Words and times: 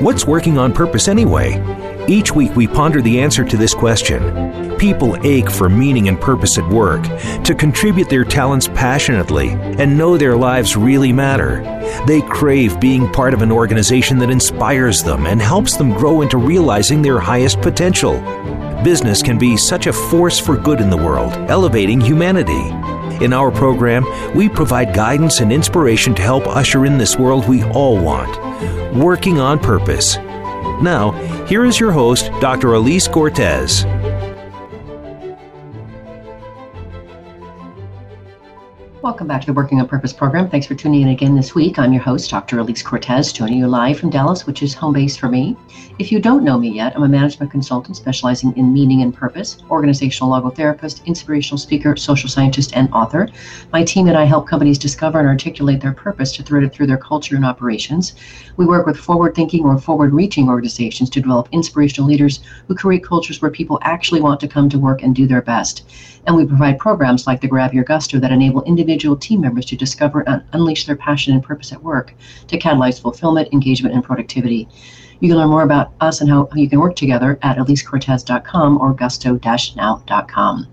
What's 0.00 0.26
working 0.26 0.58
on 0.58 0.74
purpose 0.74 1.08
anyway? 1.08 1.58
Each 2.06 2.30
week 2.30 2.54
we 2.54 2.66
ponder 2.66 3.00
the 3.00 3.18
answer 3.18 3.44
to 3.44 3.56
this 3.56 3.72
question. 3.72 4.76
People 4.76 5.16
ache 5.26 5.50
for 5.50 5.70
meaning 5.70 6.08
and 6.08 6.20
purpose 6.20 6.58
at 6.58 6.68
work, 6.68 7.02
to 7.44 7.54
contribute 7.54 8.10
their 8.10 8.22
talents 8.22 8.68
passionately, 8.68 9.52
and 9.52 9.96
know 9.96 10.18
their 10.18 10.36
lives 10.36 10.76
really 10.76 11.14
matter. 11.14 11.62
They 12.06 12.20
crave 12.20 12.78
being 12.78 13.10
part 13.10 13.32
of 13.32 13.40
an 13.40 13.50
organization 13.50 14.18
that 14.18 14.28
inspires 14.28 15.02
them 15.02 15.26
and 15.26 15.40
helps 15.40 15.78
them 15.78 15.94
grow 15.94 16.20
into 16.20 16.36
realizing 16.36 17.00
their 17.00 17.18
highest 17.18 17.62
potential. 17.62 18.20
Business 18.84 19.22
can 19.22 19.38
be 19.38 19.56
such 19.56 19.86
a 19.86 19.94
force 19.94 20.38
for 20.38 20.58
good 20.58 20.82
in 20.82 20.90
the 20.90 20.96
world, 20.96 21.32
elevating 21.48 22.02
humanity. 22.02 22.70
In 23.20 23.32
our 23.32 23.50
program, 23.50 24.04
we 24.36 24.48
provide 24.48 24.94
guidance 24.94 25.40
and 25.40 25.50
inspiration 25.50 26.14
to 26.16 26.22
help 26.22 26.46
usher 26.46 26.84
in 26.84 26.98
this 26.98 27.16
world 27.16 27.48
we 27.48 27.62
all 27.64 27.98
want 27.98 28.36
working 28.94 29.38
on 29.38 29.58
purpose. 29.58 30.16
Now, 30.16 31.12
here 31.46 31.64
is 31.64 31.80
your 31.80 31.92
host, 31.92 32.30
Dr. 32.40 32.74
Elise 32.74 33.08
Cortes. 33.08 33.84
Welcome 39.02 39.28
back 39.28 39.40
to 39.42 39.46
the 39.46 39.52
Working 39.52 39.80
on 39.80 39.86
Purpose 39.86 40.12
program. 40.12 40.50
Thanks 40.50 40.66
for 40.66 40.74
tuning 40.74 41.02
in 41.02 41.08
again 41.08 41.36
this 41.36 41.54
week. 41.54 41.78
I'm 41.78 41.92
your 41.92 42.02
host, 42.02 42.28
Dr. 42.28 42.58
Elise 42.58 42.82
Cortes, 42.82 43.32
joining 43.32 43.58
you 43.58 43.68
live 43.68 43.98
from 43.98 44.10
Dallas, 44.10 44.46
which 44.46 44.62
is 44.62 44.74
home 44.74 44.94
base 44.94 45.16
for 45.16 45.28
me. 45.28 45.56
If 45.98 46.12
you 46.12 46.20
don't 46.20 46.44
know 46.44 46.58
me 46.58 46.68
yet, 46.68 46.94
I'm 46.94 47.04
a 47.04 47.08
management 47.08 47.50
consultant 47.50 47.96
specializing 47.96 48.54
in 48.58 48.70
meaning 48.70 49.00
and 49.00 49.14
purpose, 49.14 49.56
organizational 49.70 50.30
logotherapist, 50.30 51.02
inspirational 51.06 51.56
speaker, 51.56 51.96
social 51.96 52.28
scientist, 52.28 52.76
and 52.76 52.92
author. 52.92 53.30
My 53.72 53.82
team 53.82 54.06
and 54.06 54.14
I 54.14 54.24
help 54.24 54.46
companies 54.46 54.76
discover 54.76 55.20
and 55.20 55.26
articulate 55.26 55.80
their 55.80 55.94
purpose 55.94 56.32
to 56.32 56.42
thread 56.42 56.64
it 56.64 56.74
through 56.74 56.88
their 56.88 56.98
culture 56.98 57.34
and 57.34 57.46
operations. 57.46 58.14
We 58.58 58.66
work 58.66 58.84
with 58.84 58.98
forward 58.98 59.34
thinking 59.34 59.64
or 59.64 59.78
forward 59.78 60.12
reaching 60.12 60.50
organizations 60.50 61.08
to 61.10 61.20
develop 61.22 61.48
inspirational 61.52 62.10
leaders 62.10 62.40
who 62.68 62.74
create 62.74 63.02
cultures 63.02 63.40
where 63.40 63.50
people 63.50 63.78
actually 63.80 64.20
want 64.20 64.38
to 64.40 64.48
come 64.48 64.68
to 64.68 64.78
work 64.78 65.02
and 65.02 65.14
do 65.14 65.26
their 65.26 65.40
best. 65.40 65.90
And 66.26 66.36
we 66.36 66.44
provide 66.44 66.78
programs 66.78 67.26
like 67.26 67.40
the 67.40 67.48
Grab 67.48 67.72
Your 67.72 67.84
Gusto 67.84 68.18
that 68.18 68.32
enable 68.32 68.62
individual 68.64 69.16
team 69.16 69.40
members 69.40 69.64
to 69.64 69.76
discover 69.76 70.28
and 70.28 70.44
unleash 70.52 70.84
their 70.84 70.96
passion 70.96 71.32
and 71.32 71.42
purpose 71.42 71.72
at 71.72 71.82
work 71.82 72.12
to 72.48 72.58
catalyze 72.58 73.00
fulfillment, 73.00 73.48
engagement, 73.54 73.94
and 73.94 74.04
productivity. 74.04 74.68
You 75.20 75.28
can 75.28 75.38
learn 75.38 75.48
more 75.48 75.62
about 75.62 75.92
us 76.00 76.20
and 76.20 76.28
how 76.28 76.48
you 76.54 76.68
can 76.68 76.78
work 76.78 76.94
together 76.96 77.38
at 77.42 77.56
elisecortes.com 77.56 78.78
or 78.78 78.92
gusto-now.com. 78.92 80.66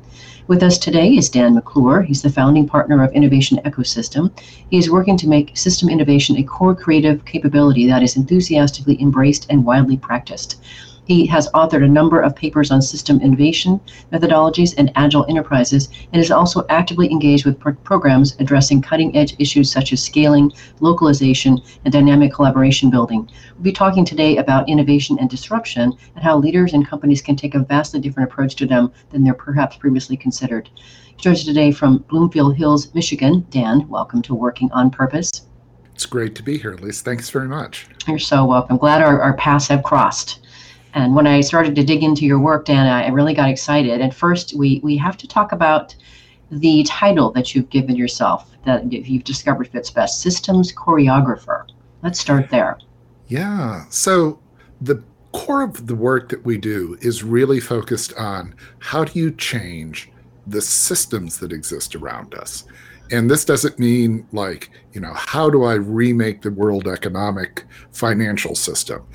With 0.46 0.62
us 0.62 0.78
today 0.78 1.16
is 1.16 1.30
Dan 1.30 1.56
McClure. 1.56 2.02
He's 2.02 2.22
the 2.22 2.30
founding 2.30 2.68
partner 2.68 3.02
of 3.02 3.14
Innovation 3.14 3.60
Ecosystem. 3.64 4.30
He 4.70 4.78
is 4.78 4.92
working 4.92 5.16
to 5.18 5.30
make 5.30 5.56
system 5.58 5.88
innovation 5.88 6.36
a 6.36 6.44
core 6.44 6.76
creative 6.76 7.24
capability 7.24 7.88
that 7.88 8.04
is 8.04 8.18
enthusiastically 8.18 9.02
embraced 9.02 9.48
and 9.50 9.64
widely 9.64 9.96
practiced. 9.96 10.62
He 11.06 11.26
has 11.26 11.50
authored 11.52 11.84
a 11.84 11.88
number 11.88 12.22
of 12.22 12.36
papers 12.36 12.72
on 12.72 12.82
system 12.82 13.20
innovation 13.20 13.82
methodologies 14.12 14.74
and 14.78 14.92
agile 14.96 15.26
enterprises, 15.28 15.90
and 16.12 16.22
is 16.22 16.32
also 16.32 16.66
actively 16.70 17.12
engaged 17.12 17.46
with 17.46 17.60
pro- 17.60 17.74
programs 17.74 18.36
addressing 18.40 18.82
cutting 18.82 19.16
edge 19.16 19.36
issues 19.40 19.72
such 19.72 19.92
as 19.92 20.02
scaling, 20.02 20.52
localization, 20.80 21.60
and 21.84 21.92
dynamic 21.92 22.34
collaboration 22.34 22.90
building. 22.90 23.30
We'll 23.56 23.64
be 23.64 23.72
talking 23.72 24.06
today 24.06 24.38
about 24.38 24.70
innovation 24.70 25.18
and 25.20 25.30
disruption 25.30 25.94
and 26.16 26.24
how 26.24 26.38
leaders 26.38 26.74
and 26.74 26.88
companies 26.88 27.22
can 27.22 27.36
take 27.36 27.56
a 27.56 27.60
vastly 27.60 28.00
different 28.00 28.32
approach 28.32 28.56
to 28.56 28.66
them 28.66 28.92
than 29.10 29.24
they're 29.24 29.34
perhaps 29.34 29.76
previously 29.76 30.16
considered. 30.16 30.70
He 30.78 31.16
joins 31.18 31.40
us 31.40 31.46
today 31.46 31.72
from 31.72 32.06
Bloomfield 32.10 32.56
Hills, 32.56 32.94
Michigan. 32.94 33.46
Dan, 33.50 33.88
welcome 33.90 34.22
to 34.24 34.36
Working 34.36 34.72
on 34.72 34.90
Purpose. 34.90 35.48
It's 35.94 36.06
great 36.06 36.34
to 36.36 36.44
be 36.44 36.58
here, 36.58 36.76
Liz. 36.76 37.02
Thanks 37.02 37.30
very 37.30 37.48
much. 37.48 37.88
You're 38.08 38.20
so 38.20 38.46
welcome. 38.46 38.78
Glad 38.78 39.02
our, 39.02 39.22
our 39.22 39.34
paths 39.36 39.68
have 39.68 39.84
crossed. 39.84 40.40
And 40.94 41.16
when 41.16 41.28
I 41.28 41.42
started 41.42 41.76
to 41.76 41.84
dig 41.84 42.04
into 42.04 42.26
your 42.26 42.40
work, 42.40 42.66
Dan, 42.66 42.88
I 42.88 43.08
really 43.10 43.34
got 43.34 43.50
excited. 43.50 44.00
And 44.00 44.14
first, 44.14 44.54
we, 44.56 44.80
we 44.84 44.96
have 44.98 45.18
to 45.18 45.28
talk 45.28 45.52
about 45.52 45.96
the 46.52 46.84
title 46.84 47.32
that 47.32 47.56
you've 47.56 47.70
given 47.70 47.96
yourself 47.96 48.50
that 48.66 48.92
you've 48.92 49.24
discovered 49.24 49.68
fits 49.68 49.90
best 49.90 50.22
systems 50.22 50.72
choreographer. 50.72 51.66
Let's 52.02 52.20
start 52.20 52.50
there. 52.50 52.78
Yeah. 53.28 53.86
So, 53.90 54.40
the 54.82 55.04
core 55.32 55.64
of 55.64 55.88
the 55.88 55.96
work 55.96 56.30
that 56.30 56.46
we 56.46 56.58
do 56.58 56.98
is 57.02 57.24
really 57.24 57.60
focused 57.60 58.14
on 58.14 58.54
how 58.80 59.04
do 59.04 59.20
you 59.20 59.32
change 59.32 60.12
the 60.46 60.62
systems 60.62 61.40
that 61.40 61.52
exist 61.52 61.96
around 61.96 62.36
us. 62.36 62.66
And 63.12 63.30
this 63.30 63.46
doesn't 63.46 63.80
mean 63.80 64.28
like, 64.32 64.70
you 64.94 65.02
know, 65.02 65.14
how 65.14 65.50
do 65.50 65.64
I 65.64 65.74
remake 65.74 66.42
the 66.42 66.52
world 66.52 66.88
economic 66.88 67.64
financial 67.92 68.56
system? 68.56 69.06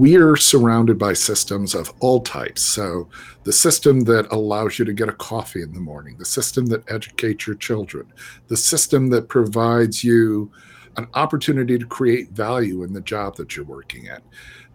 We 0.00 0.16
are 0.16 0.34
surrounded 0.34 0.96
by 0.98 1.12
systems 1.12 1.74
of 1.74 1.92
all 2.00 2.22
types. 2.22 2.62
So, 2.62 3.06
the 3.44 3.52
system 3.52 4.00
that 4.04 4.32
allows 4.32 4.78
you 4.78 4.86
to 4.86 4.94
get 4.94 5.10
a 5.10 5.12
coffee 5.12 5.60
in 5.60 5.74
the 5.74 5.80
morning, 5.80 6.16
the 6.16 6.24
system 6.24 6.64
that 6.66 6.90
educates 6.90 7.46
your 7.46 7.56
children, 7.56 8.10
the 8.48 8.56
system 8.56 9.10
that 9.10 9.28
provides 9.28 10.02
you 10.02 10.50
an 10.96 11.06
opportunity 11.12 11.76
to 11.78 11.84
create 11.84 12.30
value 12.30 12.82
in 12.82 12.94
the 12.94 13.02
job 13.02 13.36
that 13.36 13.54
you're 13.54 13.66
working 13.66 14.08
at. 14.08 14.22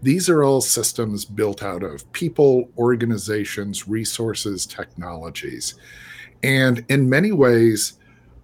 These 0.03 0.29
are 0.29 0.43
all 0.43 0.61
systems 0.61 1.25
built 1.25 1.63
out 1.63 1.81
of 1.81 2.09
people, 2.11 2.69
organizations, 2.77 3.87
resources, 3.87 4.67
technologies. 4.67 5.73
And 6.43 6.85
in 6.89 7.09
many 7.09 7.31
ways, 7.31 7.97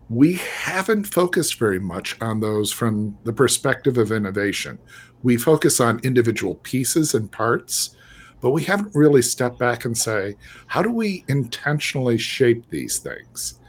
we 0.09 0.33
haven't 0.33 1.05
focused 1.05 1.59
very 1.59 1.79
much 1.79 2.19
on 2.21 2.39
those 2.39 2.71
from 2.71 3.15
the 3.23 3.33
perspective 3.33 3.99
of 3.99 4.11
innovation 4.11 4.79
we 5.23 5.37
focus 5.37 5.79
on 5.79 5.99
individual 5.99 6.55
pieces 6.55 7.13
and 7.13 7.31
parts, 7.31 7.95
but 8.41 8.51
we 8.51 8.63
haven't 8.63 8.95
really 8.95 9.21
stepped 9.21 9.59
back 9.59 9.85
and 9.85 9.97
say, 9.97 10.35
how 10.67 10.81
do 10.81 10.91
we 10.91 11.23
intentionally 11.27 12.17
shape 12.17 12.69
these 12.69 12.97
things? 12.97 13.59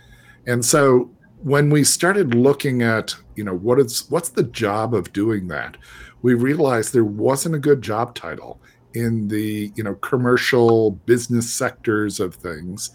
And 0.47 0.65
so 0.65 1.11
when 1.43 1.71
we 1.71 1.85
started 1.85 2.35
looking 2.35 2.83
at, 2.83 3.15
you 3.37 3.45
know, 3.45 3.55
what 3.55 3.79
is 3.79 4.09
what's 4.11 4.31
the 4.31 4.45
job 4.45 4.95
of 4.95 5.13
doing 5.13 5.49
that, 5.49 5.77
we 6.23 6.35
realized 6.35 6.93
there 6.93 7.05
wasn't 7.05 7.55
a 7.55 7.61
good 7.61 7.83
job 7.83 8.15
title 8.15 8.61
in 8.95 9.29
the, 9.29 9.73
you 9.75 9.83
know, 9.83 9.95
commercial 9.97 10.93
business 10.93 11.53
sectors 11.53 12.21
of 12.21 12.35
things. 12.35 12.91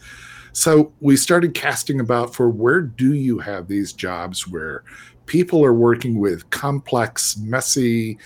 So 0.54 0.92
we 1.02 1.18
started 1.18 1.54
casting 1.54 2.00
about 2.00 2.34
for 2.34 2.50
where 2.50 2.82
do 2.82 3.14
you 3.14 3.38
have 3.40 3.68
these 3.68 3.94
jobs 3.94 4.48
where 4.48 4.84
people 5.26 5.64
are 5.64 5.74
working 5.74 6.20
with 6.20 6.50
complex, 6.50 7.38
messy, 7.38 8.18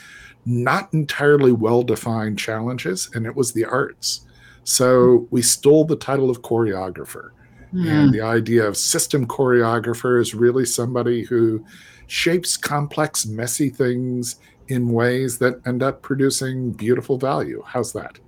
not 0.46 0.94
entirely 0.94 1.52
well 1.52 1.84
defined 1.84 2.40
challenges, 2.40 3.10
and 3.14 3.26
it 3.26 3.36
was 3.36 3.54
the 3.54 3.66
arts. 3.66 4.26
So 4.64 5.28
we 5.32 5.42
stole 5.42 5.86
the 5.86 5.96
title 5.96 6.30
of 6.30 6.42
choreographer. 6.42 7.32
Mm. 7.74 7.88
And 7.88 8.14
the 8.14 8.22
idea 8.22 8.66
of 8.66 8.76
system 8.76 9.26
choreographer 9.26 10.20
is 10.20 10.36
really 10.36 10.66
somebody 10.66 11.24
who 11.24 11.66
shapes 12.08 12.58
complex, 12.58 13.26
messy 13.26 13.70
things 13.70 14.38
in 14.68 14.90
ways 14.90 15.38
that 15.38 15.62
end 15.66 15.82
up 15.82 16.02
producing 16.02 16.72
beautiful 16.72 17.18
value. 17.18 17.64
How's 17.66 17.94
that? 17.94 18.20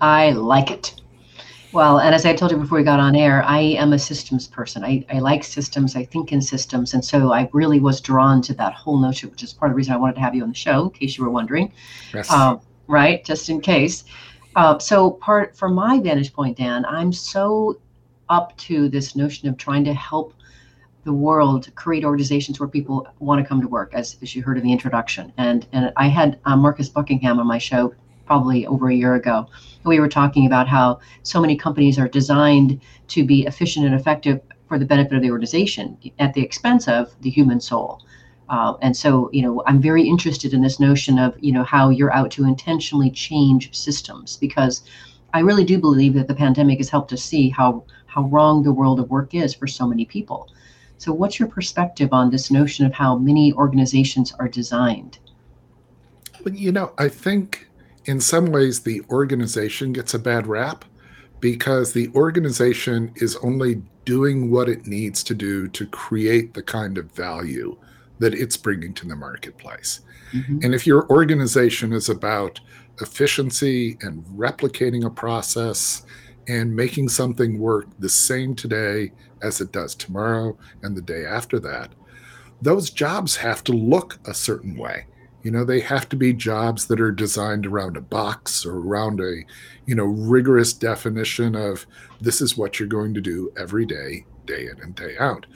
I 0.00 0.32
like 0.32 0.70
it. 0.70 1.00
Well, 1.74 1.98
and 1.98 2.14
as 2.14 2.24
I 2.24 2.32
told 2.32 2.52
you 2.52 2.56
before 2.56 2.78
we 2.78 2.84
got 2.84 3.00
on 3.00 3.16
air, 3.16 3.42
I 3.42 3.58
am 3.58 3.92
a 3.92 3.98
systems 3.98 4.46
person. 4.46 4.84
I, 4.84 5.04
I 5.10 5.18
like 5.18 5.42
systems, 5.42 5.96
I 5.96 6.04
think 6.04 6.30
in 6.30 6.40
systems. 6.40 6.94
And 6.94 7.04
so 7.04 7.32
I 7.32 7.50
really 7.52 7.80
was 7.80 8.00
drawn 8.00 8.40
to 8.42 8.54
that 8.54 8.74
whole 8.74 8.96
notion, 8.96 9.28
which 9.28 9.42
is 9.42 9.52
part 9.52 9.70
of 9.70 9.74
the 9.74 9.76
reason 9.78 9.92
I 9.92 9.96
wanted 9.96 10.14
to 10.14 10.20
have 10.20 10.36
you 10.36 10.44
on 10.44 10.50
the 10.50 10.54
show, 10.54 10.84
in 10.84 10.90
case 10.90 11.18
you 11.18 11.24
were 11.24 11.30
wondering. 11.30 11.72
Yes. 12.14 12.30
Uh, 12.30 12.58
right? 12.86 13.24
Just 13.24 13.48
in 13.48 13.60
case. 13.60 14.04
Uh, 14.54 14.78
so, 14.78 15.10
part 15.10 15.56
from 15.56 15.74
my 15.74 15.98
vantage 15.98 16.32
point, 16.32 16.58
Dan, 16.58 16.84
I'm 16.84 17.12
so 17.12 17.80
up 18.28 18.56
to 18.58 18.88
this 18.88 19.16
notion 19.16 19.48
of 19.48 19.56
trying 19.56 19.82
to 19.84 19.94
help 19.94 20.32
the 21.02 21.12
world 21.12 21.74
create 21.74 22.04
organizations 22.04 22.60
where 22.60 22.68
people 22.68 23.08
want 23.18 23.42
to 23.42 23.48
come 23.48 23.60
to 23.60 23.66
work, 23.66 23.94
as, 23.94 24.16
as 24.22 24.36
you 24.36 24.44
heard 24.44 24.58
in 24.58 24.62
the 24.62 24.70
introduction. 24.70 25.32
And 25.38 25.66
and 25.72 25.92
I 25.96 26.06
had 26.06 26.38
uh, 26.44 26.54
Marcus 26.56 26.88
Buckingham 26.88 27.40
on 27.40 27.48
my 27.48 27.58
show 27.58 27.92
probably 28.26 28.64
over 28.64 28.90
a 28.90 28.94
year 28.94 29.16
ago. 29.16 29.48
We 29.84 30.00
were 30.00 30.08
talking 30.08 30.46
about 30.46 30.68
how 30.68 31.00
so 31.22 31.40
many 31.40 31.56
companies 31.56 31.98
are 31.98 32.08
designed 32.08 32.80
to 33.08 33.24
be 33.24 33.46
efficient 33.46 33.86
and 33.86 33.94
effective 33.94 34.40
for 34.68 34.78
the 34.78 34.86
benefit 34.86 35.14
of 35.14 35.22
the 35.22 35.30
organization 35.30 35.98
at 36.18 36.34
the 36.34 36.42
expense 36.42 36.88
of 36.88 37.14
the 37.20 37.30
human 37.30 37.60
soul. 37.60 38.02
Uh, 38.48 38.74
and 38.82 38.96
so, 38.96 39.30
you 39.32 39.42
know, 39.42 39.62
I'm 39.66 39.80
very 39.80 40.06
interested 40.06 40.52
in 40.52 40.60
this 40.60 40.78
notion 40.78 41.18
of, 41.18 41.34
you 41.40 41.52
know, 41.52 41.64
how 41.64 41.90
you're 41.90 42.12
out 42.12 42.30
to 42.32 42.44
intentionally 42.44 43.10
change 43.10 43.74
systems 43.74 44.36
because 44.36 44.82
I 45.32 45.40
really 45.40 45.64
do 45.64 45.78
believe 45.78 46.14
that 46.14 46.28
the 46.28 46.34
pandemic 46.34 46.78
has 46.78 46.88
helped 46.88 47.12
us 47.12 47.22
see 47.22 47.48
how 47.48 47.84
how 48.06 48.22
wrong 48.28 48.62
the 48.62 48.72
world 48.72 49.00
of 49.00 49.10
work 49.10 49.34
is 49.34 49.54
for 49.54 49.66
so 49.66 49.88
many 49.88 50.04
people. 50.04 50.48
So, 50.98 51.12
what's 51.12 51.40
your 51.40 51.48
perspective 51.48 52.10
on 52.12 52.30
this 52.30 52.50
notion 52.50 52.86
of 52.86 52.92
how 52.92 53.18
many 53.18 53.52
organizations 53.52 54.32
are 54.38 54.48
designed? 54.48 55.18
Well, 56.44 56.54
you 56.54 56.70
know, 56.70 56.92
I 56.98 57.08
think 57.08 57.68
in 58.06 58.20
some 58.20 58.46
ways 58.46 58.80
the 58.80 59.02
organization 59.10 59.92
gets 59.92 60.14
a 60.14 60.18
bad 60.18 60.46
rap 60.46 60.84
because 61.40 61.92
the 61.92 62.08
organization 62.14 63.12
is 63.16 63.36
only 63.36 63.82
doing 64.04 64.50
what 64.50 64.68
it 64.68 64.86
needs 64.86 65.22
to 65.24 65.34
do 65.34 65.68
to 65.68 65.86
create 65.86 66.54
the 66.54 66.62
kind 66.62 66.98
of 66.98 67.10
value 67.12 67.76
that 68.18 68.34
it's 68.34 68.56
bringing 68.56 68.94
to 68.94 69.06
the 69.06 69.16
marketplace. 69.16 70.00
Mm-hmm. 70.32 70.60
And 70.62 70.74
if 70.74 70.86
your 70.86 71.08
organization 71.10 71.92
is 71.92 72.08
about 72.08 72.60
efficiency 73.00 73.98
and 74.00 74.24
replicating 74.26 75.04
a 75.04 75.10
process 75.10 76.04
and 76.48 76.74
making 76.74 77.08
something 77.08 77.58
work 77.58 77.86
the 77.98 78.08
same 78.08 78.54
today 78.54 79.12
as 79.42 79.60
it 79.60 79.72
does 79.72 79.94
tomorrow 79.94 80.56
and 80.82 80.96
the 80.96 81.02
day 81.02 81.24
after 81.26 81.58
that, 81.60 81.90
those 82.62 82.90
jobs 82.90 83.36
have 83.36 83.62
to 83.64 83.72
look 83.72 84.18
a 84.26 84.34
certain 84.34 84.76
way. 84.76 85.06
You 85.44 85.50
know, 85.50 85.64
they 85.64 85.80
have 85.80 86.08
to 86.08 86.16
be 86.16 86.32
jobs 86.32 86.86
that 86.86 87.00
are 87.00 87.12
designed 87.12 87.66
around 87.66 87.96
a 87.96 88.00
box 88.00 88.64
or 88.64 88.78
around 88.78 89.20
a, 89.20 89.44
you 89.86 89.94
know, 89.94 90.04
rigorous 90.04 90.72
definition 90.72 91.54
of 91.54 91.86
this 92.20 92.40
is 92.40 92.56
what 92.56 92.80
you're 92.80 92.88
going 92.88 93.14
to 93.14 93.20
do 93.20 93.52
every 93.56 93.84
day, 93.84 94.24
day 94.46 94.66
in 94.66 94.80
and 94.80 94.94
day 94.94 95.16
out. 95.20 95.46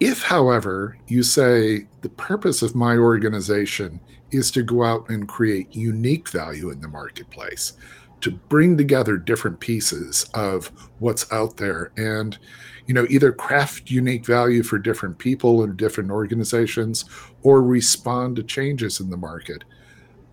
If, 0.00 0.22
however, 0.22 0.96
you 1.08 1.24
say 1.24 1.86
the 2.02 2.08
purpose 2.08 2.62
of 2.62 2.74
my 2.74 2.96
organization 2.96 4.00
is 4.30 4.50
to 4.52 4.62
go 4.62 4.84
out 4.84 5.08
and 5.08 5.28
create 5.28 5.74
unique 5.74 6.28
value 6.28 6.70
in 6.70 6.80
the 6.80 6.88
marketplace, 6.88 7.74
to 8.20 8.30
bring 8.30 8.76
together 8.76 9.16
different 9.16 9.60
pieces 9.60 10.28
of 10.34 10.70
what's 11.00 11.30
out 11.32 11.56
there 11.56 11.92
and 11.96 12.38
you 12.86 12.94
know 12.94 13.06
either 13.08 13.32
craft 13.32 13.90
unique 13.90 14.26
value 14.26 14.62
for 14.62 14.78
different 14.78 15.18
people 15.18 15.62
and 15.62 15.76
different 15.76 16.10
organizations 16.10 17.04
or 17.42 17.62
respond 17.62 18.36
to 18.36 18.42
changes 18.42 19.00
in 19.00 19.10
the 19.10 19.16
market 19.16 19.64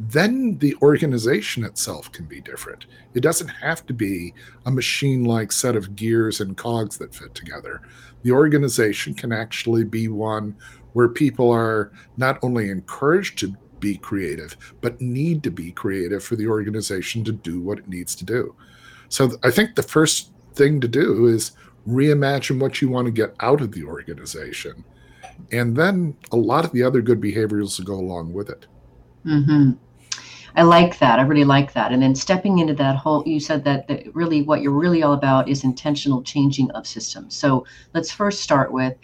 then 0.10 0.58
the 0.58 0.76
organization 0.82 1.64
itself 1.64 2.12
can 2.12 2.26
be 2.26 2.42
different. 2.42 2.86
It 3.14 3.22
doesn't 3.22 3.50
have 3.50 3.86
to 3.86 3.94
be 3.94 4.34
a 4.66 4.72
machine 4.72 5.26
like 5.26 5.52
set 5.52 5.76
of 5.76 5.96
gears 5.96 6.42
and 6.42 6.58
cogs 6.58 6.98
that 6.98 7.14
fit 7.14 7.36
together. 7.36 7.82
The 8.24 8.32
organization 8.32 9.14
can 9.14 9.32
actually 9.32 9.84
be 9.84 10.08
one 10.08 10.56
where 10.94 11.08
people 11.08 11.52
are 11.52 11.92
not 12.18 12.40
only 12.42 12.70
encouraged 12.70 13.38
to 13.40 13.56
be 13.80 13.98
creative, 13.98 14.58
but 14.82 15.00
need 15.02 15.44
to 15.44 15.52
be 15.52 15.72
creative 15.72 16.24
for 16.24 16.36
the 16.36 16.48
organization 16.48 17.24
to 17.26 17.32
do 17.32 17.62
what 17.62 17.80
it 17.80 17.88
needs 17.88 18.16
to 18.16 18.26
do. 18.26 18.56
So 19.10 19.32
I 19.44 19.52
think 19.52 19.76
the 19.76 19.84
first 19.84 20.32
thing 20.56 20.82
to 20.82 20.88
do 20.88 21.28
is 21.28 21.52
reimagine 21.88 22.60
what 22.60 22.82
you 22.82 22.90
want 22.90 23.06
to 23.06 23.12
get 23.12 23.36
out 23.40 23.62
of 23.62 23.72
the 23.72 23.84
organization. 23.84 24.84
And 25.52 25.76
then 25.76 26.16
a 26.32 26.38
lot 26.38 26.66
of 26.66 26.72
the 26.72 26.84
other 26.84 27.02
good 27.02 27.20
behaviors 27.20 27.78
will 27.78 27.86
go 27.86 27.96
along 27.96 28.34
with 28.34 28.50
it. 28.50 28.68
Mm-hmm. 29.26 29.72
I 30.56 30.64
like 30.64 31.00
that. 31.00 31.20
I 31.20 31.24
really 31.24 31.46
like 31.46 31.74
that. 31.74 31.92
And 31.92 32.02
then 32.02 32.14
stepping 32.14 32.60
into 32.60 32.74
that 32.74 32.98
whole, 32.98 33.24
you 33.26 33.40
said 33.40 33.64
that, 33.64 33.88
that 33.88 34.14
really 34.14 34.42
what 34.42 34.62
you're 34.62 34.72
really 34.72 35.02
all 35.02 35.14
about 35.14 35.48
is 35.48 35.64
intentional 35.64 36.22
changing 36.22 36.70
of 36.72 36.86
systems. 36.86 37.36
So 37.36 37.66
let's 37.94 38.12
first 38.12 38.42
start 38.42 38.72
with 38.72 38.96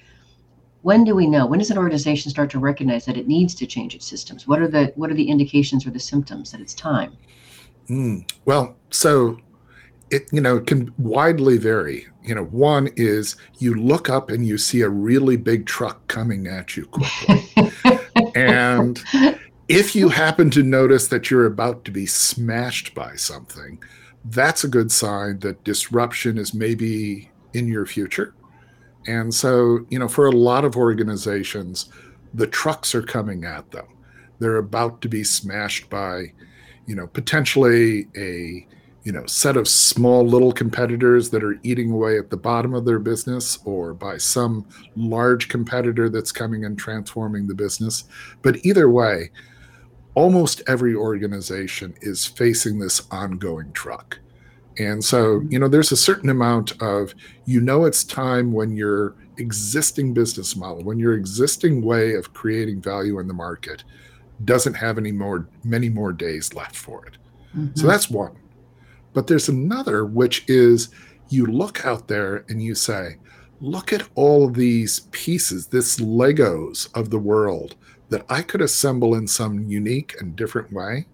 when 0.81 1.03
do 1.03 1.15
we 1.15 1.27
know? 1.27 1.45
When 1.45 1.59
does 1.59 1.71
an 1.71 1.77
organization 1.77 2.31
start 2.31 2.50
to 2.51 2.59
recognize 2.59 3.06
that 3.06 3.18
it 3.18 3.27
needs 3.27 3.56
to 3.56 3.65
change 3.65 3.95
its 3.95 4.06
systems? 4.06 4.47
What 4.47 4.62
are 4.62 4.68
the 4.68 4.94
what 4.95 5.09
are 5.09 5.15
the 5.15 5.30
indications 5.30 5.85
or 5.85 5.89
the 5.89 6.00
symptoms 6.00 6.51
that 6.51 6.62
it's 6.62 6.73
time? 6.73 7.18
Mm, 7.89 8.30
well, 8.45 8.75
so 8.89 9.38
it 10.12 10.30
you 10.31 10.39
know 10.39 10.57
it 10.57 10.68
can 10.68 10.94
widely 10.97 11.57
vary. 11.57 12.07
You 12.27 12.35
know, 12.35 12.45
one 12.45 12.89
is 12.95 13.35
you 13.59 13.74
look 13.74 14.09
up 14.09 14.29
and 14.29 14.45
you 14.45 14.57
see 14.57 14.81
a 14.81 14.89
really 14.89 15.38
big 15.38 15.65
truck 15.65 16.07
coming 16.07 16.47
at 16.47 16.75
you 16.75 16.85
quickly, 16.85 17.71
and 18.35 19.01
if 19.68 19.95
you 19.95 20.09
happen 20.09 20.50
to 20.51 20.63
notice 20.63 21.07
that 21.07 21.29
you're 21.29 21.45
about 21.45 21.85
to 21.85 21.91
be 21.91 22.06
smashed 22.06 22.94
by 22.94 23.15
something, 23.15 23.81
that's 24.25 24.63
a 24.63 24.68
good 24.69 24.91
sign 24.91 25.39
that 25.39 25.63
disruption 25.63 26.38
is 26.38 26.53
maybe 26.53 27.31
in 27.53 27.68
your 27.68 27.85
future. 27.85 28.33
And 29.07 29.33
so, 29.33 29.85
you 29.89 30.00
know, 30.00 30.07
for 30.07 30.27
a 30.27 30.31
lot 30.31 30.65
of 30.65 30.75
organizations, 30.75 31.89
the 32.33 32.47
trucks 32.47 32.94
are 32.94 33.01
coming 33.01 33.45
at 33.45 33.71
them. 33.71 33.85
They're 34.39 34.57
about 34.57 35.01
to 35.01 35.09
be 35.09 35.23
smashed 35.23 35.89
by, 35.89 36.33
you 36.85 36.95
know, 36.95 37.07
potentially 37.07 38.07
a, 38.15 38.68
you 39.07 39.13
know, 39.13 39.25
set 39.25 39.56
of 39.56 39.69
small 39.69 40.27
little 40.27 40.51
competitors 40.51 41.30
that 41.30 41.42
are 41.42 41.57
eating 41.63 41.92
away 41.92 42.19
at 42.19 42.30
the 42.30 42.36
bottom 42.36 42.74
of 42.74 42.83
their 42.83 43.00
business 43.00 43.57
or 43.63 43.94
by 43.94 44.18
some 44.18 44.65
large 44.98 45.48
competitor 45.48 46.09
that's 46.09 46.33
coming 46.33 46.65
and 46.65 46.77
transforming 46.77 47.48
the 47.48 47.56
business. 47.56 48.04
But 48.42 48.57
either 48.65 48.89
way, 48.89 49.31
almost 50.13 50.62
every 50.68 50.94
organization 50.94 51.95
is 52.01 52.25
facing 52.25 52.80
this 52.80 53.07
ongoing 53.09 53.71
truck. 53.71 54.19
And 54.77 55.01
so, 55.01 55.42
you 55.48 55.57
know, 55.57 55.69
there's 55.69 55.94
a 55.94 55.95
certain 55.98 56.30
amount 56.30 56.74
of, 56.81 57.15
you 57.45 57.62
know, 57.62 57.86
it's 57.86 58.04
time 58.04 58.51
when 58.51 58.75
your 58.75 59.15
existing 59.38 60.13
business 60.13 60.57
model, 60.57 60.83
when 60.83 61.00
your 61.00 61.13
existing 61.13 61.81
way 61.81 62.15
of 62.15 62.33
creating 62.33 62.81
value 62.81 63.19
in 63.19 63.30
the 63.30 63.33
market 63.33 63.86
doesn't 64.44 64.74
have 64.74 64.98
any 64.98 65.13
more, 65.13 65.48
many 65.63 65.88
more 65.88 66.12
days 66.12 66.54
left 66.54 66.75
for 66.75 67.06
it. 67.06 67.13
Mm-hmm. 67.56 67.80
So 67.80 67.88
that's 67.88 68.09
one. 68.09 68.36
But 69.17 69.25
there's 69.25 69.49
another, 69.49 70.05
which 70.05 70.47
is 70.47 70.89
you 71.29 71.47
look 71.47 71.87
out 71.87 72.07
there 72.07 72.45
and 72.49 72.61
you 72.61 72.75
say, 72.75 73.15
look 73.59 73.91
at 73.91 74.07
all 74.13 74.47
these 74.47 74.99
pieces, 75.09 75.65
this 75.65 75.97
Legos 75.97 76.87
of 76.93 77.09
the 77.09 77.17
world 77.17 77.77
that 78.09 78.27
I 78.29 78.43
could 78.43 78.61
assemble 78.61 79.15
in 79.15 79.25
some 79.25 79.63
unique 79.63 80.15
and 80.19 80.35
different 80.35 80.71
way. 80.71 81.07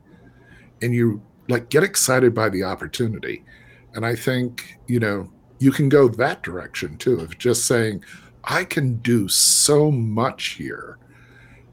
And 0.81 0.93
you 0.93 1.21
like 1.47 1.69
get 1.69 1.83
excited 1.83 2.35
by 2.35 2.49
the 2.49 2.65
opportunity. 2.65 3.45
And 3.93 4.05
I 4.05 4.17
think, 4.17 4.77
you 4.87 4.99
know, 4.99 5.31
you 5.59 5.71
can 5.71 5.87
go 5.87 6.09
that 6.09 6.43
direction 6.43 6.97
too, 6.97 7.21
of 7.21 7.37
just 7.37 7.67
saying, 7.67 8.03
I 8.43 8.65
can 8.65 8.97
do 8.97 9.29
so 9.29 9.89
much 9.89 10.55
here 10.57 10.97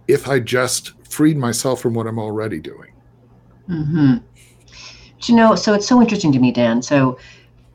if 0.06 0.29
I 0.29 0.38
just 0.38 0.93
freed 1.11 1.37
myself 1.37 1.81
from 1.81 1.94
what 1.94 2.06
I'm 2.06 2.21
already 2.21 2.61
doing. 2.61 2.93
Mm-hmm. 3.69 4.19
You 5.29 5.37
know, 5.37 5.55
so 5.55 5.75
it's 5.75 5.87
so 5.87 6.01
interesting 6.01 6.33
to 6.33 6.39
me, 6.39 6.53
Dan. 6.53 6.83
So, 6.83 7.19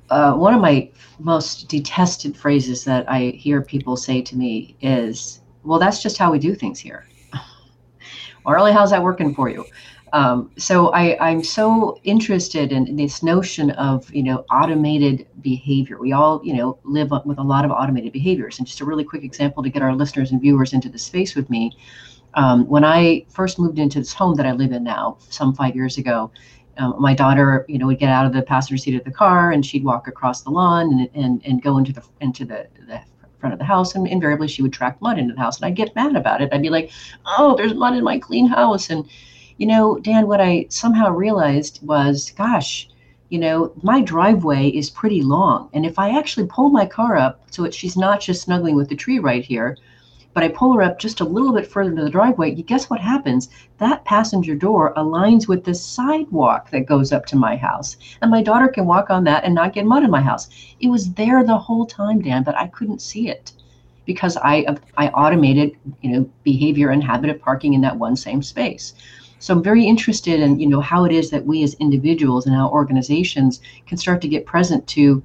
uh, 0.09 0.33
one 0.33 0.53
of 0.53 0.61
my 0.61 0.89
most 1.19 1.67
detested 1.67 2.35
phrases 2.37 2.83
that 2.83 3.09
I 3.09 3.31
hear 3.31 3.61
people 3.61 3.97
say 3.97 4.21
to 4.21 4.35
me 4.35 4.75
is, 4.81 5.41
well, 5.63 5.79
that's 5.79 6.01
just 6.01 6.17
how 6.17 6.31
we 6.31 6.39
do 6.39 6.53
things 6.53 6.79
here. 6.79 7.05
Marley, 8.45 8.71
how's 8.71 8.91
that 8.91 9.01
working 9.01 9.33
for 9.33 9.49
you? 9.49 9.65
Um, 10.13 10.51
so 10.57 10.89
I, 10.93 11.17
I'm 11.19 11.43
so 11.43 11.99
interested 12.03 12.71
in 12.71 12.95
this 12.95 13.21
notion 13.21 13.71
of 13.71 14.13
you 14.13 14.23
know 14.23 14.45
automated 14.49 15.27
behavior. 15.41 15.99
We 15.99 16.13
all 16.13 16.39
you 16.41 16.55
know 16.55 16.79
live 16.83 17.11
with 17.25 17.37
a 17.37 17.43
lot 17.43 17.65
of 17.65 17.71
automated 17.71 18.13
behaviors. 18.13 18.57
And 18.57 18.65
just 18.65 18.79
a 18.79 18.85
really 18.85 19.03
quick 19.03 19.23
example 19.23 19.61
to 19.63 19.69
get 19.69 19.81
our 19.81 19.93
listeners 19.93 20.31
and 20.31 20.39
viewers 20.39 20.71
into 20.71 20.87
the 20.87 20.99
space 20.99 21.35
with 21.35 21.49
me. 21.49 21.75
Um, 22.35 22.65
when 22.67 22.85
I 22.85 23.25
first 23.29 23.59
moved 23.59 23.77
into 23.77 23.99
this 23.99 24.13
home 24.13 24.35
that 24.35 24.45
I 24.45 24.51
live 24.51 24.71
in 24.71 24.83
now, 24.83 25.17
some 25.29 25.53
five 25.53 25.75
years 25.75 25.97
ago, 25.97 26.31
um, 26.77 26.95
my 26.99 27.13
daughter, 27.13 27.65
you 27.67 27.77
know, 27.77 27.87
would 27.87 27.99
get 27.99 28.09
out 28.09 28.25
of 28.25 28.33
the 28.33 28.41
passenger 28.41 28.77
seat 28.77 28.95
of 28.95 29.03
the 29.03 29.11
car 29.11 29.51
and 29.51 29.65
she'd 29.65 29.83
walk 29.83 30.07
across 30.07 30.41
the 30.41 30.49
lawn 30.49 30.91
and 30.91 31.09
and, 31.13 31.41
and 31.45 31.61
go 31.61 31.77
into 31.77 31.93
the 31.93 32.03
into 32.21 32.45
the, 32.45 32.67
the 32.87 32.99
front 33.39 33.53
of 33.53 33.59
the 33.59 33.65
house, 33.65 33.95
and 33.95 34.07
invariably 34.07 34.47
she 34.47 34.61
would 34.61 34.73
track 34.73 34.99
mud 35.01 35.19
into 35.19 35.33
the 35.33 35.39
house, 35.39 35.57
and 35.57 35.65
I'd 35.65 35.75
get 35.75 35.95
mad 35.95 36.15
about 36.15 36.41
it. 36.41 36.49
I'd 36.51 36.61
be 36.61 36.69
like, 36.69 36.91
"Oh, 37.37 37.55
there's 37.55 37.73
mud 37.73 37.95
in 37.95 38.03
my 38.03 38.17
clean 38.19 38.47
house," 38.47 38.89
and 38.89 39.05
you 39.57 39.67
know, 39.67 39.99
Dan, 39.99 40.27
what 40.27 40.41
I 40.41 40.65
somehow 40.69 41.11
realized 41.11 41.79
was, 41.81 42.31
gosh, 42.31 42.89
you 43.29 43.39
know, 43.39 43.71
my 43.83 44.01
driveway 44.01 44.69
is 44.69 44.89
pretty 44.89 45.21
long, 45.21 45.69
and 45.73 45.85
if 45.85 45.99
I 45.99 46.17
actually 46.17 46.47
pull 46.47 46.69
my 46.69 46.85
car 46.85 47.17
up 47.17 47.41
so 47.51 47.63
that 47.63 47.73
she's 47.73 47.95
not 47.95 48.19
just 48.19 48.41
snuggling 48.43 48.75
with 48.75 48.89
the 48.89 48.95
tree 48.95 49.19
right 49.19 49.45
here, 49.45 49.77
but 50.35 50.43
I 50.43 50.49
pull 50.49 50.73
her 50.73 50.81
up 50.81 50.99
just 50.99 51.21
a 51.21 51.25
little 51.25 51.53
bit 51.53 51.65
further 51.65 51.95
to 51.95 52.03
the 52.03 52.09
driveway, 52.09 52.53
you 52.53 52.61
guess 52.61 52.89
what 52.89 52.99
happens? 52.99 53.47
That 53.77 54.03
passenger 54.03 54.53
door 54.53 54.93
aligns 54.95 55.47
with 55.47 55.63
the 55.63 55.73
sidewalk 55.73 56.69
that 56.71 56.87
goes 56.87 57.13
up 57.13 57.25
to 57.27 57.37
my 57.37 57.55
house. 57.55 57.95
And 58.21 58.29
my 58.29 58.43
daughter 58.43 58.67
can 58.67 58.85
walk 58.85 59.09
on 59.09 59.23
that 59.23 59.45
and 59.45 59.55
not 59.55 59.71
get 59.71 59.85
mud 59.85 60.03
in 60.03 60.11
my 60.11 60.19
house. 60.19 60.49
It 60.81 60.89
was 60.89 61.13
there 61.13 61.45
the 61.45 61.57
whole 61.57 61.85
time, 61.85 62.21
Dan, 62.21 62.43
but 62.43 62.57
I 62.57 62.67
couldn't 62.67 63.01
see 63.01 63.29
it 63.29 63.53
because 64.03 64.35
I 64.35 64.77
I 64.97 65.07
automated, 65.07 65.77
you 66.01 66.11
know, 66.11 66.29
behavior 66.43 66.89
and 66.89 67.01
habit 67.01 67.29
of 67.29 67.39
parking 67.39 67.73
in 67.73 67.79
that 67.81 67.97
one 67.97 68.17
same 68.17 68.43
space. 68.43 68.93
So 69.39 69.53
I'm 69.53 69.63
very 69.63 69.85
interested 69.85 70.41
in, 70.41 70.59
you 70.59 70.67
know, 70.67 70.81
how 70.81 71.05
it 71.05 71.13
is 71.13 71.29
that 71.29 71.45
we 71.45 71.63
as 71.63 71.75
individuals 71.75 72.45
and 72.45 72.57
our 72.57 72.69
organizations 72.69 73.61
can 73.87 73.97
start 73.97 74.21
to 74.21 74.27
get 74.27 74.45
present 74.45 74.85
to 74.87 75.23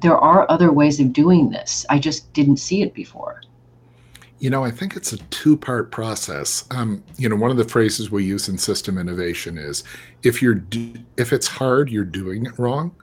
there 0.00 0.18
are 0.18 0.50
other 0.50 0.72
ways 0.72 0.98
of 0.98 1.12
doing 1.12 1.50
this. 1.50 1.86
I 1.88 2.00
just 2.00 2.32
didn't 2.32 2.56
see 2.56 2.82
it 2.82 2.94
before. 2.94 3.42
You 4.40 4.50
know, 4.50 4.64
I 4.64 4.70
think 4.70 4.96
it's 4.96 5.12
a 5.12 5.18
two 5.28 5.56
part 5.56 5.92
process. 5.92 6.64
Um, 6.70 7.04
you 7.16 7.28
know, 7.28 7.36
one 7.36 7.50
of 7.50 7.56
the 7.56 7.64
phrases 7.64 8.10
we 8.10 8.24
use 8.24 8.48
in 8.48 8.58
system 8.58 8.98
innovation 8.98 9.58
is 9.58 9.84
if 10.22 10.42
you're 10.42 10.54
do- 10.54 10.94
if 11.16 11.32
it's 11.32 11.46
hard, 11.46 11.90
you're 11.90 12.04
doing 12.04 12.46
it 12.46 12.58
wrong. 12.58 12.94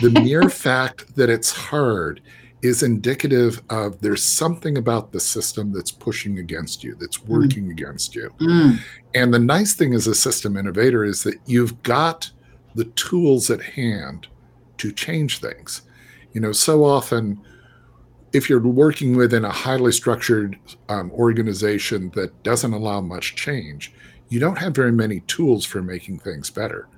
the 0.00 0.10
mere 0.22 0.48
fact 0.48 1.16
that 1.16 1.28
it's 1.28 1.50
hard 1.50 2.20
is 2.62 2.82
indicative 2.82 3.62
of 3.70 4.00
there's 4.00 4.22
something 4.22 4.76
about 4.76 5.12
the 5.12 5.20
system 5.20 5.72
that's 5.72 5.90
pushing 5.90 6.38
against 6.38 6.84
you, 6.84 6.94
that's 6.96 7.18
mm. 7.18 7.28
working 7.28 7.66
mm. 7.66 7.70
against 7.70 8.14
you. 8.14 8.30
Mm. 8.40 8.78
And 9.14 9.32
the 9.32 9.38
nice 9.38 9.74
thing 9.74 9.94
as 9.94 10.06
a 10.06 10.14
system 10.14 10.56
innovator 10.56 11.04
is 11.04 11.22
that 11.22 11.36
you've 11.46 11.82
got 11.82 12.30
the 12.74 12.84
tools 12.84 13.50
at 13.50 13.62
hand 13.62 14.28
to 14.78 14.92
change 14.92 15.40
things. 15.40 15.82
You 16.32 16.40
know, 16.40 16.52
so 16.52 16.84
often 16.84 17.40
if 18.32 18.48
you're 18.48 18.60
working 18.60 19.16
within 19.16 19.44
a 19.44 19.50
highly 19.50 19.92
structured 19.92 20.58
um, 20.88 21.10
organization 21.12 22.10
that 22.14 22.42
doesn't 22.42 22.72
allow 22.72 23.00
much 23.00 23.34
change, 23.34 23.92
you 24.28 24.38
don't 24.38 24.58
have 24.58 24.74
very 24.74 24.92
many 24.92 25.20
tools 25.20 25.64
for 25.64 25.82
making 25.82 26.20
things 26.20 26.50
better. 26.50 26.88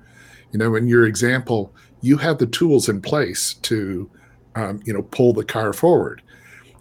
You 0.52 0.58
know, 0.58 0.74
in 0.74 0.86
your 0.86 1.06
example, 1.06 1.74
you 2.02 2.18
have 2.18 2.38
the 2.38 2.46
tools 2.46 2.88
in 2.88 3.00
place 3.00 3.54
to, 3.54 4.10
um, 4.54 4.80
you 4.84 4.92
know, 4.92 5.02
pull 5.02 5.32
the 5.32 5.44
car 5.44 5.72
forward. 5.72 6.22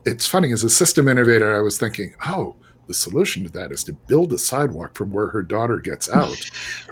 It's 0.06 0.28
funny, 0.28 0.52
as 0.52 0.64
a 0.64 0.70
system 0.70 1.08
innovator, 1.08 1.56
I 1.56 1.62
was 1.62 1.78
thinking, 1.78 2.14
oh, 2.28 2.56
the 2.92 2.96
solution 2.96 3.44
to 3.46 3.50
that 3.52 3.72
is 3.72 3.84
to 3.86 3.94
build 3.94 4.34
a 4.34 4.38
sidewalk 4.38 4.96
from 4.96 5.12
where 5.12 5.28
her 5.28 5.42
daughter 5.42 5.78
gets 5.78 6.10
out. 6.10 6.38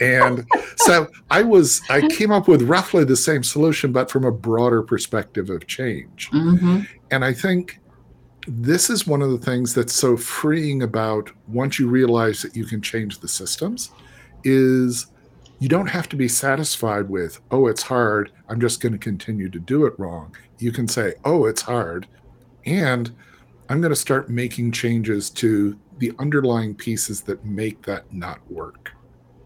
and 0.01 0.47
so 0.77 1.07
I 1.29 1.43
was, 1.43 1.81
I 1.89 2.07
came 2.07 2.31
up 2.31 2.47
with 2.47 2.61
roughly 2.61 3.03
the 3.03 3.17
same 3.17 3.43
solution, 3.43 3.91
but 3.91 4.09
from 4.09 4.23
a 4.23 4.31
broader 4.31 4.81
perspective 4.81 5.49
of 5.49 5.67
change. 5.67 6.31
Mm-hmm. 6.31 6.81
And 7.11 7.25
I 7.25 7.33
think 7.33 7.79
this 8.47 8.89
is 8.89 9.05
one 9.05 9.21
of 9.21 9.31
the 9.31 9.37
things 9.37 9.73
that's 9.73 9.93
so 9.93 10.15
freeing 10.15 10.83
about 10.83 11.29
once 11.47 11.77
you 11.77 11.87
realize 11.87 12.41
that 12.41 12.55
you 12.55 12.65
can 12.65 12.81
change 12.81 13.19
the 13.19 13.27
systems 13.27 13.91
is 14.43 15.07
you 15.59 15.67
don't 15.67 15.87
have 15.87 16.07
to 16.09 16.15
be 16.15 16.27
satisfied 16.27 17.09
with 17.09 17.39
oh 17.51 17.67
it's 17.67 17.83
hard 17.83 18.31
i'm 18.47 18.59
just 18.59 18.81
going 18.81 18.93
to 18.93 18.97
continue 18.97 19.49
to 19.49 19.59
do 19.59 19.85
it 19.85 19.93
wrong 19.99 20.35
you 20.57 20.71
can 20.71 20.87
say 20.87 21.13
oh 21.25 21.45
it's 21.45 21.61
hard 21.61 22.07
and 22.65 23.13
i'm 23.67 23.81
going 23.81 23.91
to 23.91 23.95
start 23.95 24.29
making 24.29 24.71
changes 24.71 25.29
to 25.29 25.77
the 25.99 26.11
underlying 26.19 26.73
pieces 26.73 27.21
that 27.21 27.43
make 27.45 27.81
that 27.83 28.11
not 28.13 28.39
work 28.49 28.93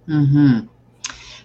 hmm 0.05 0.60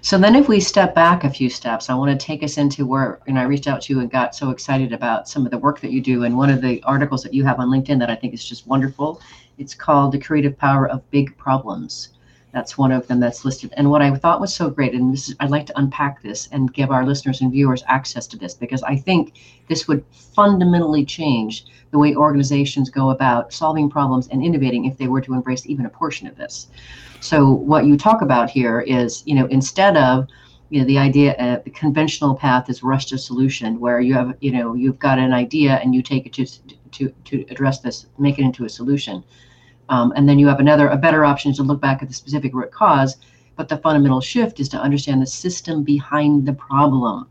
so 0.01 0.17
then 0.17 0.37
if 0.37 0.49
we 0.49 0.61
step 0.61 0.95
back 0.95 1.25
a 1.25 1.31
few 1.31 1.51
steps, 1.51 1.91
I 1.91 1.95
want 1.95 2.19
to 2.19 2.27
take 2.27 2.43
us 2.43 2.57
into 2.57 2.87
where, 2.87 3.21
and 3.27 3.39
I 3.39 3.43
reached 3.43 3.67
out 3.67 3.83
to 3.83 3.93
you 3.93 4.01
and 4.01 4.11
got 4.11 4.35
so 4.35 4.51
excited 4.51 4.93
about 4.93 5.29
some 5.29 5.45
of 5.45 5.51
the 5.51 5.59
work 5.59 5.81
that 5.81 5.91
you 5.91 6.01
do. 6.01 6.25
And 6.25 6.37
one 6.37 6.51
of 6.51 6.61
the 6.61 6.81
articles 6.85 7.23
that 7.25 7.35
you 7.35 7.45
have 7.45 7.59
on 7.59 7.69
LinkedIn 7.69 7.99
that 7.99 8.11
I 8.11 8.15
think 8.15 8.33
is 8.33 8.45
just 8.45 8.67
wonderful, 8.67 9.21
it's 9.59 9.75
called 9.75 10.13
The 10.13 10.21
Creative 10.21 10.57
Power 10.57 10.89
of 10.89 11.09
Big 11.11 11.37
Problems. 11.37 12.11
That's 12.53 12.79
one 12.79 12.93
of 12.93 13.07
them 13.07 13.21
that's 13.21 13.45
listed. 13.45 13.73
And 13.77 13.91
what 13.91 14.01
I 14.01 14.15
thought 14.15 14.41
was 14.41 14.55
so 14.55 14.71
great, 14.71 14.95
and 14.95 15.13
this 15.13 15.29
is, 15.29 15.37
I'd 15.39 15.51
like 15.51 15.67
to 15.67 15.79
unpack 15.79 16.23
this 16.23 16.49
and 16.51 16.73
give 16.73 16.91
our 16.91 17.05
listeners 17.05 17.41
and 17.41 17.53
viewers 17.53 17.85
access 17.89 18.27
to 18.29 18.39
this 18.39 18.55
because 18.55 18.83
I 18.83 18.97
think 18.97 19.35
this 19.69 19.87
would 19.87 20.05
fundamentally 20.11 21.05
change 21.05 21.67
the 21.91 21.99
way 21.99 22.15
organizations 22.15 22.91
go 22.91 23.11
about 23.11 23.53
solving 23.53 23.91
problems 23.91 24.29
and 24.29 24.43
innovating 24.43 24.87
if 24.87 24.97
they 24.97 25.09
were 25.09 25.21
to 25.21 25.35
embrace 25.35 25.67
even 25.67 25.87
a 25.87 25.91
portion 25.91 26.27
of 26.27 26.37
this. 26.37 26.69
So 27.21 27.51
what 27.51 27.85
you 27.85 27.97
talk 27.97 28.23
about 28.23 28.49
here 28.49 28.81
is, 28.81 29.23
you 29.27 29.35
know, 29.35 29.47
instead 29.47 29.97
of 29.97 30.29
you 30.71 30.81
know 30.81 30.87
the 30.87 30.99
idea 30.99 31.35
uh, 31.37 31.61
the 31.65 31.71
conventional 31.71 32.35
path 32.35 32.69
is 32.69 32.83
rush 32.83 33.07
to 33.07 33.19
solution 33.19 33.81
where 33.81 34.01
you 34.01 34.13
have 34.13 34.37
you 34.41 34.53
know 34.53 34.75
you've 34.75 34.99
got 34.99 35.19
an 35.19 35.33
idea 35.33 35.77
and 35.77 35.95
you 35.95 36.03
take 36.03 36.27
it 36.27 36.33
to 36.35 36.47
to 36.91 37.09
to 37.25 37.47
address 37.51 37.81
this 37.81 38.07
make 38.19 38.39
it 38.39 38.43
into 38.43 38.65
a 38.65 38.69
solution 38.69 39.25
um, 39.89 40.13
and 40.17 40.29
then 40.29 40.39
you 40.39 40.47
have 40.47 40.61
another 40.61 40.89
a 40.89 40.97
better 40.97 41.25
option 41.25 41.51
is 41.51 41.57
to 41.57 41.63
look 41.63 41.81
back 41.81 42.03
at 42.03 42.09
the 42.09 42.15
specific 42.15 42.55
root 42.55 42.71
cause 42.71 43.17
but 43.59 43.69
the 43.69 43.79
fundamental 43.79 44.21
shift 44.21 44.61
is 44.61 44.69
to 44.69 44.81
understand 44.81 45.21
the 45.21 45.27
system 45.27 45.83
behind 45.83 46.47
the 46.47 46.53
problem. 46.53 47.27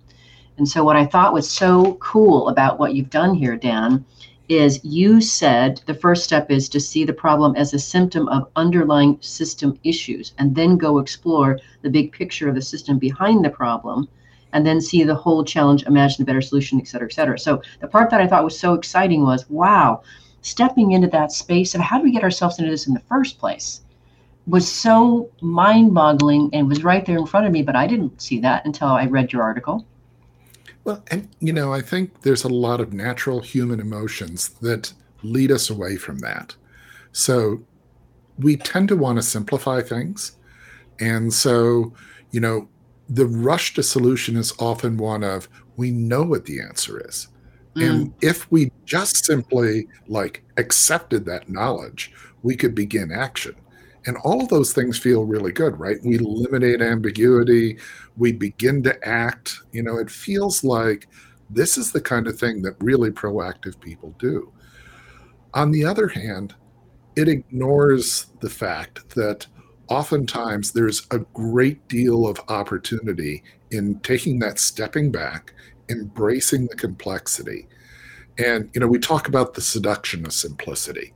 And 0.58 0.68
so 0.68 0.84
what 0.84 0.98
i 0.98 1.06
thought 1.06 1.34
was 1.34 1.50
so 1.50 1.94
cool 1.96 2.50
about 2.50 2.80
what 2.80 2.94
you've 2.94 3.10
done 3.10 3.34
here 3.34 3.56
dan 3.56 4.04
is 4.50 4.84
you 4.84 5.22
said 5.22 5.82
the 5.86 5.94
first 5.94 6.24
step 6.24 6.50
is 6.50 6.68
to 6.70 6.80
see 6.80 7.04
the 7.06 7.14
problem 7.14 7.56
as 7.56 7.74
a 7.74 7.80
symptom 7.80 8.28
of 8.30 8.50
underlying 8.56 9.18
system 9.22 9.78
issues 9.84 10.34
and 10.38 10.56
then 10.56 10.78
go 10.78 11.00
explore 11.00 11.60
the 11.82 11.90
big 11.90 12.12
picture 12.12 12.50
of 12.50 12.56
the 12.56 12.62
system 12.62 12.98
behind 12.98 13.44
the 13.44 13.50
problem 13.50 14.08
and 14.54 14.66
then 14.66 14.82
see 14.82 15.04
the 15.04 15.16
whole 15.16 15.44
challenge 15.44 15.84
imagine 15.84 16.24
a 16.24 16.26
better 16.26 16.42
solution 16.42 16.80
et 16.80 16.88
cetera 16.88 17.08
et 17.08 17.14
cetera. 17.14 17.38
So 17.38 17.62
the 17.80 17.88
part 17.88 18.10
that 18.10 18.22
i 18.22 18.28
thought 18.28 18.44
was 18.44 18.60
so 18.60 18.74
exciting 18.74 19.22
was 19.22 19.50
wow 19.50 20.02
stepping 20.42 20.92
into 20.92 21.08
that 21.08 21.32
space 21.32 21.76
of 21.76 21.82
how 21.82 21.98
do 21.98 22.04
we 22.04 22.12
get 22.12 22.24
ourselves 22.24 22.60
into 22.60 22.72
this 22.72 22.88
in 22.88 22.94
the 22.94 23.00
first 23.02 23.38
place 23.40 23.82
was 24.46 24.72
so 24.72 25.30
mind-boggling 25.42 26.50
and 26.54 26.70
was 26.70 26.84
right 26.84 27.06
there 27.06 27.18
in 27.18 27.26
front 27.26 27.46
of 27.46 27.52
me 27.52 27.62
but 27.62 27.76
i 27.76 27.86
didn't 27.86 28.22
see 28.22 28.40
that 28.40 28.66
until 28.66 28.88
i 28.88 29.06
read 29.06 29.34
your 29.34 29.44
article 29.44 29.86
well, 30.88 31.04
and 31.12 31.28
you 31.42 31.52
know, 31.52 31.74
I 31.74 31.82
think 31.82 32.22
there's 32.22 32.46
a 32.46 32.48
lot 32.48 32.80
of 32.80 32.94
natural 32.94 33.42
human 33.42 33.82
emotions 33.82 34.48
that 34.62 34.94
lead 35.22 35.52
us 35.52 35.70
away 35.70 35.98
from 35.98 36.20
that. 36.20 36.56
So 37.12 37.62
we 38.40 38.56
tend 38.56 38.88
to 38.88 38.96
want 38.96 39.18
to 39.18 39.22
simplify 39.22 39.82
things. 39.82 40.38
And 40.98 41.34
so, 41.34 41.92
you 42.32 42.40
know, 42.40 42.70
the 43.10 43.26
rush 43.26 43.74
to 43.74 43.84
solution 43.84 44.38
is 44.38 44.54
often 44.60 44.96
one 44.96 45.26
of 45.26 45.50
we 45.76 45.92
know 45.92 46.24
what 46.24 46.46
the 46.46 46.62
answer 46.62 47.06
is. 47.06 47.28
Mm. 47.78 47.90
And 47.90 48.14
if 48.22 48.50
we 48.52 48.72
just 48.86 49.26
simply 49.26 49.88
like 50.08 50.44
accepted 50.58 51.26
that 51.26 51.50
knowledge, 51.50 52.12
we 52.44 52.56
could 52.56 52.76
begin 52.76 53.12
action. 53.12 53.56
And 54.06 54.18
all 54.24 54.42
of 54.42 54.48
those 54.48 54.74
things 54.74 54.98
feel 54.98 55.26
really 55.26 55.52
good, 55.52 55.78
right? 55.78 55.98
We 56.04 56.16
eliminate 56.16 56.82
ambiguity, 56.82 57.78
we 58.16 58.32
begin 58.32 58.82
to 58.84 59.08
act. 59.08 59.60
You 59.74 59.84
know, 59.84 59.98
it 59.98 60.10
feels 60.10 60.64
like 60.64 61.08
this 61.50 61.78
is 61.78 61.92
the 61.92 62.02
kind 62.02 62.28
of 62.28 62.40
thing 62.40 62.62
that 62.64 62.76
really 62.80 63.12
proactive 63.12 63.80
people 63.80 64.16
do. 64.18 64.52
On 65.54 65.72
the 65.72 65.86
other 65.86 66.08
hand, 66.08 66.56
it 67.16 67.28
ignores 67.28 68.28
the 68.42 68.50
fact 68.50 69.10
that 69.16 69.46
oftentimes 69.90 70.72
there's 70.72 71.08
a 71.12 71.20
great 71.20 71.88
deal 71.88 72.28
of 72.28 72.40
opportunity 72.48 73.44
in 73.72 74.00
taking 74.00 74.40
that 74.40 74.60
stepping 74.60 75.12
back, 75.12 75.54
embracing 75.90 76.68
the 76.68 76.76
complexity. 76.76 77.68
And, 78.38 78.70
you 78.74 78.82
know, 78.82 78.88
we 78.88 79.00
talk 79.00 79.28
about 79.28 79.54
the 79.54 79.62
seduction 79.62 80.26
of 80.26 80.34
simplicity 80.34 81.14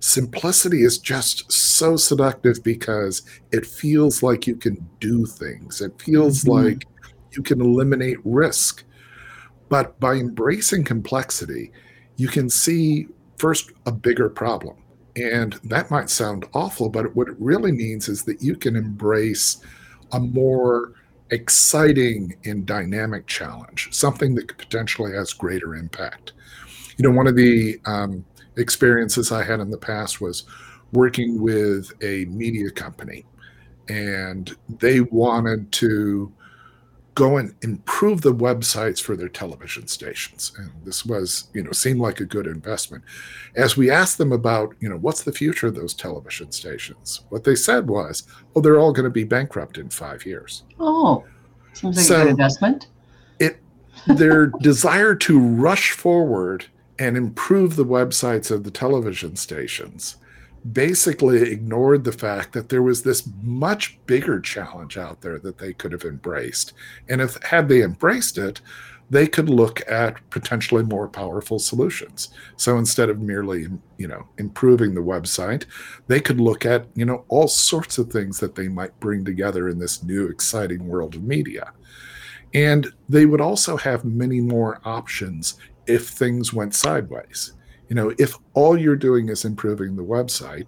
simplicity 0.00 0.82
is 0.82 0.98
just 0.98 1.50
so 1.50 1.96
seductive 1.96 2.62
because 2.62 3.22
it 3.52 3.66
feels 3.66 4.22
like 4.22 4.46
you 4.46 4.56
can 4.56 4.88
do 5.00 5.26
things. 5.26 5.80
It 5.80 6.00
feels 6.00 6.44
mm-hmm. 6.44 6.66
like 6.66 6.86
you 7.32 7.42
can 7.42 7.60
eliminate 7.60 8.18
risk. 8.24 8.84
But 9.68 9.98
by 10.00 10.14
embracing 10.14 10.84
complexity, 10.84 11.72
you 12.16 12.28
can 12.28 12.48
see 12.48 13.08
first 13.36 13.72
a 13.86 13.92
bigger 13.92 14.28
problem. 14.28 14.76
And 15.16 15.54
that 15.64 15.90
might 15.90 16.10
sound 16.10 16.46
awful, 16.54 16.88
but 16.88 17.14
what 17.16 17.28
it 17.28 17.36
really 17.38 17.72
means 17.72 18.08
is 18.08 18.22
that 18.24 18.40
you 18.40 18.56
can 18.56 18.76
embrace 18.76 19.58
a 20.12 20.20
more 20.20 20.94
exciting 21.30 22.36
and 22.44 22.66
dynamic 22.66 23.26
challenge, 23.26 23.88
something 23.92 24.34
that 24.34 24.48
could 24.48 24.58
potentially 24.58 25.12
has 25.12 25.32
greater 25.32 25.74
impact. 25.74 26.32
You 26.96 27.08
know, 27.08 27.14
one 27.14 27.26
of 27.26 27.36
the 27.36 27.80
um, 27.84 28.24
experiences 28.56 29.30
I 29.30 29.44
had 29.44 29.60
in 29.60 29.70
the 29.70 29.78
past 29.78 30.20
was 30.20 30.44
working 30.92 31.40
with 31.40 31.92
a 32.02 32.24
media 32.26 32.70
company, 32.70 33.24
and 33.88 34.54
they 34.80 35.00
wanted 35.00 35.70
to 35.72 36.32
go 37.18 37.36
and 37.36 37.52
improve 37.62 38.20
the 38.20 38.32
websites 38.32 39.02
for 39.02 39.16
their 39.16 39.28
television 39.28 39.88
stations. 39.88 40.52
And 40.56 40.70
this 40.84 41.04
was 41.04 41.48
you 41.52 41.64
know 41.64 41.72
seemed 41.72 42.00
like 42.00 42.20
a 42.20 42.24
good 42.24 42.46
investment. 42.46 43.02
As 43.56 43.76
we 43.76 43.90
asked 43.90 44.18
them 44.18 44.32
about 44.32 44.74
you 44.78 44.88
know 44.88 44.98
what's 44.98 45.24
the 45.24 45.32
future 45.32 45.66
of 45.66 45.74
those 45.74 45.94
television 45.94 46.52
stations 46.52 47.22
what 47.30 47.42
they 47.42 47.56
said 47.56 47.88
was 47.88 48.22
oh 48.54 48.60
they're 48.60 48.78
all 48.78 48.92
going 48.92 49.04
to 49.04 49.10
be 49.10 49.24
bankrupt 49.24 49.78
in 49.78 49.90
five 49.90 50.24
years. 50.24 50.62
Oh 50.78 51.24
seems 51.72 51.96
like 51.96 52.06
so 52.06 52.20
a 52.20 52.24
good 52.24 52.30
investment. 52.30 52.86
it 53.40 53.60
their 54.06 54.46
desire 54.60 55.16
to 55.16 55.40
rush 55.40 55.90
forward 55.90 56.66
and 57.00 57.16
improve 57.16 57.74
the 57.74 57.84
websites 57.84 58.50
of 58.50 58.62
the 58.62 58.70
television 58.70 59.34
stations 59.34 60.16
basically 60.72 61.42
ignored 61.50 62.04
the 62.04 62.12
fact 62.12 62.52
that 62.52 62.68
there 62.68 62.82
was 62.82 63.02
this 63.02 63.28
much 63.42 63.98
bigger 64.06 64.40
challenge 64.40 64.96
out 64.96 65.20
there 65.20 65.38
that 65.38 65.58
they 65.58 65.72
could 65.72 65.92
have 65.92 66.04
embraced. 66.04 66.72
And 67.08 67.20
if 67.20 67.42
had 67.42 67.68
they 67.68 67.82
embraced 67.82 68.38
it 68.38 68.60
they 69.10 69.26
could 69.26 69.48
look 69.48 69.80
at 69.88 70.28
potentially 70.30 70.82
more 70.82 71.08
powerful 71.08 71.58
solutions. 71.58 72.28
So 72.56 72.76
instead 72.76 73.08
of 73.08 73.20
merely 73.20 73.66
you 73.96 74.08
know 74.08 74.28
improving 74.38 74.94
the 74.94 75.00
website 75.00 75.64
they 76.08 76.20
could 76.20 76.40
look 76.40 76.66
at 76.66 76.86
you 76.94 77.04
know 77.04 77.24
all 77.28 77.48
sorts 77.48 77.98
of 77.98 78.10
things 78.10 78.38
that 78.40 78.54
they 78.54 78.68
might 78.68 78.98
bring 79.00 79.24
together 79.24 79.68
in 79.68 79.78
this 79.78 80.02
new 80.02 80.28
exciting 80.28 80.86
world 80.86 81.14
of 81.14 81.22
media. 81.22 81.72
And 82.54 82.88
they 83.08 83.26
would 83.26 83.40
also 83.40 83.76
have 83.76 84.04
many 84.04 84.40
more 84.40 84.80
options 84.84 85.58
if 85.86 86.08
things 86.08 86.52
went 86.52 86.74
sideways. 86.74 87.54
You 87.88 87.94
know, 87.94 88.12
if 88.18 88.36
all 88.54 88.78
you're 88.78 88.96
doing 88.96 89.28
is 89.28 89.44
improving 89.44 89.96
the 89.96 90.04
website, 90.04 90.66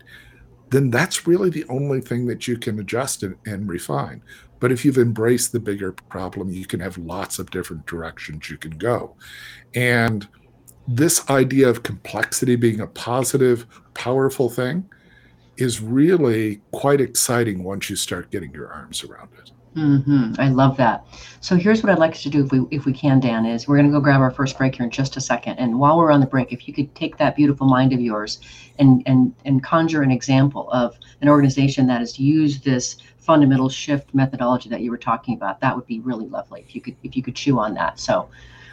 then 0.71 0.91
that's 0.91 1.27
really 1.27 1.51
the 1.51 1.65
only 1.69 2.01
thing 2.01 2.27
that 2.27 2.47
you 2.49 2.57
can 2.57 2.79
adjust 2.79 3.23
and, 3.23 3.37
and, 3.45 3.69
refine. 3.69 4.23
But 4.61 4.71
if 4.71 4.85
you've 4.85 4.99
embraced 4.99 5.53
the 5.53 5.61
bigger 5.61 5.93
problem, 5.93 6.51
you 6.51 6.67
can 6.67 6.81
have 6.81 6.97
lots 6.97 7.39
of 7.39 7.51
different 7.51 7.87
directions 7.87 8.49
you 8.49 8.57
can 8.57 8.79
go. 8.79 9.17
And 9.75 10.29
this 10.87 11.29
idea 11.29 11.69
of 11.69 11.83
complexity 11.83 12.57
being 12.57 12.81
a 12.81 12.87
positive, 12.87 13.67
powerful 13.95 14.49
thing 14.49 14.89
is 15.57 15.81
really 15.81 16.61
quite 16.73 17.01
exciting 17.01 17.63
once 17.63 17.91
you 17.91 17.97
start 17.97 18.31
getting 18.31 18.53
your 18.53 18.73
arms 18.73 19.05
around 19.05 19.29
it. 19.39 19.51
Mm-hmm. 19.77 20.33
I 20.39 20.49
love 20.49 20.77
that. 20.79 21.05
So 21.41 21.55
here's 21.55 21.83
what 21.83 21.93
I'd 21.93 21.99
like 21.99 22.13
us 22.13 22.23
to 22.25 22.31
do, 22.31 22.45
if 22.45 22.51
we 22.51 22.67
if 22.73 22.87
we 22.87 22.93
can, 22.93 23.21
Dan, 23.21 23.47
is 23.47 23.69
we're 23.69 23.77
going 23.77 23.87
to 23.87 23.93
go 23.93 24.01
grab 24.01 24.21
our 24.21 24.33
first 24.33 24.59
break 24.59 24.75
here 24.75 24.85
in 24.85 24.91
just 24.91 25.17
a 25.17 25.21
second. 25.21 25.59
And 25.59 25.79
while 25.79 25.97
we're 25.97 26.11
on 26.11 26.21
the 26.21 26.27
break, 26.27 26.53
if 26.53 26.67
you 26.67 26.75
could 26.75 26.93
take 26.97 27.17
that 27.19 27.37
beautiful 27.37 27.69
mind 27.69 27.93
of 27.93 28.01
yours 28.01 28.41
and 28.81 29.03
and 29.07 29.33
and 29.45 29.63
conjure 29.63 30.03
an 30.03 30.11
example 30.11 30.69
of 30.73 30.99
an 31.21 31.29
organization 31.29 31.87
that 31.87 32.01
has 32.01 32.19
used 32.19 32.65
this 32.65 32.97
fundamental 33.19 33.69
shift 33.69 34.13
methodology 34.13 34.69
that 34.69 34.81
you 34.81 34.91
were 34.91 34.99
talking 34.99 35.35
about, 35.35 35.61
that 35.61 35.77
would 35.77 35.87
be 35.87 36.01
really 36.01 36.27
lovely. 36.27 36.61
If 36.61 36.75
you 36.75 36.81
could 36.81 36.97
if 37.05 37.17
you 37.17 37.23
could 37.23 37.37
chew 37.37 37.61
on 37.61 37.75
that. 37.75 38.01
So 38.01 38.29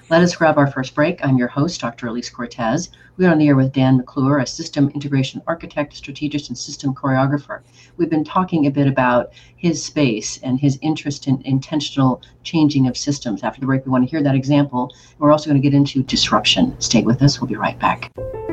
let 0.09 0.21
us 0.21 0.35
grab 0.35 0.57
our 0.57 0.67
first 0.67 0.95
break. 0.95 1.23
I'm 1.23 1.37
your 1.37 1.49
host, 1.49 1.81
Dr. 1.81 2.07
Elise 2.07 2.29
Cortes. 2.29 2.89
We're 3.17 3.29
on 3.29 3.39
the 3.39 3.47
air 3.47 3.55
with 3.55 3.73
Dan 3.73 3.97
McClure, 3.97 4.39
a 4.39 4.47
system 4.47 4.89
integration 4.93 5.41
architect, 5.47 5.95
strategist, 5.95 6.47
and 6.49 6.57
system 6.57 6.95
choreographer. 6.95 7.61
We've 7.97 8.09
been 8.09 8.23
talking 8.23 8.65
a 8.65 8.71
bit 8.71 8.87
about 8.87 9.33
his 9.57 9.83
space 9.83 10.39
and 10.43 10.59
his 10.59 10.79
interest 10.81 11.27
in 11.27 11.41
intentional 11.43 12.21
changing 12.43 12.87
of 12.87 12.95
systems. 12.95 13.43
After 13.43 13.59
the 13.59 13.65
break, 13.65 13.85
we 13.85 13.91
want 13.91 14.05
to 14.05 14.09
hear 14.09 14.23
that 14.23 14.35
example. 14.35 14.93
We're 15.19 15.31
also 15.31 15.49
going 15.49 15.61
to 15.61 15.67
get 15.67 15.75
into 15.75 16.03
disruption. 16.03 16.79
Stay 16.79 17.03
with 17.03 17.21
us. 17.21 17.41
We'll 17.41 17.49
be 17.49 17.55
right 17.55 17.77
back. 17.77 18.11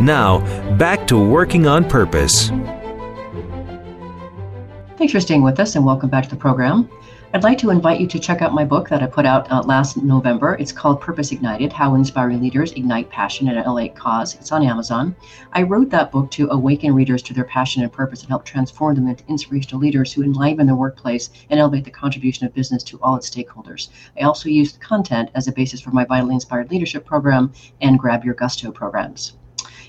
Now, 0.00 0.38
back 0.76 1.08
to 1.08 1.18
working 1.18 1.66
on 1.66 1.88
purpose. 1.88 2.50
Thanks 4.96 5.12
for 5.12 5.20
staying 5.20 5.42
with 5.42 5.58
us 5.58 5.74
and 5.74 5.84
welcome 5.84 6.08
back 6.08 6.24
to 6.24 6.30
the 6.30 6.36
program. 6.36 6.88
I'd 7.34 7.42
like 7.42 7.58
to 7.58 7.70
invite 7.70 8.00
you 8.00 8.06
to 8.06 8.18
check 8.18 8.40
out 8.40 8.54
my 8.54 8.64
book 8.64 8.88
that 8.88 9.02
I 9.02 9.06
put 9.06 9.26
out 9.26 9.50
uh, 9.50 9.60
last 9.62 9.96
November. 9.96 10.54
It's 10.54 10.72
called 10.72 11.00
Purpose 11.00 11.30
Ignited 11.32 11.72
How 11.72 11.94
Inspiring 11.94 12.40
Leaders 12.40 12.72
Ignite 12.72 13.10
Passion 13.10 13.48
and 13.48 13.58
Elevate 13.58 13.96
Cause. 13.96 14.36
It's 14.36 14.50
on 14.50 14.64
Amazon. 14.64 15.14
I 15.52 15.64
wrote 15.64 15.90
that 15.90 16.10
book 16.10 16.30
to 16.30 16.48
awaken 16.50 16.94
readers 16.94 17.22
to 17.24 17.34
their 17.34 17.44
passion 17.44 17.82
and 17.82 17.92
purpose 17.92 18.20
and 18.20 18.30
help 18.30 18.44
transform 18.44 18.94
them 18.94 19.08
into 19.08 19.24
inspirational 19.28 19.80
leaders 19.80 20.12
who 20.12 20.22
enliven 20.22 20.66
their 20.66 20.74
workplace 20.76 21.28
and 21.50 21.58
elevate 21.58 21.84
the 21.84 21.90
contribution 21.90 22.46
of 22.46 22.54
business 22.54 22.82
to 22.84 22.98
all 23.02 23.16
its 23.16 23.28
stakeholders. 23.28 23.88
I 24.18 24.22
also 24.22 24.48
used 24.48 24.76
the 24.76 24.84
content 24.84 25.30
as 25.34 25.48
a 25.48 25.52
basis 25.52 25.80
for 25.80 25.90
my 25.90 26.04
Vitally 26.04 26.34
Inspired 26.34 26.70
Leadership 26.70 27.04
program 27.04 27.52
and 27.80 27.98
Grab 27.98 28.24
Your 28.24 28.34
Gusto 28.34 28.70
programs. 28.70 29.34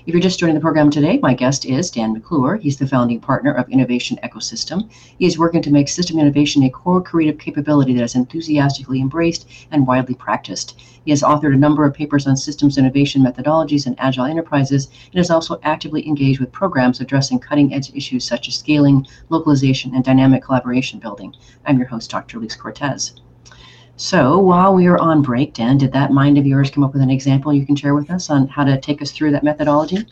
If 0.06 0.14
you're 0.14 0.22
just 0.22 0.38
joining 0.38 0.54
the 0.54 0.62
program 0.62 0.88
today, 0.88 1.18
my 1.18 1.34
guest 1.34 1.66
is 1.66 1.90
Dan 1.90 2.14
McClure. 2.14 2.56
He's 2.56 2.78
the 2.78 2.86
founding 2.86 3.20
partner 3.20 3.52
of 3.52 3.68
Innovation 3.68 4.18
Ecosystem. 4.24 4.90
He 5.18 5.26
is 5.26 5.38
working 5.38 5.60
to 5.60 5.70
make 5.70 5.88
system 5.88 6.18
innovation 6.18 6.62
a 6.62 6.70
core 6.70 7.02
creative 7.02 7.38
capability 7.38 7.92
that 7.92 8.04
is 8.04 8.14
enthusiastically 8.14 9.02
embraced 9.02 9.46
and 9.70 9.86
widely 9.86 10.14
practiced. 10.14 10.80
He 11.04 11.10
has 11.10 11.20
authored 11.20 11.52
a 11.52 11.58
number 11.58 11.84
of 11.84 11.92
papers 11.92 12.26
on 12.26 12.38
systems 12.38 12.78
innovation 12.78 13.22
methodologies 13.22 13.86
and 13.86 13.94
agile 13.98 14.24
enterprises 14.24 14.88
and 15.12 15.20
is 15.20 15.30
also 15.30 15.60
actively 15.64 16.08
engaged 16.08 16.40
with 16.40 16.50
programs 16.50 17.02
addressing 17.02 17.38
cutting 17.38 17.74
edge 17.74 17.92
issues 17.94 18.24
such 18.24 18.48
as 18.48 18.56
scaling, 18.56 19.06
localization, 19.28 19.94
and 19.94 20.02
dynamic 20.02 20.42
collaboration 20.42 20.98
building. 20.98 21.34
I'm 21.66 21.76
your 21.76 21.88
host, 21.88 22.10
Dr. 22.10 22.38
Elise 22.38 22.56
Cortes. 22.56 23.20
So 24.00 24.38
while 24.38 24.74
we 24.74 24.86
are 24.86 24.96
on 24.96 25.20
break, 25.20 25.52
Dan, 25.52 25.76
did 25.76 25.92
that 25.92 26.10
mind 26.10 26.38
of 26.38 26.46
yours 26.46 26.70
come 26.70 26.82
up 26.82 26.94
with 26.94 27.02
an 27.02 27.10
example 27.10 27.52
you 27.52 27.66
can 27.66 27.76
share 27.76 27.94
with 27.94 28.10
us 28.10 28.30
on 28.30 28.48
how 28.48 28.64
to 28.64 28.80
take 28.80 29.02
us 29.02 29.10
through 29.12 29.30
that 29.32 29.44
methodology? 29.44 30.06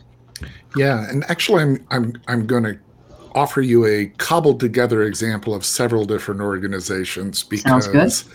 Yeah, 0.75 1.09
and 1.09 1.23
actually, 1.27 1.63
I'm 1.63 1.87
I'm 1.89 2.21
I'm 2.27 2.45
going 2.45 2.65
to 2.65 2.77
offer 3.33 3.61
you 3.61 3.87
a 3.87 4.05
cobbled 4.19 4.59
together 4.59 5.01
example 5.01 5.55
of 5.55 5.65
several 5.65 6.05
different 6.05 6.39
organizations 6.39 7.41
because 7.41 8.29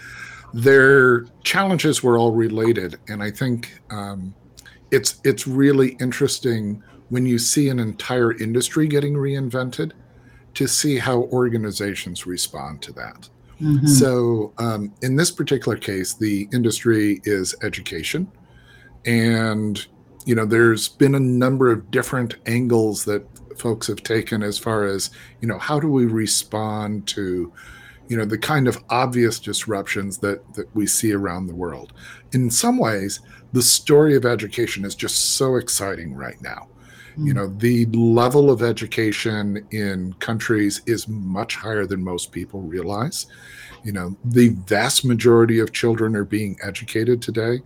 their 0.53 1.27
challenges 1.45 2.03
were 2.03 2.19
all 2.19 2.33
related, 2.33 2.99
and 3.07 3.23
I 3.23 3.31
think 3.31 3.81
um, 3.91 4.35
it's 4.91 5.21
it's 5.23 5.47
really 5.47 5.91
interesting 6.01 6.83
when 7.11 7.27
you 7.27 7.39
see 7.39 7.69
an 7.69 7.79
entire 7.79 8.37
industry 8.39 8.89
getting 8.89 9.15
reinvented 9.15 9.93
to 10.55 10.67
see 10.67 10.99
how 10.99 11.23
organizations 11.33 12.27
respond 12.27 12.83
to 12.83 12.93
that. 12.95 13.29
Mm-hmm. 13.61 13.87
So, 13.87 14.53
um, 14.59 14.93
in 15.03 15.17
this 15.17 15.31
particular 15.31 15.77
case, 15.77 16.15
the 16.15 16.49
industry 16.53 17.21
is 17.25 17.55
education. 17.63 18.31
And, 19.07 19.85
you 20.27 20.35
know, 20.35 20.45
there's 20.45 20.89
been 20.89 21.15
a 21.15 21.21
number 21.21 21.71
of 21.71 21.91
different 21.91 22.37
angles 22.47 23.05
that 23.05 23.27
folks 23.59 23.87
have 23.87 24.03
taken 24.03 24.43
as 24.43 24.59
far 24.59 24.85
as, 24.85 25.11
you 25.41 25.49
know, 25.49 25.59
how 25.59 25.79
do 25.79 25.89
we 25.89 26.07
respond 26.07 27.07
to, 27.09 27.53
you 28.09 28.17
know, 28.17 28.25
the 28.25 28.39
kind 28.39 28.67
of 28.67 28.83
obvious 28.91 29.39
disruptions 29.39 30.19
that, 30.19 30.55
that 30.55 30.75
we 30.75 30.87
see 30.87 31.13
around 31.13 31.47
the 31.47 31.55
world. 31.55 31.93
In 32.33 32.51
some 32.51 32.79
ways, 32.79 33.21
the 33.53 33.63
story 33.63 34.17
of 34.17 34.25
education 34.25 34.85
is 34.85 34.95
just 34.95 35.37
so 35.37 35.57
exciting 35.57 36.15
right 36.15 36.41
now. 36.43 36.69
You 37.17 37.33
hmm. 37.33 37.39
know, 37.39 37.47
the 37.49 37.87
level 37.87 38.51
of 38.51 38.63
education 38.63 39.67
in 39.71 40.13
countries 40.15 40.83
is 40.87 41.09
much 41.09 41.57
higher 41.57 41.87
than 41.87 42.03
most 42.03 42.33
people 42.33 42.63
realize. 42.63 43.27
You 43.85 43.93
know, 43.93 44.17
the 44.25 44.49
vast 44.67 45.05
majority 45.05 45.59
of 45.59 45.73
children 45.73 46.17
are 46.17 46.25
being 46.25 46.57
educated 46.63 47.21
today. 47.21 47.61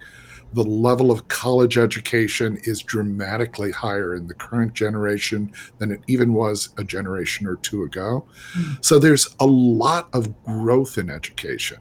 The 0.55 0.65
level 0.65 1.11
of 1.11 1.29
college 1.29 1.77
education 1.77 2.59
is 2.63 2.83
dramatically 2.83 3.71
higher 3.71 4.15
in 4.15 4.27
the 4.27 4.35
current 4.35 4.73
generation 4.73 5.53
than 5.79 5.93
it 5.93 6.01
even 6.07 6.33
was 6.33 6.71
a 6.79 6.85
generation 6.85 7.47
or 7.47 7.57
two 7.57 7.83
ago. 7.83 8.27
Mm. 8.55 8.85
So 8.85 8.99
there's 8.99 9.35
a 9.41 9.47
lot 9.47 10.09
of 10.15 10.43
growth 10.45 10.97
in 10.97 11.11
education. 11.11 11.79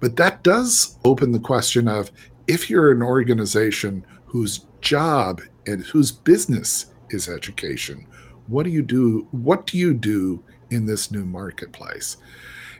But 0.00 0.16
that 0.16 0.42
does 0.42 0.98
open 1.04 1.32
the 1.32 1.38
question 1.38 1.88
of 1.88 2.10
if 2.46 2.68
you're 2.68 2.92
an 2.92 3.02
organization 3.02 4.04
whose 4.26 4.66
job 4.82 5.40
and 5.66 5.82
whose 5.82 6.12
business 6.12 6.92
is 7.10 7.28
education. 7.28 8.06
What 8.46 8.64
do 8.64 8.70
you 8.70 8.82
do? 8.82 9.26
What 9.30 9.66
do 9.66 9.78
you 9.78 9.94
do 9.94 10.42
in 10.70 10.86
this 10.86 11.10
new 11.10 11.24
marketplace? 11.24 12.16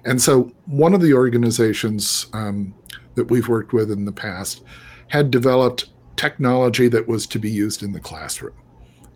And 0.04 0.20
so, 0.20 0.52
one 0.66 0.94
of 0.94 1.00
the 1.00 1.14
organizations 1.14 2.26
um, 2.32 2.74
that 3.14 3.30
we've 3.30 3.48
worked 3.48 3.72
with 3.72 3.90
in 3.90 4.04
the 4.04 4.12
past 4.12 4.62
had 5.08 5.30
developed 5.30 5.90
technology 6.16 6.88
that 6.88 7.08
was 7.08 7.26
to 7.28 7.38
be 7.38 7.50
used 7.50 7.82
in 7.82 7.92
the 7.92 8.00
classroom 8.00 8.54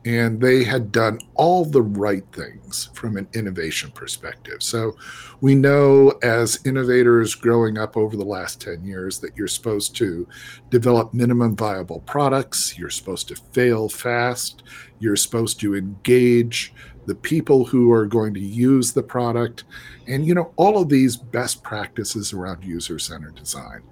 and 0.08 0.40
they 0.40 0.64
had 0.64 0.90
done 0.90 1.18
all 1.34 1.66
the 1.66 1.82
right 1.82 2.24
things 2.32 2.88
from 2.94 3.18
an 3.18 3.28
innovation 3.34 3.90
perspective. 3.90 4.62
So 4.62 4.96
we 5.42 5.54
know 5.54 6.18
as 6.22 6.64
innovators 6.64 7.34
growing 7.34 7.76
up 7.76 7.94
over 7.94 8.16
the 8.16 8.24
last 8.24 8.58
10 8.58 8.86
years 8.86 9.18
that 9.18 9.36
you're 9.36 9.46
supposed 9.46 9.94
to 9.96 10.26
develop 10.70 11.12
minimum 11.12 11.54
viable 11.54 12.00
products, 12.00 12.78
you're 12.78 12.88
supposed 12.88 13.28
to 13.28 13.36
fail 13.52 13.86
fast, 13.90 14.62
you're 14.98 15.14
supposed 15.14 15.60
to 15.60 15.76
engage 15.76 16.72
the 17.04 17.14
people 17.14 17.66
who 17.66 17.92
are 17.92 18.06
going 18.06 18.32
to 18.32 18.40
use 18.40 18.94
the 18.94 19.02
product, 19.02 19.64
and 20.06 20.26
you 20.26 20.34
know 20.34 20.54
all 20.56 20.80
of 20.80 20.88
these 20.88 21.18
best 21.18 21.62
practices 21.62 22.32
around 22.32 22.64
user-centered 22.64 23.34
design. 23.34 23.82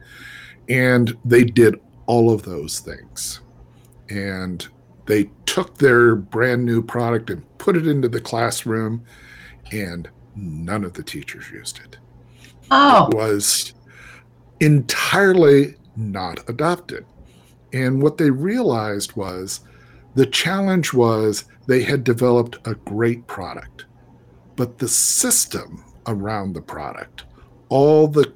And 0.71 1.15
they 1.27 1.45
did 1.45 1.79
all 2.07 2.33
of 2.33 2.43
those 2.43 2.81
things. 2.81 3.41
And 4.09 4.67
they 5.07 5.31
took 5.47 5.79
their 5.79 6.17
brand 6.17 6.65
new 6.65 6.83
product 6.83 7.31
and 7.31 7.45
put 7.59 7.77
it 7.77 7.87
into 7.87 8.09
the 8.09 8.21
classroom, 8.21 9.05
and 9.73 10.09
none 10.35 10.85
of 10.85 10.93
the 10.93 11.03
teachers 11.03 11.51
used 11.51 11.81
it. 11.85 11.97
Oh. 12.71 13.09
It 13.09 13.15
was 13.15 13.75
entirely 14.61 15.77
not 15.97 16.49
adopted. 16.49 17.07
And 17.73 18.03
what 18.03 18.19
they 18.19 18.31
realized 18.31 19.17
was 19.17 19.61
the 20.15 20.27
challenge 20.27 20.93
was 20.93 21.45
they 21.67 21.83
had 21.83 22.05
developed 22.05 22.59
a 22.67 22.75
great 22.75 23.27
product, 23.27 23.87
but 24.57 24.79
the 24.79 24.89
system 24.89 25.85
around 26.07 26.53
the 26.53 26.63
product, 26.63 27.25
all 27.69 28.09
the 28.09 28.33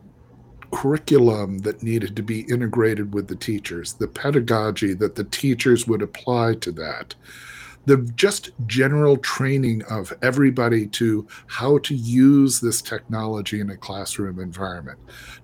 curriculum 0.71 1.59
that 1.59 1.83
needed 1.83 2.15
to 2.17 2.23
be 2.23 2.43
integrated 2.43 3.15
with 3.15 3.29
the 3.29 3.37
teachers, 3.37 3.95
the 3.95 4.09
pedagogy 4.09 4.95
that 4.95 5.15
the 5.15 5.25
teachers 5.25 5.87
would 5.87 6.03
apply 6.03 6.55
to 6.55 6.73
that, 6.73 7.15
the 7.87 7.97
just 8.15 8.51
general 8.67 9.17
training 9.17 9.83
of 9.85 10.13
everybody 10.23 10.87
to 10.87 11.27
how 11.47 11.79
to 11.79 11.95
use 11.95 12.61
this 12.61 12.83
technology 12.83 13.61
in 13.61 13.71
a 13.71 13.77
classroom 13.77 14.39
environment. 14.39 14.99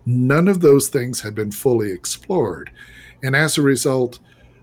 None 0.05 0.49
of 0.49 0.61
those 0.61 0.89
things 0.89 1.21
had 1.21 1.35
been 1.35 1.51
fully 1.51 1.91
explored. 1.91 2.71
And 3.23 3.35
as 3.35 3.57
a 3.57 3.63
result, 3.63 4.19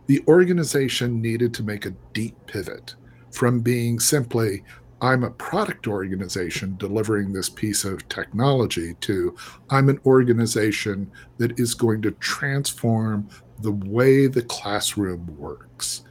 the 0.06 0.24
organization 0.28 1.22
needed 1.22 1.54
to 1.56 1.64
make 1.64 1.86
a 1.86 1.96
deep 2.14 2.36
pivot 2.46 2.96
from 3.32 3.62
being 3.62 4.00
simply, 4.00 4.64
I'm 5.04 5.26
a 5.26 5.32
product 5.32 5.86
organization 5.86 6.78
delivering 6.78 7.34
this 7.34 7.50
piece 7.50 7.84
of 7.84 8.08
technology 8.08 8.94
to 9.02 9.36
I'm 9.70 9.90
an 9.90 10.00
organization 10.06 11.12
that 11.40 11.60
is 11.60 11.74
going 11.74 12.02
to 12.04 12.12
transform 12.12 13.28
the 13.60 13.74
way 13.74 14.28
the 14.28 14.44
classroom 14.44 15.28
works. 15.38 16.04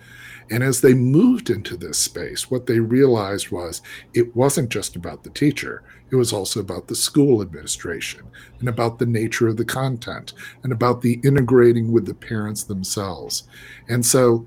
And 0.50 0.62
as 0.62 0.82
they 0.82 0.92
moved 0.92 1.48
into 1.48 1.74
this 1.74 1.96
space, 1.96 2.50
what 2.50 2.66
they 2.66 2.80
realized 2.80 3.50
was 3.50 3.80
it 4.12 4.36
wasn't 4.36 4.68
just 4.68 4.94
about 4.94 5.24
the 5.24 5.30
teacher, 5.30 5.82
it 6.10 6.16
was 6.16 6.34
also 6.34 6.60
about 6.60 6.88
the 6.88 6.94
school 6.94 7.40
administration 7.40 8.24
and 8.60 8.68
about 8.68 8.98
the 8.98 9.06
nature 9.06 9.48
of 9.48 9.56
the 9.56 9.64
content 9.64 10.34
and 10.64 10.70
about 10.70 11.00
the 11.00 11.18
integrating 11.24 11.92
with 11.92 12.04
the 12.04 12.12
parents 12.12 12.64
themselves. 12.64 13.44
And 13.88 14.04
so 14.04 14.46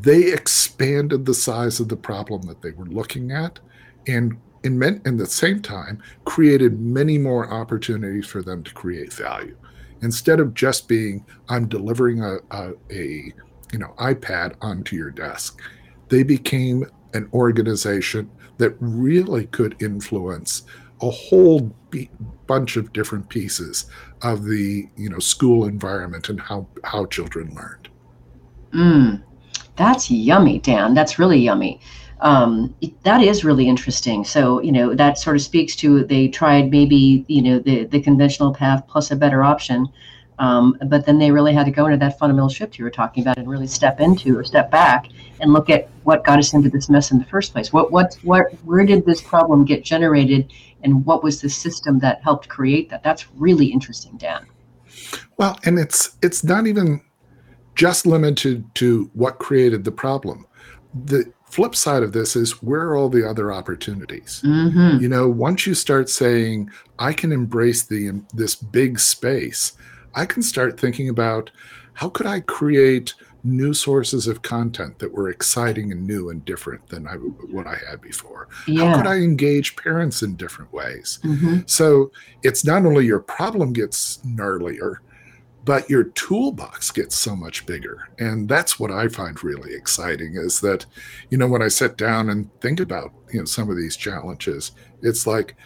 they 0.00 0.32
expanded 0.32 1.24
the 1.24 1.34
size 1.34 1.80
of 1.80 1.88
the 1.88 1.96
problem 1.96 2.42
that 2.42 2.62
they 2.62 2.70
were 2.72 2.86
looking 2.86 3.32
at 3.32 3.58
and 4.06 4.38
in, 4.64 4.78
men, 4.78 5.00
in 5.04 5.16
the 5.16 5.26
same 5.26 5.62
time 5.62 6.02
created 6.24 6.80
many 6.80 7.18
more 7.18 7.50
opportunities 7.52 8.26
for 8.26 8.42
them 8.42 8.62
to 8.62 8.72
create 8.74 9.12
value 9.12 9.56
instead 10.02 10.40
of 10.40 10.54
just 10.54 10.88
being 10.88 11.24
i'm 11.48 11.68
delivering 11.68 12.22
a, 12.22 12.36
a, 12.50 12.72
a 12.90 13.32
you 13.72 13.78
know 13.78 13.94
iPad 13.98 14.54
onto 14.60 14.96
your 14.96 15.10
desk 15.10 15.60
they 16.08 16.22
became 16.22 16.84
an 17.14 17.28
organization 17.32 18.30
that 18.58 18.74
really 18.80 19.46
could 19.46 19.80
influence 19.80 20.64
a 21.00 21.10
whole 21.10 21.60
be- 21.90 22.10
bunch 22.46 22.76
of 22.76 22.92
different 22.92 23.28
pieces 23.28 23.86
of 24.22 24.44
the 24.44 24.88
you 24.96 25.08
know 25.08 25.18
school 25.18 25.66
environment 25.66 26.28
and 26.28 26.40
how 26.40 26.66
how 26.84 27.06
children 27.06 27.54
learned 27.54 27.88
mm. 28.72 29.22
That's 29.78 30.10
yummy, 30.10 30.58
Dan. 30.58 30.92
That's 30.92 31.18
really 31.20 31.38
yummy. 31.38 31.80
Um, 32.20 32.74
that 33.04 33.22
is 33.22 33.44
really 33.44 33.68
interesting. 33.68 34.24
So, 34.24 34.60
you 34.60 34.72
know, 34.72 34.92
that 34.92 35.18
sort 35.18 35.36
of 35.36 35.42
speaks 35.42 35.76
to 35.76 36.04
they 36.04 36.26
tried 36.26 36.72
maybe, 36.72 37.24
you 37.28 37.40
know, 37.42 37.60
the, 37.60 37.84
the 37.84 38.00
conventional 38.00 38.52
path 38.52 38.82
plus 38.88 39.12
a 39.12 39.16
better 39.16 39.44
option. 39.44 39.86
Um, 40.40 40.76
but 40.86 41.06
then 41.06 41.18
they 41.18 41.30
really 41.30 41.52
had 41.52 41.64
to 41.66 41.70
go 41.70 41.86
into 41.86 41.96
that 41.98 42.18
fundamental 42.18 42.48
shift 42.48 42.76
you 42.76 42.84
were 42.84 42.90
talking 42.90 43.22
about 43.22 43.38
and 43.38 43.48
really 43.48 43.68
step 43.68 44.00
into 44.00 44.36
or 44.36 44.42
step 44.42 44.70
back 44.70 45.06
and 45.40 45.52
look 45.52 45.70
at 45.70 45.88
what 46.02 46.24
got 46.24 46.40
us 46.40 46.54
into 46.54 46.68
this 46.68 46.88
mess 46.88 47.12
in 47.12 47.20
the 47.20 47.24
first 47.24 47.52
place. 47.52 47.72
What, 47.72 47.92
what, 47.92 48.18
what, 48.22 48.52
where 48.64 48.84
did 48.84 49.06
this 49.06 49.20
problem 49.20 49.64
get 49.64 49.84
generated 49.84 50.52
and 50.82 51.04
what 51.06 51.22
was 51.22 51.40
the 51.40 51.48
system 51.48 52.00
that 52.00 52.22
helped 52.22 52.48
create 52.48 52.90
that? 52.90 53.04
That's 53.04 53.30
really 53.32 53.66
interesting, 53.66 54.16
Dan. 54.16 54.46
Well, 55.36 55.58
and 55.64 55.78
it's, 55.78 56.16
it's 56.20 56.42
not 56.42 56.66
even 56.66 57.00
just 57.78 58.06
limited 58.06 58.64
to 58.74 59.08
what 59.14 59.38
created 59.38 59.84
the 59.84 59.92
problem. 59.92 60.44
The 61.04 61.32
flip 61.44 61.76
side 61.76 62.02
of 62.02 62.12
this 62.12 62.34
is 62.34 62.60
where 62.60 62.80
are 62.80 62.96
all 62.96 63.08
the 63.08 63.26
other 63.26 63.52
opportunities? 63.52 64.42
Mm-hmm. 64.44 65.00
You 65.00 65.08
know, 65.08 65.28
once 65.28 65.64
you 65.64 65.74
start 65.74 66.10
saying, 66.10 66.70
I 66.98 67.12
can 67.12 67.30
embrace 67.30 67.84
the 67.84 68.20
this 68.34 68.56
big 68.56 68.98
space, 68.98 69.74
I 70.16 70.26
can 70.26 70.42
start 70.42 70.78
thinking 70.78 71.08
about 71.08 71.52
how 71.94 72.08
could 72.08 72.26
I 72.26 72.40
create 72.40 73.14
new 73.44 73.72
sources 73.72 74.26
of 74.26 74.42
content 74.42 74.98
that 74.98 75.12
were 75.12 75.28
exciting 75.28 75.92
and 75.92 76.04
new 76.04 76.30
and 76.30 76.44
different 76.44 76.84
than 76.88 77.06
I, 77.06 77.14
what 77.14 77.68
I 77.68 77.76
had 77.88 78.00
before? 78.00 78.48
Yeah. 78.66 78.86
How 78.86 78.96
could 78.96 79.06
I 79.06 79.18
engage 79.18 79.76
parents 79.76 80.22
in 80.22 80.34
different 80.34 80.72
ways? 80.72 81.20
Mm-hmm. 81.22 81.58
So 81.66 82.10
it's 82.42 82.64
not 82.64 82.84
only 82.84 83.06
your 83.06 83.20
problem 83.20 83.72
gets 83.72 84.18
gnarlier, 84.26 84.96
but 85.68 85.90
your 85.90 86.04
toolbox 86.04 86.90
gets 86.90 87.14
so 87.14 87.36
much 87.36 87.66
bigger. 87.66 88.08
And 88.18 88.48
that's 88.48 88.80
what 88.80 88.90
i 88.90 89.06
find 89.06 89.44
really 89.44 89.74
exciting 89.74 90.34
is 90.34 90.60
that 90.60 90.86
you 91.28 91.36
know 91.36 91.46
when 91.46 91.60
i 91.60 91.68
sit 91.68 91.98
down 91.98 92.30
and 92.30 92.48
think 92.62 92.80
about 92.80 93.12
you 93.30 93.40
know 93.40 93.44
some 93.44 93.68
of 93.68 93.76
these 93.76 93.94
challenges 93.94 94.72
it's 95.02 95.26
like 95.26 95.56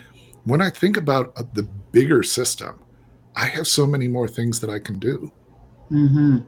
when 0.43 0.61
i 0.61 0.69
think 0.69 0.97
about 0.97 1.33
uh, 1.37 1.45
the 1.53 1.63
bigger 1.93 2.25
system 2.25 2.81
i 3.37 3.45
have 3.45 3.69
so 3.69 3.87
many 3.87 4.09
more 4.09 4.27
things 4.27 4.59
that 4.59 4.71
i 4.71 4.81
can 4.81 4.99
do. 4.99 5.31
Mm-hmm. 5.93 6.39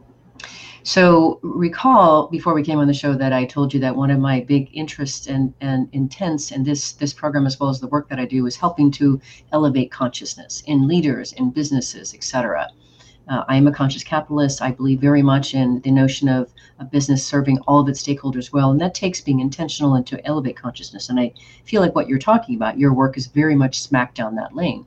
so 0.83 1.39
recall 1.43 2.27
before 2.27 2.55
we 2.55 2.65
came 2.65 2.81
on 2.81 2.89
the 2.89 3.01
show 3.03 3.15
that 3.15 3.33
i 3.33 3.45
told 3.45 3.73
you 3.73 3.79
that 3.81 3.95
one 3.95 4.11
of 4.11 4.19
my 4.19 4.41
big 4.41 4.69
interests 4.73 5.29
and, 5.29 5.55
and 5.61 5.89
intents 5.93 6.51
in 6.51 6.65
this 6.65 6.93
this 6.95 7.13
program 7.13 7.47
as 7.47 7.61
well 7.61 7.71
as 7.71 7.79
the 7.79 7.93
work 7.95 8.09
that 8.09 8.19
i 8.19 8.25
do 8.25 8.47
is 8.47 8.57
helping 8.57 8.91
to 8.91 9.21
elevate 9.53 9.93
consciousness 9.93 10.65
in 10.67 10.89
leaders 10.89 11.33
in 11.35 11.51
businesses 11.51 12.15
etc 12.15 12.69
uh, 13.29 13.45
I 13.49 13.57
am 13.57 13.67
a 13.67 13.73
conscious 13.73 14.05
capitalist. 14.05 14.61
I 14.61 14.71
believe 14.71 15.01
very 15.01 15.23
much 15.23 15.55
in 15.55 15.81
the 15.81 15.91
notion 15.91 16.29
of 16.29 16.53
a 16.79 16.85
business 16.85 17.25
serving 17.25 17.59
all 17.61 17.81
of 17.81 17.89
its 17.89 18.03
stakeholders 18.03 18.53
well, 18.53 18.71
and 18.71 18.81
that 18.81 18.95
takes 18.95 19.21
being 19.21 19.41
intentional 19.41 19.95
and 19.95 20.07
to 20.07 20.25
elevate 20.27 20.57
consciousness. 20.57 21.09
And 21.09 21.19
I 21.19 21.33
feel 21.65 21.81
like 21.81 21.95
what 21.95 22.09
you're 22.09 22.19
talking 22.19 22.55
about, 22.55 22.79
your 22.79 22.93
work 22.93 23.17
is 23.17 23.27
very 23.27 23.55
much 23.55 23.81
smack 23.81 24.15
down 24.15 24.35
that 24.35 24.55
lane. 24.55 24.85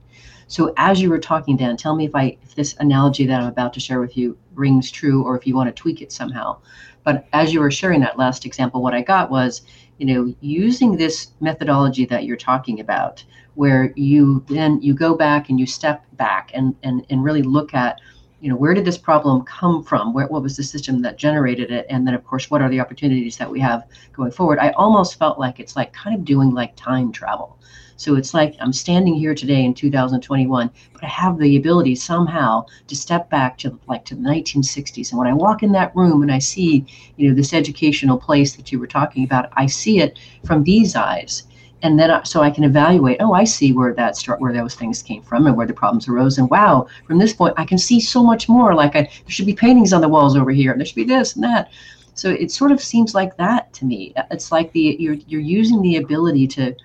So 0.47 0.73
as 0.77 1.01
you 1.01 1.09
were 1.09 1.19
talking, 1.19 1.57
Dan, 1.57 1.75
tell 1.75 1.95
me 1.95 2.05
if 2.05 2.15
I 2.15 2.37
if 2.43 2.55
this 2.55 2.75
analogy 2.79 3.25
that 3.25 3.41
I'm 3.41 3.47
about 3.47 3.73
to 3.73 3.79
share 3.79 3.99
with 3.99 4.15
you 4.15 4.37
rings 4.55 4.91
true, 4.91 5.23
or 5.23 5.37
if 5.37 5.45
you 5.45 5.55
want 5.55 5.67
to 5.67 5.81
tweak 5.81 6.01
it 6.01 6.11
somehow. 6.11 6.57
But 7.03 7.27
as 7.33 7.53
you 7.53 7.59
were 7.59 7.71
sharing 7.71 8.01
that 8.01 8.17
last 8.17 8.45
example, 8.45 8.81
what 8.81 8.93
I 8.93 9.01
got 9.01 9.29
was, 9.29 9.61
you 9.97 10.05
know, 10.05 10.33
using 10.41 10.95
this 10.95 11.31
methodology 11.41 12.05
that 12.05 12.25
you're 12.25 12.37
talking 12.37 12.79
about, 12.79 13.23
where 13.55 13.91
you 13.95 14.45
then 14.47 14.79
you 14.81 14.93
go 14.93 15.15
back 15.15 15.49
and 15.49 15.59
you 15.59 15.65
step 15.65 16.05
back 16.13 16.51
and 16.53 16.75
and 16.83 17.05
and 17.09 17.23
really 17.23 17.41
look 17.41 17.73
at 17.73 17.99
you 18.39 18.49
know 18.49 18.55
where 18.55 18.73
did 18.73 18.85
this 18.85 18.97
problem 18.97 19.43
come 19.43 19.83
from? 19.83 20.13
Where, 20.13 20.27
what 20.27 20.43
was 20.43 20.57
the 20.57 20.63
system 20.63 21.01
that 21.01 21.17
generated 21.17 21.71
it? 21.71 21.85
And 21.89 22.05
then 22.05 22.13
of 22.13 22.23
course 22.25 22.51
what 22.51 22.61
are 22.61 22.69
the 22.69 22.79
opportunities 22.79 23.37
that 23.37 23.49
we 23.49 23.59
have 23.61 23.87
going 24.13 24.31
forward? 24.31 24.59
I 24.59 24.71
almost 24.71 25.17
felt 25.17 25.39
like 25.39 25.59
it's 25.59 25.75
like 25.75 25.93
kind 25.93 26.15
of 26.15 26.25
doing 26.25 26.51
like 26.51 26.75
time 26.75 27.11
travel. 27.11 27.57
So 27.97 28.15
it's 28.15 28.33
like 28.33 28.55
i'm 28.59 28.71
standing 28.71 29.15
here 29.15 29.33
today 29.33 29.65
in 29.65 29.73
2021 29.73 30.69
but 30.93 31.03
i 31.03 31.07
have 31.07 31.39
the 31.39 31.57
ability 31.57 31.95
somehow 31.95 32.63
to 32.85 32.95
step 32.95 33.27
back 33.29 33.57
to 33.57 33.79
like 33.87 34.05
to 34.05 34.15
the 34.15 34.21
1960s 34.21 35.09
and 35.09 35.17
when 35.17 35.27
i 35.27 35.33
walk 35.33 35.63
in 35.63 35.71
that 35.71 35.95
room 35.95 36.21
and 36.21 36.31
i 36.31 36.37
see 36.37 36.85
you 37.15 37.27
know 37.27 37.35
this 37.35 37.53
educational 37.53 38.17
place 38.17 38.55
that 38.55 38.71
you 38.71 38.79
were 38.79 38.85
talking 38.85 39.23
about 39.23 39.51
i 39.53 39.65
see 39.65 39.99
it 39.99 40.19
from 40.45 40.63
these 40.63 40.95
eyes 40.95 41.47
and 41.83 41.99
then 41.99 42.09
I, 42.09 42.23
so 42.23 42.41
I 42.41 42.49
can 42.49 42.63
evaluate. 42.63 43.17
Oh, 43.19 43.33
I 43.33 43.43
see 43.43 43.73
where 43.73 43.93
that 43.93 44.17
start, 44.17 44.41
where 44.41 44.53
those 44.53 44.75
things 44.75 45.01
came 45.01 45.21
from, 45.21 45.47
and 45.47 45.55
where 45.55 45.67
the 45.67 45.73
problems 45.73 46.07
arose. 46.07 46.37
And 46.37 46.49
wow, 46.49 46.87
from 47.05 47.17
this 47.17 47.33
point, 47.33 47.53
I 47.57 47.65
can 47.65 47.77
see 47.77 47.99
so 47.99 48.23
much 48.23 48.49
more. 48.49 48.73
Like 48.73 48.95
I, 48.95 49.01
there 49.01 49.11
should 49.27 49.45
be 49.45 49.53
paintings 49.53 49.93
on 49.93 50.01
the 50.01 50.09
walls 50.09 50.35
over 50.35 50.51
here, 50.51 50.71
and 50.71 50.79
there 50.79 50.85
should 50.85 50.95
be 50.95 51.03
this 51.03 51.35
and 51.35 51.43
that. 51.43 51.71
So 52.15 52.31
it 52.31 52.51
sort 52.51 52.71
of 52.71 52.81
seems 52.81 53.13
like 53.13 53.37
that 53.37 53.71
to 53.73 53.85
me. 53.85 54.13
It's 54.31 54.51
like 54.51 54.71
the 54.71 54.97
you're 54.99 55.17
you're 55.27 55.41
using 55.41 55.81
the 55.81 55.97
ability 55.97 56.47
to 56.47 56.75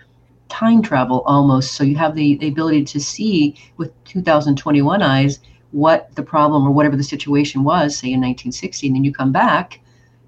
time 0.48 0.83
travel 0.83 1.22
almost. 1.22 1.72
So 1.72 1.85
you 1.85 1.96
have 1.96 2.14
the, 2.14 2.37
the 2.37 2.48
ability 2.48 2.85
to 2.85 3.00
see 3.00 3.57
with 3.78 3.92
2021 4.05 5.00
eyes 5.00 5.40
what 5.70 6.14
the 6.14 6.22
problem 6.22 6.66
or 6.66 6.70
whatever 6.70 6.96
the 6.96 7.02
situation 7.02 7.64
was, 7.64 7.96
say 7.96 8.09
in 8.09 8.20
1960, 8.20 8.88
and 8.88 8.96
then 8.96 9.05
you 9.05 9.12
come 9.12 9.33
back 9.33 9.81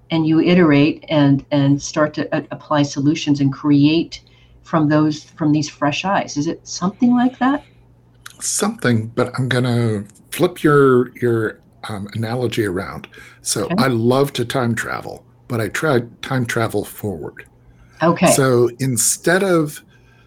and 0.09 0.25
you 0.25 0.39
iterate 0.39 1.05
and 1.09 1.45
and 1.51 1.81
start 1.81 2.13
to 2.15 2.35
uh, 2.35 2.41
apply 2.51 2.81
solutions 2.81 3.39
and 3.41 3.53
create 3.53 4.21
from 4.65 4.89
those 4.89 5.23
from 5.23 5.51
these 5.53 5.69
fresh 5.69 6.03
eyes. 6.03 6.35
Is 6.35 6.47
it 6.47 6.67
something 6.67 7.15
like 7.15 7.39
that? 7.39 7.63
Something, 8.39 9.07
but 9.07 9.31
I'm 9.37 9.47
gonna 9.47 10.03
flip 10.31 10.63
your 10.63 11.15
your 11.19 11.61
um, 11.87 12.07
analogy 12.13 12.65
around. 12.65 13.07
So 13.41 13.65
okay. 13.65 13.75
I 13.77 13.87
love 13.87 14.33
to 14.33 14.43
time 14.43 14.75
travel, 14.75 15.23
but 15.47 15.61
I 15.61 15.69
try 15.69 16.01
time 16.21 16.45
travel 16.45 16.83
forward. 16.83 17.45
Okay. 18.01 18.31
So 18.31 18.69
instead 18.79 19.43
of 19.43 19.81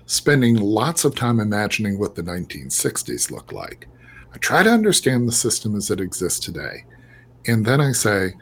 spending 0.07 0.57
lots 0.57 1.05
of 1.05 1.14
time 1.14 1.40
imagining 1.40 1.98
what 1.98 2.14
the 2.14 2.22
1960s 2.22 3.31
looked 3.31 3.53
like, 3.53 3.88
I 4.33 4.38
try 4.38 4.62
to 4.62 4.70
understand 4.70 5.29
the 5.29 5.33
system 5.33 5.74
as 5.74 5.90
it 5.90 6.01
exists 6.01 6.38
today. 6.38 6.85
And 7.46 7.66
then 7.66 7.81
I 7.81 7.92
say, 7.92 8.35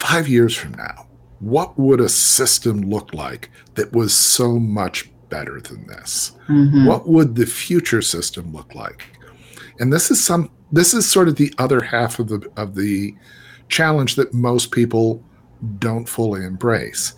five 0.00 0.28
years 0.28 0.56
from 0.56 0.72
now, 0.72 1.07
what 1.40 1.78
would 1.78 2.00
a 2.00 2.08
system 2.08 2.80
look 2.82 3.14
like 3.14 3.50
that 3.74 3.92
was 3.92 4.12
so 4.14 4.58
much 4.58 5.10
better 5.28 5.60
than 5.60 5.86
this? 5.86 6.32
Mm-hmm. 6.48 6.86
What 6.86 7.08
would 7.08 7.36
the 7.36 7.46
future 7.46 8.02
system 8.02 8.52
look 8.52 8.74
like? 8.74 9.04
And 9.80 9.92
this 9.92 10.10
is 10.10 10.24
some 10.24 10.50
this 10.72 10.92
is 10.94 11.08
sort 11.10 11.28
of 11.28 11.36
the 11.36 11.52
other 11.58 11.80
half 11.80 12.18
of 12.18 12.28
the 12.28 12.50
of 12.56 12.74
the 12.74 13.14
challenge 13.68 14.16
that 14.16 14.34
most 14.34 14.70
people 14.70 15.22
don't 15.78 16.08
fully 16.08 16.44
embrace. 16.44 17.14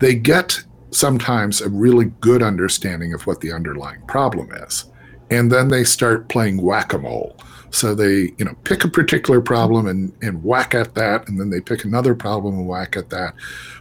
They 0.00 0.14
get 0.14 0.62
sometimes 0.90 1.60
a 1.60 1.68
really 1.68 2.06
good 2.20 2.42
understanding 2.42 3.12
of 3.14 3.26
what 3.26 3.40
the 3.40 3.52
underlying 3.52 4.02
problem 4.06 4.52
is. 4.52 4.84
and 5.30 5.50
then 5.50 5.68
they 5.68 5.84
start 5.84 6.28
playing 6.28 6.60
whack-a-mole 6.62 7.36
so 7.74 7.94
they 7.94 8.32
you 8.38 8.44
know 8.44 8.54
pick 8.64 8.84
a 8.84 8.88
particular 8.88 9.40
problem 9.40 9.86
and 9.86 10.12
and 10.22 10.42
whack 10.42 10.74
at 10.74 10.94
that 10.94 11.28
and 11.28 11.40
then 11.40 11.50
they 11.50 11.60
pick 11.60 11.84
another 11.84 12.14
problem 12.14 12.54
and 12.54 12.66
whack 12.66 12.96
at 12.96 13.10
that 13.10 13.34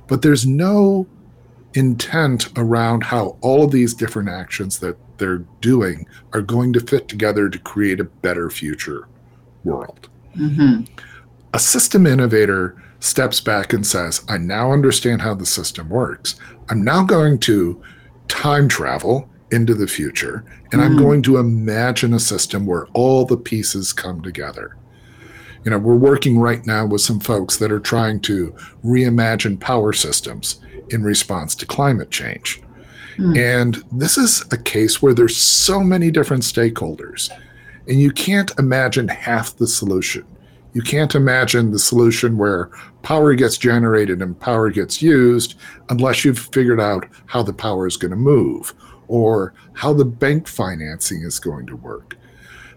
but 0.08 0.22
there's 0.22 0.46
no 0.46 1.08
intent 1.76 2.50
around 2.58 3.04
how 3.04 3.38
all 3.42 3.64
of 3.64 3.72
these 3.72 3.94
different 3.94 4.30
actions 4.30 4.80
that 4.80 4.98
they're 5.18 5.46
doing 5.62 6.06
are 6.34 6.42
going 6.42 6.74
to 6.74 6.80
fit 6.80 7.08
together 7.08 7.50
to 7.50 7.60
create 7.60 8.00
a 8.00 8.04
better 8.04 8.50
future 8.50 9.08
world 9.64 10.10
Mm-hmm. 10.36 10.86
a 11.54 11.60
system 11.60 12.08
innovator 12.08 12.76
steps 13.04 13.42
back 13.42 13.74
and 13.74 13.86
says, 13.86 14.24
I 14.30 14.38
now 14.38 14.72
understand 14.72 15.22
how 15.22 15.36
the 15.36 15.46
system 15.46 15.90
works. 15.90 16.36
I'm 16.70 16.84
now 16.84 17.04
going 17.04 17.38
to 17.40 17.82
time 18.30 18.68
travel 18.70 19.30
into 19.52 19.74
the 19.76 19.88
future 19.88 20.46
and 20.74 20.82
I'm 20.82 20.96
Mhm. 20.96 21.00
going 21.00 21.22
to 21.22 21.38
imagine 21.38 22.14
a 22.14 22.20
system 22.20 22.66
where 22.66 22.88
all 22.94 23.26
the 23.26 23.38
pieces 23.38 23.94
come 23.94 24.22
together. 24.22 24.76
You 25.64 25.72
know, 25.72 25.78
we're 25.78 25.96
working 25.96 26.40
right 26.40 26.66
now 26.66 26.86
with 26.86 27.02
some 27.02 27.20
folks 27.20 27.58
that 27.58 27.72
are 27.72 27.80
trying 27.80 28.20
to 28.22 28.54
reimagine 28.84 29.60
power 29.60 29.94
systems 29.94 30.60
in 30.90 31.04
response 31.04 31.56
to 31.56 31.66
climate 31.66 32.10
change. 32.12 32.62
Hmm. 33.18 33.38
And 33.38 33.84
this 33.92 34.18
is 34.18 34.44
a 34.52 34.58
case 34.58 35.02
where 35.02 35.14
there's 35.14 35.38
so 35.38 35.82
many 35.82 36.10
different 36.12 36.44
stakeholders 36.44 37.30
and 37.88 38.02
you 38.02 38.12
can't 38.12 38.52
imagine 38.58 39.08
half 39.10 39.56
the 39.58 39.68
solution. 39.68 40.24
You 40.74 40.82
can't 40.82 41.14
imagine 41.14 41.72
the 41.72 41.80
solution 41.80 42.38
where 42.38 42.70
power 43.04 43.36
gets 43.36 43.58
generated 43.58 44.22
and 44.22 44.40
power 44.40 44.72
gets 44.72 45.02
used 45.02 45.56
unless 45.90 46.26
you've 46.26 46.40
figured 46.40 46.80
out 46.80 47.06
how 47.28 47.44
the 47.44 47.54
power 47.54 47.86
is 47.86 47.96
going 47.98 48.12
to 48.12 48.18
move 48.18 48.74
or 49.08 49.54
how 49.74 49.94
the 49.94 50.06
bank 50.06 50.48
financing 50.48 51.22
is 51.24 51.40
going 51.40 51.66
to 51.68 51.76
work. 51.76 52.18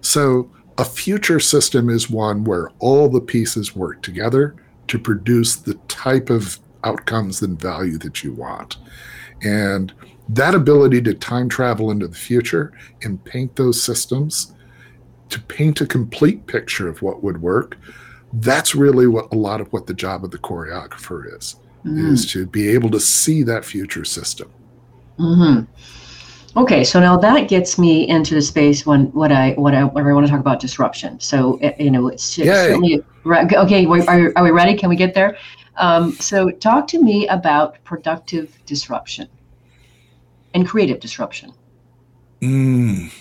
So, 0.01 0.51
a 0.79 0.85
future 0.85 1.41
system 1.41 1.89
is 1.89 2.11
one 2.11 2.45
where 2.45 2.69
all 2.81 3.09
the 3.09 3.21
pieces 3.21 3.75
work 3.75 4.03
together 4.03 4.55
to 4.89 4.99
produce 4.99 5.57
the 5.57 5.75
type 5.89 6.29
of 6.29 6.59
outcomes 6.85 7.41
and 7.41 7.59
value 7.59 7.97
that 7.99 8.23
you 8.23 8.35
want. 8.35 8.77
And 9.43 9.93
that 10.29 10.55
ability 10.55 11.01
to 11.03 11.15
time 11.15 11.49
travel 11.49 11.91
into 11.91 12.09
the 12.09 12.17
future 12.17 12.73
and 13.03 13.25
paint 13.25 13.57
those 13.57 13.83
systems 13.83 14.53
to 15.31 15.41
paint 15.41 15.81
a 15.81 15.87
complete 15.87 16.47
picture 16.47 16.89
of 16.89 17.03
what 17.03 17.23
would 17.23 17.41
work 17.41 17.77
that's 18.41 18.75
really 18.75 19.07
what 19.07 19.33
a 19.33 19.37
lot 19.37 19.61
of 19.61 19.73
what 19.73 19.87
the 19.87 19.95
job 19.95 20.25
of 20.25 20.31
the 20.31 20.39
choreographer 20.39 21.37
is 21.37 21.57
Mm-hmm. 21.85 22.15
is 22.15 22.27
to 22.33 22.47
be 22.47 22.69
able 22.71 22.91
to 22.91 22.99
see 22.99 23.45
that 23.45 23.65
future 23.65 24.05
system 24.05 24.51
hmm 25.19 25.61
Okay, 26.57 26.85
so 26.85 26.99
now 27.01 27.17
that 27.19 27.49
gets 27.49 27.79
me 27.79 28.09
into 28.09 28.35
the 28.35 28.41
space 28.41 28.87
when 28.87 29.13
what 29.13 29.31
I 29.31 29.53
what 29.53 29.75
I, 29.75 29.85
what 29.85 30.05
I 30.05 30.13
want 30.13 30.27
to 30.27 30.31
talk 30.31 30.41
about 30.41 30.59
disruption. 30.59 31.21
So 31.21 31.61
uh, 31.61 31.73
you 31.79 31.91
know, 31.91 32.09
it's 32.09 32.39
it's 32.39 32.49
certainly. 32.49 33.03
Okay, 33.27 33.85
are, 33.87 34.33
are 34.37 34.45
we 34.45 34.51
ready? 34.51 34.75
Can 34.77 34.89
we 34.89 34.97
get 34.97 35.13
there? 35.15 35.37
Um, 35.77 36.13
so 36.13 36.51
talk 36.51 36.87
to 36.89 37.03
me 37.03 37.29
about 37.29 37.83
productive 37.85 38.57
disruption 38.65 39.29
and 40.55 40.67
creative 40.67 41.01
disruption. 41.01 41.53
mm. 42.41 43.13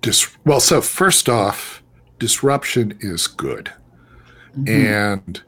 Dis- 0.00 0.34
well 0.46 0.60
so 0.60 0.80
first 0.80 1.28
off 1.28 1.82
disruption 2.18 2.96
is 3.00 3.26
good 3.26 3.70
Mhm. 4.56 4.68
and 4.68 5.42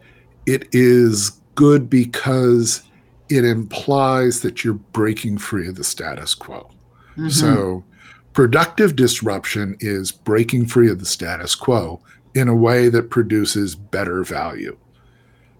it 0.45 0.68
is 0.73 1.40
good 1.55 1.88
because 1.88 2.83
it 3.31 3.47
implies 3.47 4.42
that 4.42 4.62
you're 4.62 4.75
breaking 4.75 5.38
free 5.38 5.68
of 5.68 5.77
the 5.77 5.85
status 5.85 6.35
quo 6.35 6.68
Mhm. 7.16 7.31
So, 7.31 7.85
productive 8.33 8.96
disruption 8.96 9.77
is 9.81 10.11
breaking 10.11 10.66
free 10.66 10.90
of 10.90 10.98
the 10.98 11.07
status 11.07 11.55
quo 11.55 12.01
in 12.35 12.48
a 12.48 12.57
way 12.57 12.88
that 12.88 13.11
produces 13.11 13.75
better 13.75 14.25
value. 14.25 14.77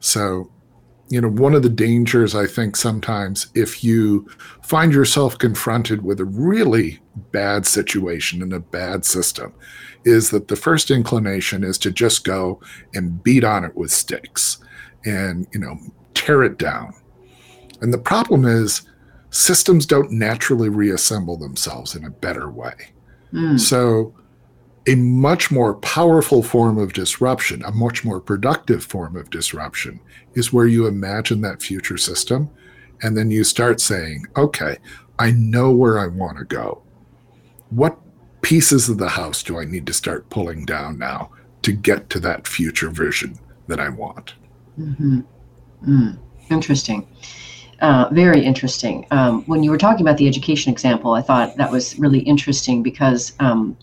So, 0.01 0.51
you 1.09 1.21
know, 1.21 1.29
one 1.29 1.55
of 1.55 1.62
the 1.62 1.69
dangers 1.69 2.35
I 2.35 2.47
think 2.47 2.75
sometimes 2.75 3.49
if 3.55 3.85
you 3.85 4.27
find 4.62 4.93
yourself 4.95 5.37
confronted 5.37 6.03
with 6.03 6.21
a 6.21 6.25
really 6.25 7.01
bad 7.33 7.67
situation 7.67 8.41
in 8.41 8.53
a 8.53 8.61
bad 8.61 9.05
system 9.05 9.53
is 10.05 10.31
that 10.31 10.49
the 10.49 10.57
first 10.57 10.91
inclination 10.91 11.62
is 11.62 11.77
to 11.79 11.91
just 11.91 12.25
go 12.25 12.61
and 12.95 13.23
beat 13.23 13.45
on 13.45 13.65
it 13.65 13.77
with 13.77 13.93
sticks 13.93 14.59
and, 15.05 15.47
you 15.53 15.61
know, 15.61 15.79
tear 16.15 16.43
it 16.43 16.57
down. 16.57 16.95
And 17.83 17.93
the 17.93 17.99
problem 17.99 18.47
is 18.47 18.83
systems 19.33 19.87
don't 19.87 20.12
naturally 20.12 20.68
reassemble 20.68 21.37
themselves 21.37 21.97
in 21.97 22.05
a 22.05 22.11
better 22.11 22.49
way. 22.49 22.75
Mm. 23.33 23.59
So, 23.59 24.14
a 24.87 24.95
much 24.95 25.51
more 25.51 25.75
powerful 25.75 26.42
form 26.42 26.77
of 26.77 26.92
disruption, 26.92 27.64
a 27.64 27.71
much 27.71 28.05
more 28.05 28.21
productive 28.21 28.85
form 28.85 29.16
of 29.16 29.31
disruption, 29.31 30.01
is 30.35 30.53
where 30.53 30.66
you 30.66 30.87
imagine 30.87 31.40
that 31.40 31.62
future 31.62 31.97
system 31.97 32.51
and 33.03 33.16
then 33.16 33.31
you 33.31 33.42
start 33.42 33.81
saying, 33.81 34.27
okay, 34.37 34.77
I 35.18 35.31
know 35.33 35.71
where 35.71 35.99
I 35.99 36.09
want 36.09 36.38
to 36.38 36.45
go. 36.45 36.83
What 37.71 37.99
pieces 38.42 38.88
of 38.88 38.99
the 38.99 39.09
house 39.09 39.42
do 39.42 39.59
I 39.59 39.64
need 39.64 39.87
to 39.87 39.92
start 39.92 40.31
pulling 40.31 40.64
down 40.64 40.99
now 40.99 41.31
to 41.62 41.73
get 41.73 42.11
to 42.11 42.21
that 42.21 42.47
future 42.47 42.90
vision 42.90 43.38
that 43.68 43.81
I 43.81 43.88
want? 43.88 44.35
hmm 44.77 45.21
Mm. 45.87 46.16
Interesting. 46.49 47.09
Uh, 47.83 48.09
very 48.12 48.45
interesting. 48.45 49.05
Um, 49.11 49.42
when 49.47 49.64
you 49.64 49.71
were 49.73 49.77
talking 49.77 50.03
about 50.03 50.16
the 50.16 50.29
education 50.29 50.71
example, 50.71 51.14
I 51.14 51.21
thought 51.21 51.57
that 51.57 51.68
was 51.68 51.99
really 51.99 52.21
interesting 52.21 52.81
because, 52.81 53.33
um, 53.40 53.77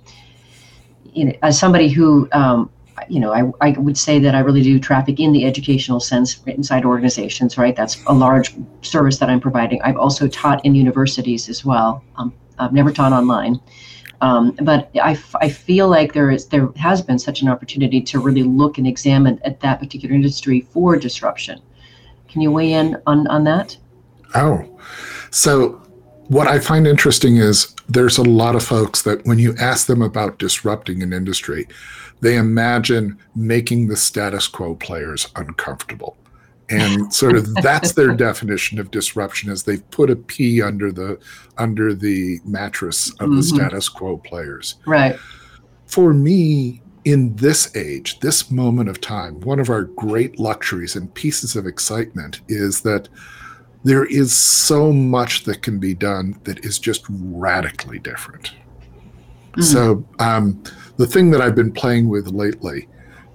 you 1.03 1.25
know, 1.25 1.33
as 1.43 1.59
somebody 1.59 1.89
who, 1.89 2.29
um, 2.31 2.69
you 3.09 3.19
know, 3.19 3.33
I, 3.33 3.51
I 3.59 3.71
would 3.77 3.97
say 3.97 4.17
that 4.19 4.35
I 4.35 4.39
really 4.39 4.63
do 4.63 4.79
traffic 4.79 5.19
in 5.19 5.33
the 5.33 5.45
educational 5.45 5.99
sense 5.99 6.41
inside 6.45 6.85
organizations, 6.85 7.57
right? 7.57 7.75
That's 7.75 8.01
a 8.05 8.13
large 8.13 8.55
service 8.83 9.17
that 9.17 9.29
I'm 9.29 9.41
providing. 9.41 9.81
I've 9.81 9.97
also 9.97 10.29
taught 10.29 10.63
in 10.63 10.75
universities 10.75 11.49
as 11.49 11.65
well. 11.65 12.01
Um, 12.15 12.33
I've 12.57 12.71
never 12.71 12.93
taught 12.93 13.11
online. 13.11 13.59
Um, 14.21 14.51
but 14.61 14.91
I, 14.95 15.15
feel 15.49 15.89
like 15.89 16.13
there 16.13 16.31
is 16.31 16.45
there 16.47 16.69
has 16.77 17.01
been 17.01 17.19
such 17.19 17.41
an 17.41 17.49
opportunity 17.49 17.99
to 18.01 18.19
really 18.19 18.43
look 18.43 18.77
and 18.77 18.87
examine 18.87 19.41
at 19.43 19.59
that 19.59 19.79
particular 19.79 20.15
industry 20.15 20.61
for 20.71 20.95
disruption. 20.95 21.61
Can 22.29 22.39
you 22.39 22.49
weigh 22.51 22.73
in 22.73 22.95
on, 23.05 23.27
on 23.27 23.43
that? 23.43 23.75
Oh, 24.35 24.79
so 25.31 25.81
what 26.27 26.47
I 26.47 26.59
find 26.59 26.85
interesting 26.87 27.37
is 27.37 27.73
there's 27.87 28.17
a 28.17 28.23
lot 28.23 28.55
of 28.55 28.63
folks 28.63 29.01
that 29.03 29.25
when 29.25 29.39
you 29.39 29.55
ask 29.59 29.87
them 29.87 30.01
about 30.01 30.37
disrupting 30.39 31.01
an 31.01 31.11
industry, 31.13 31.67
they 32.21 32.37
imagine 32.37 33.17
making 33.35 33.87
the 33.87 33.95
status 33.97 34.47
quo 34.47 34.75
players 34.75 35.27
uncomfortable. 35.35 36.17
And 36.69 37.11
sort 37.11 37.35
of 37.35 37.51
that's 37.63 37.93
their 37.93 38.13
definition 38.15 38.77
of 38.79 38.91
disruption 38.91 39.49
is 39.51 39.63
they've 39.63 39.89
put 39.89 40.11
a 40.11 40.15
pea 40.15 40.61
under 40.61 40.91
the 40.91 41.17
under 41.57 41.95
the 41.95 42.39
mattress 42.45 43.09
of 43.19 43.31
the 43.31 43.37
Mhm. 43.37 43.55
status 43.55 43.89
quo 43.89 44.17
players. 44.17 44.75
Right. 44.85 45.17
For 45.87 46.13
me, 46.13 46.83
in 47.05 47.35
this 47.37 47.75
age, 47.75 48.19
this 48.19 48.51
moment 48.51 48.87
of 48.89 49.01
time, 49.01 49.39
one 49.41 49.59
of 49.59 49.71
our 49.71 49.83
great 49.83 50.39
luxuries 50.39 50.95
and 50.95 51.11
pieces 51.15 51.55
of 51.55 51.65
excitement 51.65 52.41
is 52.47 52.81
that 52.81 53.09
there 53.83 54.05
is 54.05 54.35
so 54.35 54.91
much 54.91 55.43
that 55.45 55.61
can 55.61 55.79
be 55.79 55.93
done 55.93 56.39
that 56.43 56.65
is 56.65 56.79
just 56.79 57.05
radically 57.09 57.99
different. 57.99 58.51
Mm. 59.53 59.63
So, 59.63 60.05
um, 60.19 60.61
the 60.97 61.07
thing 61.07 61.31
that 61.31 61.41
I've 61.41 61.55
been 61.55 61.71
playing 61.71 62.09
with 62.09 62.27
lately, 62.27 62.87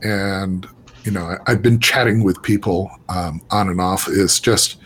and 0.02 0.66
you 1.04 1.10
know, 1.10 1.36
I've 1.46 1.60
been 1.60 1.80
chatting 1.80 2.24
with 2.24 2.42
people 2.42 2.90
um, 3.08 3.42
on 3.50 3.68
and 3.68 3.80
off, 3.80 4.08
is 4.08 4.40
just 4.40 4.78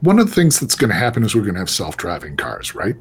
one 0.00 0.18
of 0.18 0.28
the 0.28 0.34
things 0.34 0.60
that's 0.60 0.74
going 0.74 0.90
to 0.90 0.96
happen 0.96 1.24
is 1.24 1.34
we're 1.34 1.42
going 1.42 1.54
to 1.54 1.60
have 1.60 1.70
self-driving 1.70 2.36
cars, 2.36 2.74
right? 2.74 2.96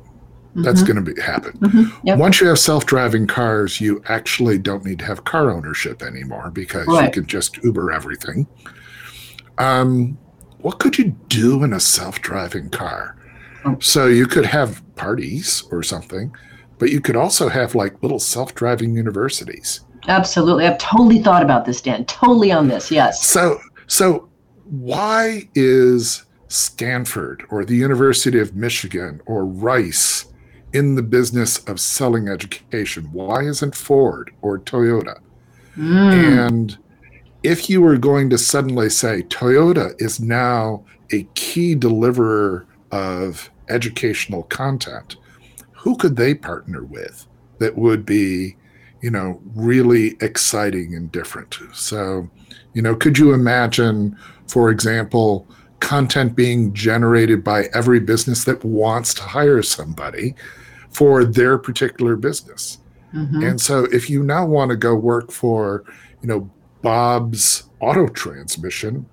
That's 0.55 0.81
Mhm. 0.83 0.87
going 0.87 1.05
to 1.05 1.13
be 1.13 1.21
happen. 1.21 1.53
Mhm. 1.59 1.91
Yep. 2.03 2.17
Once 2.19 2.41
you 2.41 2.47
have 2.47 2.59
self-driving 2.59 3.27
cars, 3.27 3.79
you 3.79 4.01
actually 4.07 4.57
don't 4.57 4.83
need 4.83 4.99
to 4.99 5.05
have 5.05 5.23
car 5.23 5.49
ownership 5.51 6.03
anymore 6.03 6.51
because 6.53 6.87
you 6.87 7.09
can 7.11 7.25
just 7.25 7.57
Uber 7.63 7.91
everything. 7.91 8.47
Um, 9.57 10.17
what 10.61 10.79
could 10.79 10.97
you 10.97 11.15
do 11.27 11.63
in 11.63 11.73
a 11.73 11.79
self-driving 11.79 12.69
car? 12.69 13.17
Oh. 13.65 13.77
So 13.79 14.07
you 14.07 14.27
could 14.27 14.45
have 14.45 14.83
parties 14.95 15.63
or 15.71 15.83
something, 15.83 16.35
but 16.79 16.89
you 16.89 17.01
could 17.01 17.15
also 17.15 17.49
have 17.49 17.75
like 17.75 18.01
little 18.01 18.19
self-driving 18.19 18.95
universities. 18.95 19.81
Absolutely. 20.07 20.65
I've 20.65 20.79
totally 20.79 21.19
thought 21.19 21.43
about 21.43 21.65
this, 21.65 21.81
Dan. 21.81 22.05
Totally 22.05 22.51
on 22.51 22.67
this. 22.67 22.89
Yes. 22.91 23.23
So 23.23 23.59
so 23.87 24.29
why 24.65 25.49
is 25.53 26.25
Stanford 26.47 27.43
or 27.49 27.65
the 27.65 27.75
University 27.75 28.39
of 28.39 28.55
Michigan 28.55 29.21
or 29.25 29.45
Rice 29.45 30.25
in 30.73 30.95
the 30.95 31.03
business 31.03 31.59
of 31.65 31.79
selling 31.79 32.27
education? 32.27 33.09
Why 33.11 33.43
isn't 33.43 33.75
Ford 33.75 34.31
or 34.41 34.59
Toyota? 34.59 35.19
Mm. 35.77 36.47
And 36.47 36.77
if 37.43 37.69
you 37.69 37.81
were 37.81 37.97
going 37.97 38.29
to 38.29 38.37
suddenly 38.37 38.89
say 38.89 39.23
Toyota 39.23 39.99
is 40.01 40.19
now 40.19 40.83
a 41.11 41.23
key 41.35 41.75
deliverer 41.75 42.67
of 42.91 43.49
educational 43.69 44.43
content, 44.43 45.15
who 45.71 45.95
could 45.97 46.15
they 46.15 46.35
partner 46.35 46.83
with 46.83 47.27
that 47.57 47.77
would 47.77 48.05
be, 48.05 48.55
you 49.01 49.09
know, 49.09 49.41
really 49.55 50.15
exciting 50.21 50.93
and 50.95 51.11
different. 51.11 51.57
So, 51.73 52.29
you 52.73 52.81
know, 52.81 52.95
could 52.95 53.17
you 53.17 53.33
imagine, 53.33 54.17
for 54.47 54.69
example, 54.69 55.47
content 55.79 56.35
being 56.35 56.73
generated 56.73 57.43
by 57.43 57.65
every 57.73 57.99
business 57.99 58.43
that 58.43 58.63
wants 58.63 59.13
to 59.15 59.23
hire 59.23 59.63
somebody 59.63 60.35
for 60.89 61.23
their 61.23 61.57
particular 61.57 62.15
business? 62.15 62.77
Mm-hmm. 63.13 63.43
And 63.43 63.59
so 63.59 63.85
if 63.91 64.09
you 64.09 64.23
now 64.23 64.45
want 64.45 64.69
to 64.69 64.77
go 64.77 64.95
work 64.95 65.31
for, 65.31 65.83
you 66.21 66.27
know, 66.27 66.49
Bob's 66.81 67.63
auto 67.79 68.07
transmission, 68.07 69.05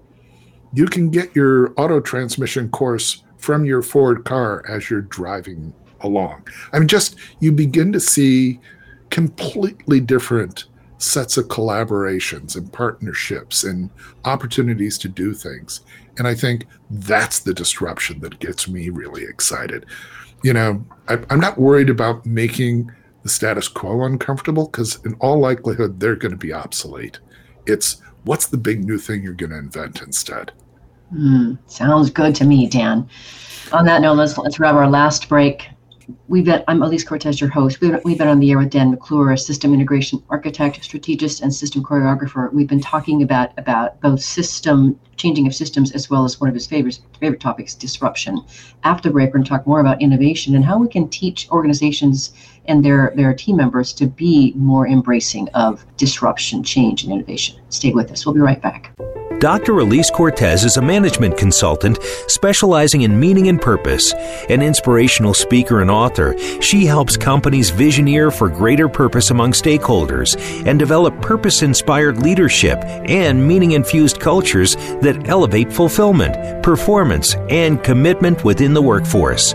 you 0.72 0.87
can 0.87 1.11
get 1.11 1.35
your 1.35 1.72
auto 1.76 2.00
transmission 2.00 2.68
course 2.70 3.22
from 3.38 3.64
your 3.64 3.83
Ford 3.83 4.24
car 4.24 4.64
as 4.68 4.90
you're 4.90 5.02
driving 5.02 5.72
along. 6.00 6.46
I 6.72 6.78
mean, 6.78 6.88
just 6.88 7.16
you 7.40 7.52
begin 7.52 7.92
to 7.92 8.00
see 8.00 8.61
completely 9.11 10.00
different 10.00 10.64
sets 10.98 11.37
of 11.37 11.46
collaborations 11.46 12.57
and 12.57 12.72
partnerships 12.72 13.64
and 13.64 13.88
opportunities 14.24 14.98
to 14.98 15.09
do 15.09 15.33
things. 15.33 15.81
And 16.18 16.26
I 16.26 16.35
think 16.35 16.66
that's 16.90 17.40
the 17.40 17.54
disruption 17.54 18.20
that 18.20 18.40
gets 18.40 18.68
me 18.68 18.90
really 18.90 19.24
excited. 19.24 19.87
You 20.42 20.52
know, 20.52 20.85
I, 21.09 21.18
am 21.31 21.40
not 21.40 21.59
worried 21.59 21.90
about 21.90 22.26
making 22.26 22.90
the 23.22 23.28
status 23.28 23.68
quo 23.68 24.04
uncomfortable 24.04 24.66
because, 24.66 25.04
in 25.04 25.14
all 25.14 25.38
likelihood, 25.38 25.98
they're 25.98 26.16
going 26.16 26.33
to 26.33 26.37
be 26.38 26.52
obsolete. 26.52 27.18
It's 27.68 28.00
what's 28.24 28.46
the 28.46 28.57
big 28.57 28.85
new 28.85 28.98
thing 28.98 29.22
you're 29.22 29.35
going 29.35 29.50
to 29.50 29.59
invent 29.59 30.02
instead? 30.02 30.52
Mm, 31.14 31.59
sounds 31.66 32.11
good 32.11 32.35
to 32.37 32.44
me, 32.44 32.66
Dan. 32.66 33.09
On 33.72 33.85
that 33.85 34.00
note, 34.00 34.14
let's 34.14 34.37
let's 34.38 34.57
grab 34.57 34.74
our 34.74 34.88
last 34.88 35.28
break 35.28 35.68
we've 36.28 36.44
been, 36.44 36.62
I'm 36.68 36.83
Elise 36.83 37.04
Cortes, 37.04 37.40
your 37.40 37.50
host. 37.50 37.81
We've, 37.81 37.98
we've 38.04 38.18
been 38.18 38.28
on 38.28 38.40
the 38.40 38.50
air 38.50 38.59
with 38.59 38.70
Dan 38.70 38.90
McClure, 38.90 39.33
a 39.33 39.38
system 39.38 39.74
integration 39.74 40.22
architect, 40.31 40.83
strategist, 40.83 41.42
and 41.42 41.54
system 41.54 41.83
choreographer. 41.83 42.52
We've 42.52 42.68
been 42.68 42.81
talking 42.81 43.22
about 43.22 43.52
about 43.59 44.00
both 44.00 44.20
system 44.22 44.98
changing 45.16 45.46
of 45.46 45.54
systems 45.54 45.92
as 45.92 46.09
well 46.09 46.24
as 46.24 46.40
one 46.40 46.48
of 46.48 46.54
his 46.54 46.66
favorite 46.66 47.00
favorite 47.20 47.40
topics, 47.40 47.74
disruption. 47.74 48.40
After 48.85 49.11
break, 49.11 49.28
we're 49.28 49.33
going 49.35 49.44
to 49.44 49.50
talk 49.50 49.66
more 49.66 49.81
about 49.81 50.00
innovation 50.00 50.54
and 50.54 50.64
how 50.64 50.78
we 50.78 50.88
can 50.88 51.09
teach 51.09 51.48
organizations 51.50 52.33
and 52.68 52.85
their 52.85 53.12
their 53.16 53.35
team 53.35 53.57
members 53.57 53.92
to 53.94 54.07
be 54.07 54.52
more 54.54 54.87
embracing 54.87 55.48
of 55.50 55.85
disruption, 55.96 56.62
change, 56.62 57.02
and 57.02 57.12
innovation. 57.12 57.59
Stay 57.70 57.90
with 57.92 58.12
us. 58.12 58.24
We'll 58.24 58.35
be 58.35 58.40
right 58.40 58.61
back. 58.61 58.94
Dr. 59.38 59.78
Elise 59.78 60.11
Cortes 60.11 60.64
is 60.64 60.78
a 60.78 60.83
management 60.83 61.37
consultant 61.37 62.00
specializing 62.26 63.02
in 63.02 63.20
meaning 63.20 63.48
and 63.48 63.62
purpose. 63.62 64.12
An 64.48 64.61
inspirational 64.62 65.33
speaker 65.33 65.81
and 65.81 65.88
author, 65.88 66.37
she 66.61 66.85
helps 66.85 67.16
companies 67.16 67.70
visioneer 67.70 68.37
for 68.37 68.48
greater 68.48 68.88
purpose 68.88 69.31
among 69.31 69.52
stakeholders 69.52 70.37
and 70.66 70.76
develop 70.76 71.22
purpose 71.22 71.62
inspired 71.62 72.20
leadership 72.20 72.81
and 72.83 73.46
meaning 73.46 73.72
infused 73.72 74.18
cultures 74.18 74.74
that 75.02 75.28
elevate 75.28 75.72
fulfillment, 75.72 76.61
performance, 76.64 77.37
and 77.48 77.85
commitment 77.85 78.42
within 78.42 78.74
the 78.74 78.83
workforce. 78.83 79.54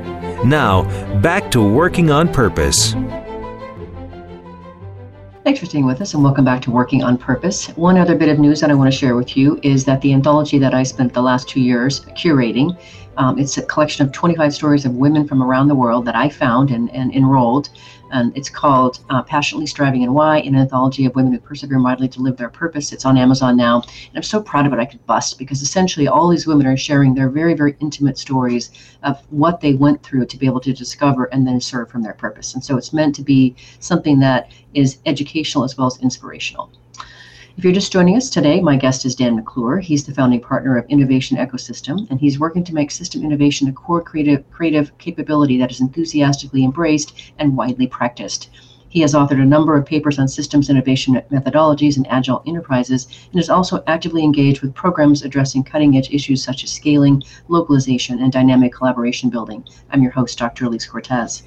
Now, 0.45 0.83
back 1.19 1.51
to 1.51 1.61
working 1.61 2.09
on 2.09 2.27
purpose. 2.27 2.93
Thanks 5.43 5.59
for 5.59 5.67
staying 5.67 5.85
with 5.85 6.01
us 6.01 6.15
and 6.15 6.23
welcome 6.23 6.43
back 6.43 6.63
to 6.63 6.71
Working 6.71 7.03
on 7.03 7.15
Purpose. 7.15 7.67
One 7.69 7.95
other 7.95 8.15
bit 8.15 8.27
of 8.27 8.39
news 8.39 8.59
that 8.61 8.71
I 8.71 8.73
want 8.73 8.91
to 8.91 8.97
share 8.97 9.15
with 9.15 9.37
you 9.37 9.59
is 9.61 9.85
that 9.85 10.01
the 10.01 10.13
anthology 10.13 10.57
that 10.57 10.73
I 10.73 10.81
spent 10.81 11.13
the 11.13 11.21
last 11.21 11.47
two 11.47 11.61
years 11.61 12.01
curating, 12.15 12.75
um, 13.17 13.37
it's 13.37 13.57
a 13.57 13.65
collection 13.65 14.03
of 14.03 14.11
25 14.13 14.51
stories 14.51 14.83
of 14.83 14.95
women 14.95 15.27
from 15.27 15.43
around 15.43 15.67
the 15.67 15.75
world 15.75 16.05
that 16.05 16.15
I 16.15 16.27
found 16.29 16.71
and, 16.71 16.89
and 16.91 17.13
enrolled 17.13 17.69
and 18.11 18.35
it's 18.37 18.49
called 18.49 18.99
uh, 19.09 19.23
Passionately 19.23 19.67
Striving 19.67 20.03
and 20.03 20.13
Why, 20.13 20.39
an 20.39 20.55
anthology 20.55 21.05
of 21.05 21.15
women 21.15 21.33
who 21.33 21.39
persevere 21.39 21.79
mightily 21.79 22.07
to 22.09 22.21
live 22.21 22.37
their 22.37 22.49
purpose. 22.49 22.91
It's 22.91 23.05
on 23.05 23.17
Amazon 23.17 23.57
now. 23.57 23.81
And 23.81 24.15
I'm 24.15 24.23
so 24.23 24.41
proud 24.41 24.65
of 24.65 24.73
it, 24.73 24.79
I 24.79 24.85
could 24.85 25.05
bust 25.05 25.39
because 25.39 25.61
essentially 25.61 26.07
all 26.07 26.29
these 26.29 26.47
women 26.47 26.67
are 26.67 26.77
sharing 26.77 27.13
their 27.13 27.29
very, 27.29 27.53
very 27.53 27.75
intimate 27.79 28.17
stories 28.17 28.71
of 29.03 29.21
what 29.29 29.61
they 29.61 29.73
went 29.73 30.03
through 30.03 30.25
to 30.25 30.37
be 30.37 30.45
able 30.45 30.59
to 30.61 30.73
discover 30.73 31.25
and 31.25 31.47
then 31.47 31.59
serve 31.61 31.89
from 31.89 32.03
their 32.03 32.13
purpose. 32.13 32.53
And 32.53 32.63
so 32.63 32.77
it's 32.77 32.93
meant 32.93 33.15
to 33.15 33.23
be 33.23 33.55
something 33.79 34.19
that 34.19 34.51
is 34.73 34.99
educational 35.05 35.63
as 35.63 35.77
well 35.77 35.87
as 35.87 35.97
inspirational. 36.01 36.71
If 37.57 37.65
you're 37.65 37.73
just 37.73 37.91
joining 37.91 38.15
us 38.15 38.29
today, 38.29 38.61
my 38.61 38.77
guest 38.77 39.03
is 39.03 39.13
Dan 39.13 39.35
McClure. 39.35 39.79
He's 39.79 40.05
the 40.05 40.13
founding 40.13 40.39
partner 40.39 40.77
of 40.77 40.85
Innovation 40.87 41.35
Ecosystem, 41.35 42.09
and 42.09 42.17
he's 42.17 42.39
working 42.39 42.63
to 42.63 42.73
make 42.73 42.91
system 42.91 43.25
innovation 43.25 43.67
a 43.67 43.73
core 43.73 44.01
creative, 44.01 44.49
creative 44.51 44.97
capability 44.99 45.57
that 45.57 45.69
is 45.69 45.81
enthusiastically 45.81 46.63
embraced 46.63 47.33
and 47.39 47.57
widely 47.57 47.87
practiced. 47.87 48.49
He 48.87 49.01
has 49.01 49.13
authored 49.13 49.41
a 49.41 49.45
number 49.45 49.75
of 49.75 49.85
papers 49.85 50.17
on 50.17 50.29
systems 50.29 50.69
innovation 50.69 51.21
methodologies 51.29 51.97
and 51.97 52.07
agile 52.09 52.41
enterprises, 52.47 53.07
and 53.33 53.39
is 53.41 53.49
also 53.49 53.83
actively 53.85 54.23
engaged 54.23 54.61
with 54.61 54.73
programs 54.73 55.21
addressing 55.21 55.65
cutting 55.65 55.97
edge 55.97 56.09
issues 56.09 56.41
such 56.41 56.63
as 56.63 56.71
scaling, 56.71 57.21
localization, 57.49 58.21
and 58.21 58.31
dynamic 58.31 58.73
collaboration 58.73 59.29
building. 59.29 59.65
I'm 59.91 60.01
your 60.01 60.13
host, 60.13 60.37
Dr. 60.37 60.65
Elise 60.65 60.87
Cortes. 60.87 61.43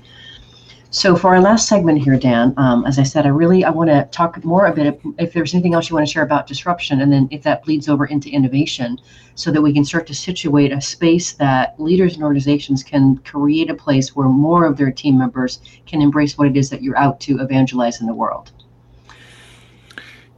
So 0.94 1.16
for 1.16 1.34
our 1.34 1.40
last 1.40 1.66
segment 1.66 2.00
here, 2.00 2.16
Dan, 2.16 2.54
um, 2.56 2.86
as 2.86 3.00
I 3.00 3.02
said, 3.02 3.26
I 3.26 3.30
really 3.30 3.64
I 3.64 3.70
want 3.70 3.90
to 3.90 4.08
talk 4.12 4.42
more 4.44 4.66
a 4.66 4.72
bit 4.72 5.00
if 5.18 5.32
there's 5.32 5.52
anything 5.52 5.74
else 5.74 5.90
you 5.90 5.96
want 5.96 6.06
to 6.06 6.12
share 6.12 6.22
about 6.22 6.46
disruption, 6.46 7.00
and 7.00 7.12
then 7.12 7.26
if 7.32 7.42
that 7.42 7.64
bleeds 7.64 7.88
over 7.88 8.06
into 8.06 8.30
innovation, 8.30 9.00
so 9.34 9.50
that 9.50 9.60
we 9.60 9.72
can 9.72 9.84
start 9.84 10.06
to 10.06 10.14
situate 10.14 10.70
a 10.70 10.80
space 10.80 11.32
that 11.32 11.74
leaders 11.80 12.14
and 12.14 12.22
organizations 12.22 12.84
can 12.84 13.16
create 13.18 13.70
a 13.70 13.74
place 13.74 14.14
where 14.14 14.28
more 14.28 14.64
of 14.66 14.76
their 14.76 14.92
team 14.92 15.18
members 15.18 15.58
can 15.84 16.00
embrace 16.00 16.38
what 16.38 16.46
it 16.46 16.56
is 16.56 16.70
that 16.70 16.80
you're 16.80 16.96
out 16.96 17.18
to 17.18 17.40
evangelize 17.40 18.00
in 18.00 18.06
the 18.06 18.14
world. 18.14 18.52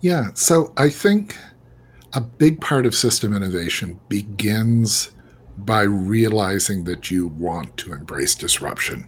Yeah, 0.01 0.29
so 0.33 0.73
I 0.79 0.89
think 0.89 1.37
a 2.15 2.21
big 2.23 2.63
part 2.63 2.87
of 2.87 2.95
system 2.95 3.37
innovation 3.37 4.01
begins 4.09 5.11
by 5.59 5.83
realizing 5.83 6.85
that 6.85 7.11
you 7.11 7.27
want 7.27 7.77
to 7.77 7.93
embrace 7.93 8.35
disruption 8.35 9.07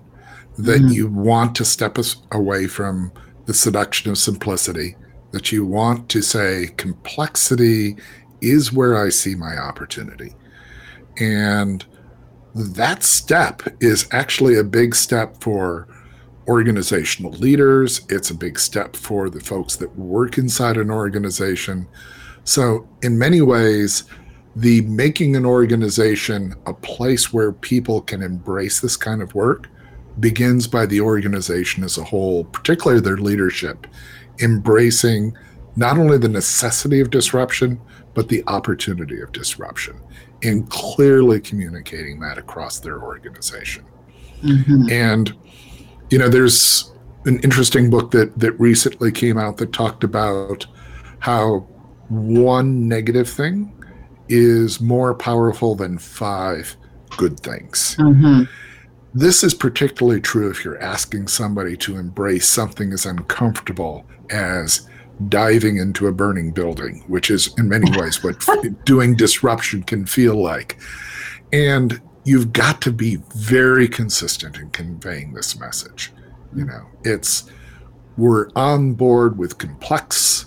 that 0.58 0.80
mm-hmm. 0.80 0.92
you 0.92 1.08
want 1.08 1.54
to 1.56 1.64
step 1.64 1.98
us 1.98 2.16
away 2.32 2.66
from 2.66 3.12
the 3.46 3.54
seduction 3.54 4.10
of 4.10 4.18
simplicity, 4.18 4.96
that 5.30 5.52
you 5.52 5.64
want 5.64 6.08
to 6.10 6.20
say 6.20 6.68
complexity 6.76 7.96
is 8.40 8.72
where 8.72 9.02
I 9.02 9.08
see 9.08 9.34
my 9.34 9.56
opportunity. 9.56 10.34
And 11.18 11.84
that 12.54 13.02
step 13.02 13.62
is 13.80 14.08
actually 14.10 14.58
a 14.58 14.64
big 14.64 14.94
step 14.94 15.40
for 15.40 15.88
organizational 16.48 17.32
leaders. 17.32 18.00
It's 18.08 18.30
a 18.30 18.34
big 18.34 18.58
step 18.58 18.96
for 18.96 19.30
the 19.30 19.40
folks 19.40 19.76
that 19.76 19.96
work 19.96 20.38
inside 20.38 20.76
an 20.76 20.90
organization. 20.90 21.86
So, 22.44 22.88
in 23.02 23.18
many 23.18 23.42
ways, 23.42 24.04
the 24.56 24.80
making 24.82 25.36
an 25.36 25.46
organization 25.46 26.54
a 26.66 26.74
place 26.74 27.32
where 27.32 27.52
people 27.52 28.00
can 28.00 28.22
embrace 28.22 28.80
this 28.80 28.96
kind 28.96 29.22
of 29.22 29.34
work 29.34 29.68
begins 30.20 30.66
by 30.66 30.86
the 30.86 31.00
organization 31.00 31.84
as 31.84 31.98
a 31.98 32.04
whole, 32.04 32.44
particularly 32.44 33.00
their 33.00 33.16
leadership, 33.16 33.86
embracing 34.40 35.36
not 35.76 35.98
only 35.98 36.18
the 36.18 36.28
necessity 36.28 37.00
of 37.00 37.10
disruption, 37.10 37.80
but 38.14 38.28
the 38.28 38.42
opportunity 38.46 39.20
of 39.20 39.30
disruption 39.32 40.00
and 40.42 40.68
clearly 40.70 41.40
communicating 41.40 42.20
that 42.20 42.38
across 42.38 42.78
their 42.80 43.02
organization. 43.02 43.84
Mm-hmm. 44.42 44.90
And, 44.90 45.34
you 46.10 46.18
know, 46.18 46.28
there's 46.28 46.92
an 47.26 47.38
interesting 47.40 47.90
book 47.90 48.10
that, 48.12 48.38
that 48.38 48.52
recently 48.58 49.12
came 49.12 49.38
out 49.38 49.56
that 49.58 49.72
talked 49.72 50.04
about 50.04 50.66
how 51.18 51.66
one 52.08 52.88
negative 52.88 53.28
thing 53.28 53.72
is 54.28 54.80
more 54.80 55.14
powerful 55.14 55.74
than 55.74 55.98
five 55.98 56.76
good 57.16 57.38
things. 57.40 57.96
Mm-hmm. 57.98 58.44
This 59.14 59.42
is 59.42 59.54
particularly 59.54 60.20
true 60.20 60.50
if 60.50 60.64
you're 60.64 60.80
asking 60.82 61.28
somebody 61.28 61.76
to 61.78 61.96
embrace 61.96 62.46
something 62.46 62.92
as 62.92 63.06
uncomfortable 63.06 64.04
as 64.30 64.88
diving 65.28 65.78
into 65.78 66.06
a 66.06 66.12
burning 66.12 66.52
building, 66.52 67.02
which 67.08 67.30
is 67.30 67.52
in 67.58 67.68
many 67.68 67.90
ways 67.98 68.22
what 68.22 68.44
doing 68.84 69.16
disruption 69.16 69.82
can 69.82 70.06
feel 70.06 70.40
like. 70.40 70.78
And 71.52 72.00
you've 72.24 72.52
got 72.52 72.80
to 72.82 72.92
be 72.92 73.16
very 73.34 73.88
consistent 73.88 74.58
in 74.58 74.70
conveying 74.70 75.32
this 75.32 75.58
message. 75.58 76.12
You 76.54 76.66
know, 76.66 76.86
it's 77.04 77.50
we're 78.18 78.50
on 78.54 78.94
board 78.94 79.38
with 79.38 79.58
complex, 79.58 80.46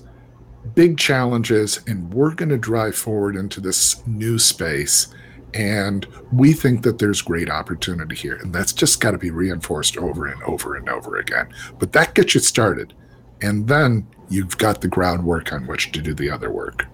big 0.76 0.98
challenges, 0.98 1.80
and 1.88 2.14
we're 2.14 2.36
going 2.36 2.50
to 2.50 2.58
drive 2.58 2.96
forward 2.96 3.36
into 3.36 3.60
this 3.60 4.06
new 4.06 4.38
space. 4.38 5.08
And 5.54 6.08
we 6.32 6.54
think 6.54 6.84
that 6.84 7.00
there's 7.00 7.22
great 7.22 7.50
opportunity 7.50 8.16
here. 8.16 8.36
And 8.36 8.54
that's 8.54 8.74
just 8.74 9.02
got 9.02 9.12
to 9.12 9.18
be 9.18 9.32
reinforced 9.32 9.98
over 9.98 10.28
and 10.28 10.42
over 10.44 10.76
and 10.76 10.88
over 10.90 11.18
again. 11.18 11.50
But 11.80 11.92
that 11.94 12.16
gets 12.16 12.36
you 12.36 12.42
started. 12.42 12.94
And 13.42 13.68
then 13.68 14.08
you've 14.30 14.58
got 14.58 14.82
the 14.82 14.88
groundwork 14.88 15.52
on 15.52 15.68
which 15.68 15.92
to 15.92 16.02
do 16.02 16.14
the 16.14 16.30
other 16.30 16.52
work. 16.52 16.86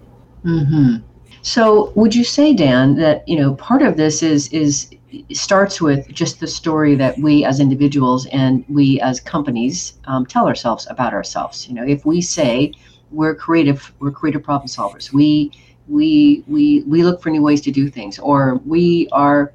Mm-hmm. 0.43 1.03
So, 1.41 1.91
would 1.95 2.15
you 2.15 2.23
say, 2.23 2.53
Dan, 2.53 2.95
that 2.95 3.27
you 3.27 3.37
know 3.37 3.55
part 3.55 3.81
of 3.81 3.95
this 3.95 4.23
is 4.23 4.47
is 4.49 4.89
starts 5.31 5.79
with 5.79 6.07
just 6.09 6.39
the 6.39 6.47
story 6.47 6.95
that 6.95 7.17
we 7.19 7.45
as 7.45 7.59
individuals 7.59 8.25
and 8.27 8.65
we 8.67 8.99
as 9.01 9.19
companies 9.19 9.93
um, 10.05 10.25
tell 10.25 10.47
ourselves 10.47 10.87
about 10.89 11.13
ourselves. 11.13 11.67
You 11.67 11.75
know, 11.75 11.83
if 11.85 12.05
we 12.05 12.21
say 12.21 12.73
we're 13.11 13.35
creative, 13.35 13.93
we're 13.99 14.11
creative 14.11 14.43
problem 14.43 14.67
solvers. 14.67 15.13
We 15.13 15.51
we 15.87 16.43
we 16.47 16.83
we 16.83 17.03
look 17.03 17.21
for 17.21 17.29
new 17.29 17.41
ways 17.41 17.61
to 17.61 17.71
do 17.71 17.89
things, 17.89 18.19
or 18.19 18.61
we 18.65 19.07
are 19.11 19.53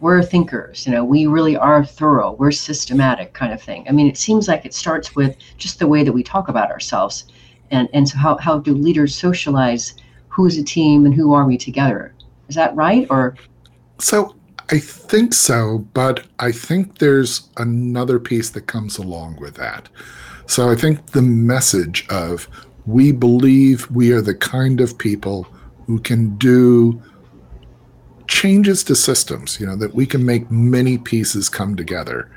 we're 0.00 0.22
thinkers. 0.22 0.86
You 0.86 0.92
know, 0.92 1.04
we 1.04 1.26
really 1.26 1.56
are 1.56 1.84
thorough. 1.84 2.32
We're 2.32 2.50
systematic, 2.50 3.34
kind 3.34 3.52
of 3.52 3.62
thing. 3.62 3.86
I 3.88 3.92
mean, 3.92 4.08
it 4.08 4.16
seems 4.16 4.48
like 4.48 4.66
it 4.66 4.74
starts 4.74 5.14
with 5.14 5.36
just 5.56 5.78
the 5.78 5.86
way 5.86 6.02
that 6.02 6.12
we 6.12 6.22
talk 6.22 6.48
about 6.48 6.70
ourselves, 6.70 7.24
and 7.70 7.88
and 7.92 8.08
so 8.08 8.18
how 8.18 8.36
how 8.38 8.58
do 8.58 8.74
leaders 8.74 9.14
socialize? 9.14 9.94
Who's 10.28 10.56
a 10.56 10.64
team 10.64 11.04
and 11.04 11.14
who 11.14 11.34
are 11.34 11.44
we 11.44 11.58
together? 11.58 12.14
Is 12.48 12.54
that 12.54 12.74
right 12.74 13.06
or? 13.10 13.36
So 13.98 14.34
I 14.70 14.78
think 14.78 15.34
so, 15.34 15.86
but 15.92 16.26
I 16.38 16.52
think 16.52 16.98
there's 16.98 17.48
another 17.58 18.18
piece 18.18 18.50
that 18.50 18.66
comes 18.66 18.96
along 18.96 19.36
with 19.36 19.54
that. 19.56 19.88
So 20.46 20.70
I 20.70 20.74
think 20.74 21.12
the 21.12 21.22
message 21.22 22.06
of 22.08 22.48
we 22.86 23.12
believe 23.12 23.90
we 23.90 24.12
are 24.12 24.20
the 24.20 24.34
kind 24.34 24.80
of 24.80 24.98
people 24.98 25.46
who 25.86 25.98
can 26.00 26.36
do 26.36 27.00
changes 28.26 28.82
to 28.84 28.96
systems, 28.96 29.60
you 29.60 29.66
know, 29.66 29.76
that 29.76 29.94
we 29.94 30.06
can 30.06 30.24
make 30.24 30.50
many 30.50 30.98
pieces 30.98 31.48
come 31.48 31.76
together. 31.76 32.30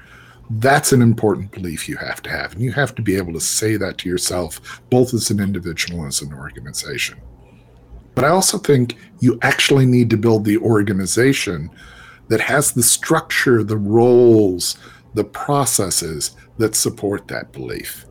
That's 0.49 0.91
an 0.91 1.01
important 1.01 1.51
belief 1.51 1.89
you 1.89 1.97
have 1.97 2.21
to 2.23 2.29
have. 2.29 2.53
And 2.53 2.61
you 2.61 2.71
have 2.73 2.93
to 2.95 3.01
be 3.01 3.15
able 3.15 3.33
to 3.33 3.39
say 3.39 3.77
that 3.77 3.97
to 3.99 4.09
yourself, 4.09 4.81
both 4.89 5.13
as 5.13 5.31
an 5.31 5.39
individual 5.39 6.01
and 6.01 6.09
as 6.09 6.21
an 6.21 6.33
organization. 6.33 7.19
But 8.13 8.25
I 8.25 8.29
also 8.29 8.57
think 8.57 8.97
you 9.19 9.39
actually 9.41 9.85
need 9.85 10.09
to 10.11 10.17
build 10.17 10.45
the 10.45 10.57
organization 10.57 11.69
that 12.27 12.41
has 12.41 12.71
the 12.71 12.83
structure, 12.83 13.63
the 13.63 13.77
roles, 13.77 14.77
the 15.13 15.23
processes 15.23 16.35
that 16.57 16.75
support 16.75 17.27
that 17.27 17.51
belief. 17.51 18.05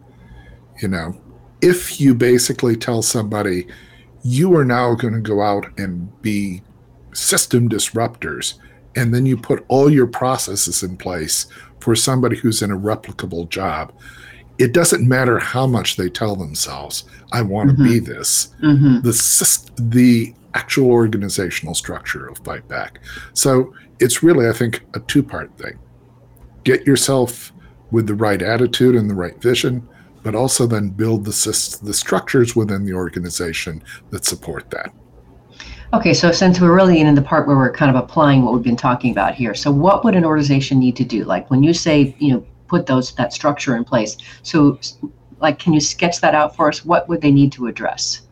You 0.83 0.89
know, 0.89 1.21
if 1.65 1.99
you 1.99 2.15
basically 2.15 2.77
tell 2.77 3.01
somebody, 3.01 3.67
you 4.23 4.55
are 4.55 4.67
now 4.67 4.95
going 4.95 5.15
to 5.15 5.21
go 5.21 5.41
out 5.41 5.67
and 5.79 6.21
be 6.21 6.61
system 7.15 7.71
disruptors, 7.71 8.55
and 8.97 9.15
then 9.15 9.25
you 9.25 9.35
put 9.35 9.65
all 9.69 9.89
your 9.89 10.07
processes 10.07 10.83
in 10.83 10.95
place 10.99 11.47
for 11.81 11.97
somebody 11.97 12.37
who's 12.37 12.61
in 12.61 12.71
a 12.71 12.79
replicable 12.79 13.49
job, 13.49 13.95
it 14.59 14.75
doesn't 14.75 15.09
matter 15.09 15.39
how 15.39 15.67
much 15.67 15.97
they 15.97 16.11
tell 16.11 16.37
themselves, 16.37 17.05
I 17.33 17.41
want 17.41 17.71
to 17.71 17.77
mm-hmm. 17.77 17.93
be 17.93 17.99
this. 17.99 18.55
Mm-hmm. 18.63 19.01
The, 19.01 19.83
the 19.83 20.35
actual 20.53 20.91
organizational 20.91 21.75
structure 21.75 22.27
of 22.27 22.39
Fight 22.39 22.69
Back. 22.69 23.01
So 23.33 23.75
it's 24.01 24.23
really, 24.23 24.49
I 24.49 24.53
think, 24.53 24.83
a 24.95 25.01
two 25.01 25.23
part 25.23 25.57
thing. 25.57 25.79
Get 26.63 26.87
yourself 26.87 27.53
with 27.91 28.07
the 28.07 28.15
right 28.15 28.43
attitude 28.43 28.97
and 28.97 29.09
the 29.09 29.15
right 29.15 29.41
vision, 29.41 29.89
but 30.25 30.35
also 30.35 30.67
then 30.67 30.89
build 30.89 31.25
the, 31.25 31.79
the 31.83 31.95
structures 31.95 32.57
within 32.57 32.85
the 32.85 32.93
organization 32.93 33.81
that 34.11 34.25
support 34.25 34.69
that. 34.71 34.93
Okay, 35.93 36.13
so 36.13 36.33
since 36.33 36.61
we're 36.61 36.75
really 36.75 37.01
in 37.01 37.15
the 37.15 37.23
part 37.23 37.47
where 37.47 37.57
we're 37.57 37.71
kind 37.71 37.95
of 37.95 38.03
applying 38.03 38.43
what 38.43 38.53
we've 38.53 38.65
been 38.65 38.75
talking 38.75 39.13
about 39.13 39.37
here, 39.37 39.55
so 39.55 39.71
what 39.71 40.05
would 40.05 40.17
an 40.17 40.25
organization 40.25 40.81
need 40.81 40.97
to 40.97 41.05
do? 41.05 41.23
Like 41.23 41.49
when 41.51 41.63
you 41.63 41.73
say, 41.73 42.17
you 42.19 42.33
know, 42.33 42.45
put 42.75 42.87
those 42.87 43.15
that 43.15 43.33
structure 43.33 43.77
in 43.77 43.85
place. 43.85 44.17
So, 44.43 44.79
like, 45.41 45.59
can 45.59 45.73
you 45.73 45.81
sketch 45.81 46.21
that 46.21 46.35
out 46.35 46.57
for 46.57 46.69
us? 46.69 46.85
What 46.85 47.09
would 47.09 47.21
they 47.21 47.31
need 47.31 47.53
to 47.53 47.67
address? 47.67 48.23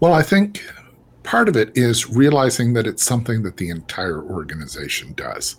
Well, 0.00 0.14
I 0.14 0.22
think 0.22 0.64
part 1.22 1.48
of 1.48 1.56
it 1.56 1.76
is 1.76 2.08
realizing 2.08 2.72
that 2.74 2.86
it's 2.86 3.04
something 3.04 3.42
that 3.42 3.56
the 3.56 3.68
entire 3.68 4.22
organization 4.22 5.12
does. 5.14 5.56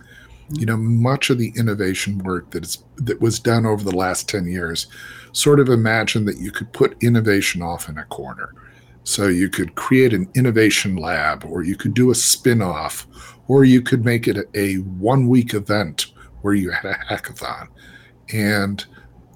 You 0.49 0.65
know, 0.65 0.77
much 0.77 1.29
of 1.29 1.37
the 1.37 1.53
innovation 1.57 2.19
work 2.19 2.51
that 2.51 2.63
is 2.63 2.83
that 2.97 3.21
was 3.21 3.39
done 3.39 3.65
over 3.65 3.83
the 3.83 3.95
last 3.95 4.29
10 4.29 4.47
years 4.47 4.87
sort 5.33 5.59
of 5.59 5.69
imagine 5.69 6.25
that 6.25 6.37
you 6.37 6.51
could 6.51 6.71
put 6.73 7.01
innovation 7.03 7.61
off 7.61 7.89
in 7.89 7.97
a 7.97 8.05
corner. 8.05 8.53
So 9.03 9.27
you 9.27 9.49
could 9.49 9.75
create 9.75 10.13
an 10.13 10.29
innovation 10.35 10.95
lab 10.95 11.45
or 11.45 11.63
you 11.63 11.75
could 11.75 11.93
do 11.93 12.11
a 12.11 12.15
spin-off 12.15 13.07
or 13.47 13.63
you 13.63 13.81
could 13.81 14.03
make 14.03 14.27
it 14.27 14.37
a, 14.37 14.45
a 14.59 14.75
one 14.75 15.27
week 15.27 15.53
event 15.53 16.07
where 16.41 16.53
you 16.53 16.71
had 16.71 16.85
a 16.85 16.95
hackathon. 16.95 17.67
And 18.33 18.85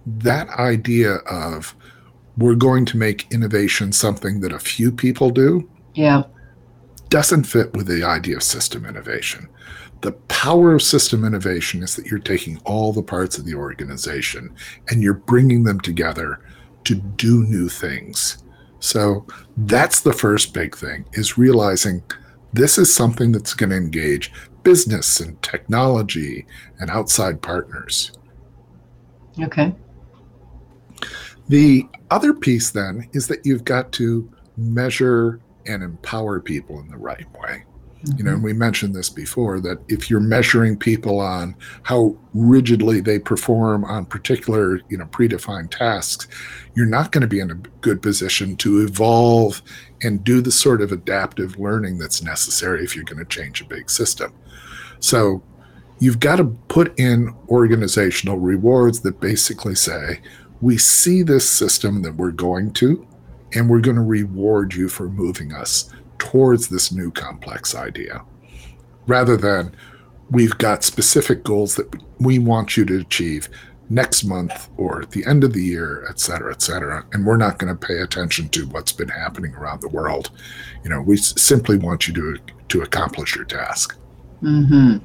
that 0.05 0.49
idea 0.49 1.15
of 1.29 1.75
we're 2.37 2.55
going 2.55 2.85
to 2.85 2.97
make 2.97 3.31
innovation 3.31 3.91
something 3.91 4.41
that 4.41 4.51
a 4.51 4.59
few 4.59 4.91
people 4.91 5.29
do 5.29 5.69
yeah. 5.93 6.23
Doesn't 7.09 7.43
fit 7.43 7.73
with 7.73 7.87
the 7.87 8.03
idea 8.03 8.37
of 8.37 8.43
system 8.43 8.85
innovation. 8.85 9.49
The 10.01 10.13
power 10.27 10.73
of 10.73 10.81
system 10.81 11.23
innovation 11.23 11.83
is 11.83 11.95
that 11.95 12.07
you're 12.07 12.19
taking 12.19 12.59
all 12.65 12.91
the 12.91 13.03
parts 13.03 13.37
of 13.37 13.45
the 13.45 13.53
organization 13.53 14.55
and 14.89 15.03
you're 15.03 15.13
bringing 15.13 15.63
them 15.63 15.79
together 15.79 16.41
to 16.85 16.95
do 16.95 17.43
new 17.43 17.69
things. 17.69 18.43
So 18.79 19.27
that's 19.57 20.01
the 20.01 20.13
first 20.13 20.53
big 20.53 20.75
thing 20.75 21.05
is 21.13 21.37
realizing 21.37 22.03
this 22.53 22.79
is 22.79 22.93
something 22.93 23.31
that's 23.31 23.53
going 23.53 23.69
to 23.69 23.75
engage 23.75 24.33
business 24.63 25.19
and 25.19 25.41
technology 25.43 26.47
and 26.79 26.89
outside 26.89 27.41
partners. 27.41 28.11
Okay. 29.39 29.73
The 31.47 31.87
other 32.09 32.33
piece 32.33 32.71
then 32.71 33.07
is 33.13 33.27
that 33.27 33.45
you've 33.45 33.65
got 33.65 33.91
to 33.93 34.29
measure 34.57 35.39
and 35.67 35.83
empower 35.83 36.39
people 36.39 36.79
in 36.79 36.87
the 36.87 36.97
right 36.97 37.27
way. 37.39 37.63
You 38.03 38.23
know, 38.23 38.31
and 38.31 38.37
mm-hmm. 38.37 38.45
we 38.45 38.53
mentioned 38.53 38.95
this 38.95 39.09
before 39.09 39.59
that 39.59 39.79
if 39.87 40.09
you're 40.09 40.19
measuring 40.19 40.75
people 40.75 41.19
on 41.19 41.55
how 41.83 42.17
rigidly 42.33 42.99
they 42.99 43.19
perform 43.19 43.85
on 43.85 44.05
particular, 44.05 44.81
you 44.89 44.97
know, 44.97 45.05
predefined 45.05 45.69
tasks, 45.69 46.27
you're 46.75 46.87
not 46.87 47.11
going 47.11 47.21
to 47.21 47.27
be 47.27 47.39
in 47.39 47.51
a 47.51 47.55
good 47.81 48.01
position 48.01 48.55
to 48.57 48.81
evolve 48.81 49.61
and 50.01 50.23
do 50.23 50.41
the 50.41 50.51
sort 50.51 50.81
of 50.81 50.91
adaptive 50.91 51.59
learning 51.59 51.99
that's 51.99 52.23
necessary 52.23 52.83
if 52.83 52.95
you're 52.95 53.05
going 53.05 53.23
to 53.23 53.25
change 53.25 53.61
a 53.61 53.65
big 53.65 53.87
system. 53.89 54.33
So 54.99 55.43
you've 55.99 56.19
got 56.19 56.37
to 56.37 56.45
put 56.69 56.97
in 56.99 57.35
organizational 57.49 58.39
rewards 58.39 59.01
that 59.01 59.19
basically 59.19 59.75
say, 59.75 60.21
we 60.59 60.77
see 60.77 61.21
this 61.21 61.47
system 61.47 62.01
that 62.01 62.15
we're 62.15 62.31
going 62.31 62.73
to, 62.73 63.07
and 63.53 63.69
we're 63.69 63.79
going 63.79 63.95
to 63.95 64.01
reward 64.01 64.73
you 64.73 64.89
for 64.89 65.07
moving 65.07 65.53
us 65.53 65.91
towards 66.21 66.67
this 66.67 66.91
new 66.91 67.09
complex 67.09 67.73
idea 67.73 68.23
rather 69.07 69.35
than 69.35 69.75
we've 70.29 70.55
got 70.59 70.83
specific 70.83 71.43
goals 71.43 71.75
that 71.75 71.87
we 72.19 72.37
want 72.37 72.77
you 72.77 72.85
to 72.85 72.99
achieve 72.99 73.49
next 73.89 74.23
month 74.23 74.69
or 74.77 75.01
at 75.01 75.09
the 75.09 75.25
end 75.25 75.43
of 75.43 75.51
the 75.53 75.63
year, 75.63 76.05
et 76.07 76.19
cetera, 76.19 76.53
et 76.53 76.61
cetera. 76.61 77.03
And 77.11 77.25
we're 77.25 77.37
not 77.37 77.57
going 77.57 77.75
to 77.75 77.87
pay 77.87 77.97
attention 77.97 78.49
to 78.49 78.67
what's 78.67 78.91
been 78.91 79.09
happening 79.09 79.55
around 79.55 79.81
the 79.81 79.89
world. 79.89 80.29
You 80.83 80.91
know, 80.91 81.01
we 81.01 81.17
simply 81.17 81.77
want 81.77 82.07
you 82.07 82.13
to 82.13 82.37
to 82.69 82.83
accomplish 82.83 83.35
your 83.35 83.45
task. 83.45 83.97
Mm-hmm. 84.43 84.99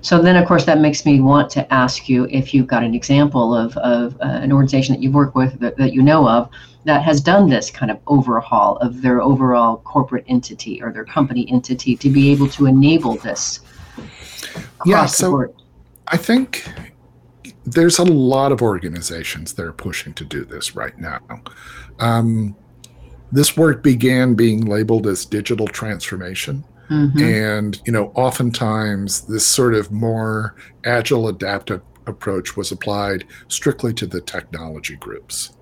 So 0.00 0.22
then, 0.22 0.36
of 0.36 0.48
course, 0.48 0.64
that 0.64 0.80
makes 0.80 1.04
me 1.04 1.20
want 1.20 1.50
to 1.50 1.72
ask 1.72 2.08
you 2.08 2.26
if 2.30 2.54
you've 2.54 2.66
got 2.66 2.82
an 2.82 2.94
example 2.94 3.54
of, 3.54 3.76
of 3.76 4.14
uh, 4.20 4.24
an 4.24 4.52
organization 4.52 4.94
that 4.94 5.02
you've 5.02 5.14
worked 5.14 5.36
with 5.36 5.60
that, 5.60 5.76
that 5.76 5.92
you 5.92 6.02
know 6.02 6.26
of 6.26 6.48
that 6.86 7.02
has 7.02 7.20
done 7.20 7.50
this 7.50 7.68
kind 7.68 7.90
of 7.90 7.98
overhaul 8.06 8.76
of 8.76 9.02
their 9.02 9.20
overall 9.20 9.78
corporate 9.78 10.24
entity 10.28 10.80
or 10.80 10.92
their 10.92 11.04
company 11.04 11.50
entity 11.50 11.96
to 11.96 12.08
be 12.08 12.30
able 12.30 12.48
to 12.48 12.66
enable 12.66 13.16
this. 13.16 13.60
Yeah, 14.84 15.06
so 15.06 15.52
I 16.06 16.16
think 16.16 16.64
there's 17.64 17.98
a 17.98 18.04
lot 18.04 18.52
of 18.52 18.62
organizations 18.62 19.54
that 19.54 19.66
are 19.66 19.72
pushing 19.72 20.14
to 20.14 20.24
do 20.24 20.44
this 20.44 20.76
right 20.76 20.96
now. 20.96 21.18
Um, 21.98 22.54
this 23.32 23.56
work 23.56 23.82
began 23.82 24.34
being 24.34 24.64
labeled 24.64 25.08
as 25.08 25.24
digital 25.24 25.66
transformation. 25.66 26.62
Mm-hmm. 26.88 27.18
And, 27.20 27.82
you 27.84 27.92
know, 27.92 28.12
oftentimes 28.14 29.22
this 29.22 29.44
sort 29.44 29.74
of 29.74 29.90
more 29.90 30.54
agile, 30.84 31.26
adaptive 31.26 31.82
approach 32.06 32.56
was 32.56 32.70
applied 32.70 33.24
strictly 33.48 33.92
to 33.94 34.06
the 34.06 34.20
technology 34.20 34.94
groups 34.94 35.55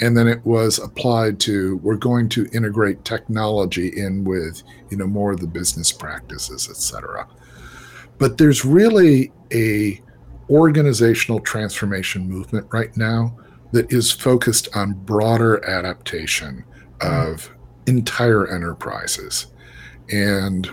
and 0.00 0.16
then 0.16 0.26
it 0.26 0.44
was 0.44 0.78
applied 0.78 1.38
to 1.38 1.76
we're 1.78 1.94
going 1.94 2.28
to 2.28 2.46
integrate 2.52 3.04
technology 3.04 3.88
in 3.96 4.24
with 4.24 4.62
you 4.90 4.96
know 4.96 5.06
more 5.06 5.32
of 5.32 5.40
the 5.40 5.46
business 5.46 5.92
practices 5.92 6.68
et 6.68 6.76
cetera 6.76 7.26
but 8.18 8.38
there's 8.38 8.64
really 8.64 9.32
a 9.52 10.00
organizational 10.50 11.40
transformation 11.40 12.28
movement 12.28 12.66
right 12.72 12.96
now 12.96 13.36
that 13.72 13.92
is 13.92 14.12
focused 14.12 14.68
on 14.76 14.92
broader 14.92 15.64
adaptation 15.68 16.64
of 17.00 17.50
entire 17.86 18.46
enterprises. 18.46 19.46
And, 20.12 20.72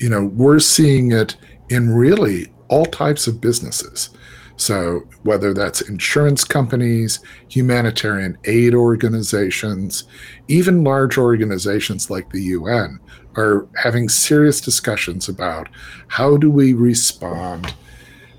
you 0.00 0.10
know, 0.10 0.26
we're 0.26 0.60
seeing 0.60 1.12
it 1.12 1.36
in 1.70 1.90
really 1.90 2.52
all 2.68 2.84
types 2.84 3.26
of 3.26 3.40
businesses. 3.40 4.10
So, 4.60 5.08
whether 5.22 5.54
that's 5.54 5.80
insurance 5.80 6.44
companies, 6.44 7.20
humanitarian 7.48 8.36
aid 8.44 8.74
organizations, 8.74 10.04
even 10.48 10.84
large 10.84 11.16
organizations 11.16 12.10
like 12.10 12.28
the 12.28 12.42
UN 12.42 13.00
are 13.36 13.66
having 13.74 14.10
serious 14.10 14.60
discussions 14.60 15.30
about 15.30 15.70
how 16.08 16.36
do 16.36 16.50
we 16.50 16.74
respond 16.74 17.74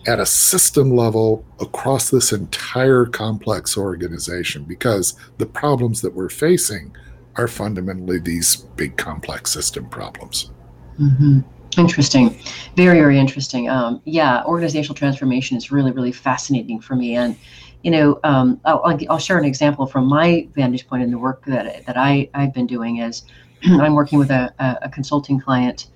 at 0.06 0.20
a 0.20 0.26
system 0.28 0.96
level 0.96 1.44
across 1.60 2.12
this 2.12 2.32
entire 2.32 3.08
complex 3.08 3.76
organization 3.76 4.64
because 4.64 5.16
the 5.40 5.48
problems 5.48 6.02
that 6.02 6.14
we're 6.14 6.30
facing 6.30 6.96
are 7.38 7.48
fundamentally 7.48 8.20
these 8.20 8.58
big 8.76 8.96
complex 8.96 9.52
system 9.52 9.90
problems. 9.90 10.52
Mm-hmm. 11.00 11.40
Interesting. 11.78 12.38
Very, 12.76 13.00
very 13.00 13.18
interesting. 13.18 13.70
Um, 13.70 14.02
yeah, 14.06 14.44
organizational 14.44 14.96
transformation 14.96 15.58
is 15.58 15.72
really, 15.72 15.92
really 15.92 16.12
fascinating 16.12 16.82
for 16.82 16.96
me. 16.96 17.16
And, 17.16 17.38
you 17.84 17.92
know, 17.92 18.20
um, 18.24 18.60
I'll, 18.66 18.98
I'll, 19.10 19.20
share 19.20 19.38
an 19.38 19.46
example 19.46 19.86
from 19.86 20.06
my 20.06 20.48
vantage 20.54 20.88
point 20.88 21.04
in 21.04 21.12
the 21.12 21.18
work 21.18 21.46
that, 21.46 21.86
that 21.86 21.98
I, 21.98 22.30
I've 22.34 22.54
been 22.54 22.68
doing 22.68 22.98
is 22.98 23.24
I'm 23.64 23.94
working 23.94 24.20
with 24.20 24.32
a, 24.32 24.54
a 24.82 24.90
consulting 24.90 25.40
client, 25.40 25.88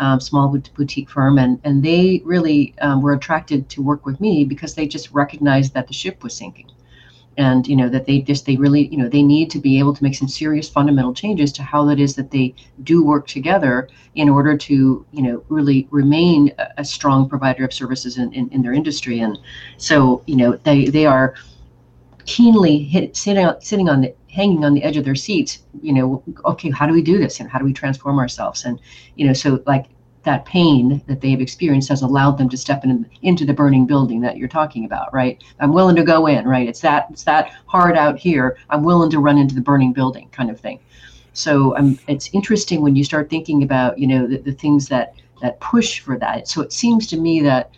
um, 0.00 0.18
small 0.18 0.48
boutique 0.48 1.08
firm, 1.08 1.38
and, 1.38 1.60
and 1.62 1.82
they 1.82 2.22
really 2.24 2.74
um, 2.80 3.00
were 3.00 3.12
attracted 3.12 3.68
to 3.70 3.82
work 3.82 4.04
with 4.04 4.20
me 4.20 4.44
because 4.44 4.74
they 4.74 4.86
just 4.86 5.12
recognized 5.12 5.74
that 5.74 5.86
the 5.86 5.94
ship 5.94 6.22
was 6.22 6.34
sinking 6.34 6.70
and 7.36 7.66
you 7.66 7.76
know 7.76 7.88
that 7.88 8.06
they 8.06 8.20
just 8.20 8.46
they 8.46 8.56
really 8.56 8.88
you 8.88 8.98
know 8.98 9.08
they 9.08 9.22
need 9.22 9.50
to 9.50 9.58
be 9.58 9.78
able 9.78 9.94
to 9.94 10.02
make 10.02 10.14
some 10.14 10.28
serious 10.28 10.68
fundamental 10.68 11.14
changes 11.14 11.52
to 11.52 11.62
how 11.62 11.88
it 11.88 12.00
is 12.00 12.14
that 12.16 12.30
they 12.30 12.54
do 12.82 13.04
work 13.04 13.26
together 13.26 13.88
in 14.14 14.28
order 14.28 14.56
to 14.56 15.06
you 15.12 15.22
know 15.22 15.42
really 15.48 15.86
remain 15.90 16.52
a, 16.58 16.68
a 16.78 16.84
strong 16.84 17.28
provider 17.28 17.64
of 17.64 17.72
services 17.72 18.18
in, 18.18 18.32
in, 18.32 18.48
in, 18.50 18.62
their 18.62 18.72
industry. 18.72 19.20
And 19.20 19.38
so 19.76 20.22
you 20.26 20.36
know 20.36 20.56
they 20.64 20.86
they 20.86 21.06
are 21.06 21.34
keenly 22.26 22.78
hit, 22.78 23.16
sitting 23.16 23.48
sitting 23.60 23.88
on 23.88 24.00
the 24.00 24.14
hanging 24.28 24.64
on 24.64 24.74
the 24.74 24.82
edge 24.84 24.96
of 24.96 25.04
their 25.04 25.16
seats 25.16 25.64
you 25.82 25.92
know 25.92 26.22
okay 26.44 26.70
how 26.70 26.86
do 26.86 26.92
we 26.92 27.02
do 27.02 27.18
this? 27.18 27.40
And 27.40 27.48
how 27.48 27.58
do 27.58 27.64
we 27.64 27.72
transform 27.72 28.18
ourselves? 28.18 28.64
And 28.64 28.80
you 29.14 29.26
know 29.26 29.32
so 29.32 29.62
like 29.66 29.86
that 30.22 30.44
pain 30.44 31.00
that 31.06 31.20
they've 31.20 31.40
experienced 31.40 31.88
has 31.88 32.02
allowed 32.02 32.36
them 32.36 32.48
to 32.50 32.56
step 32.56 32.84
in, 32.84 33.08
into 33.22 33.44
the 33.44 33.54
burning 33.54 33.86
building 33.86 34.20
that 34.20 34.36
you're 34.36 34.48
talking 34.48 34.84
about, 34.84 35.12
right? 35.14 35.42
I'm 35.60 35.72
willing 35.72 35.96
to 35.96 36.02
go 36.02 36.26
in, 36.26 36.46
right? 36.46 36.68
It's 36.68 36.80
that 36.80 37.06
it's 37.10 37.24
that 37.24 37.52
hard 37.66 37.96
out 37.96 38.18
here. 38.18 38.58
I'm 38.68 38.82
willing 38.82 39.10
to 39.10 39.18
run 39.18 39.38
into 39.38 39.54
the 39.54 39.60
burning 39.60 39.92
building, 39.92 40.28
kind 40.30 40.50
of 40.50 40.60
thing. 40.60 40.78
So 41.32 41.76
um, 41.76 41.98
it's 42.06 42.28
interesting 42.34 42.82
when 42.82 42.96
you 42.96 43.04
start 43.04 43.30
thinking 43.30 43.62
about, 43.62 43.98
you 43.98 44.06
know, 44.06 44.26
the, 44.26 44.38
the 44.38 44.52
things 44.52 44.88
that 44.88 45.14
that 45.40 45.58
push 45.60 46.00
for 46.00 46.18
that. 46.18 46.48
So 46.48 46.60
it 46.60 46.72
seems 46.72 47.06
to 47.08 47.16
me 47.16 47.40
that 47.40 47.70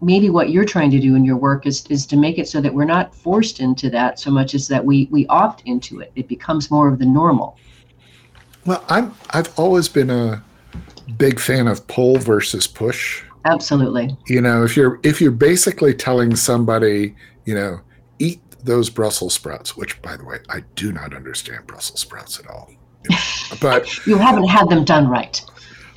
maybe 0.00 0.30
what 0.30 0.50
you're 0.50 0.64
trying 0.64 0.90
to 0.90 0.98
do 0.98 1.14
in 1.14 1.24
your 1.24 1.36
work 1.36 1.64
is 1.64 1.86
is 1.86 2.06
to 2.06 2.16
make 2.16 2.38
it 2.38 2.48
so 2.48 2.60
that 2.60 2.74
we're 2.74 2.84
not 2.84 3.14
forced 3.14 3.60
into 3.60 3.88
that 3.90 4.18
so 4.18 4.32
much 4.32 4.54
as 4.54 4.66
that 4.66 4.84
we 4.84 5.06
we 5.12 5.26
opt 5.28 5.62
into 5.64 6.00
it. 6.00 6.10
It 6.16 6.26
becomes 6.26 6.72
more 6.72 6.88
of 6.88 6.98
the 6.98 7.06
normal. 7.06 7.56
Well, 8.66 8.84
I'm 8.88 9.14
I've 9.30 9.56
always 9.56 9.88
been 9.88 10.10
a 10.10 10.42
big 11.16 11.40
fan 11.40 11.68
of 11.68 11.86
pull 11.86 12.18
versus 12.18 12.66
push. 12.66 13.22
Absolutely. 13.44 14.16
You 14.26 14.40
know, 14.40 14.64
if 14.64 14.76
you're 14.76 15.00
if 15.02 15.20
you're 15.20 15.30
basically 15.30 15.94
telling 15.94 16.36
somebody, 16.36 17.14
you 17.44 17.54
know, 17.54 17.80
eat 18.18 18.40
those 18.64 18.88
Brussels 18.88 19.34
sprouts, 19.34 19.76
which 19.76 20.00
by 20.02 20.16
the 20.16 20.24
way, 20.24 20.38
I 20.48 20.62
do 20.76 20.92
not 20.92 21.14
understand 21.14 21.66
Brussels 21.66 22.00
sprouts 22.00 22.38
at 22.38 22.48
all. 22.48 22.70
but 23.60 24.06
you 24.06 24.16
haven't 24.16 24.46
had 24.46 24.68
them 24.68 24.84
done 24.84 25.08
right. 25.08 25.42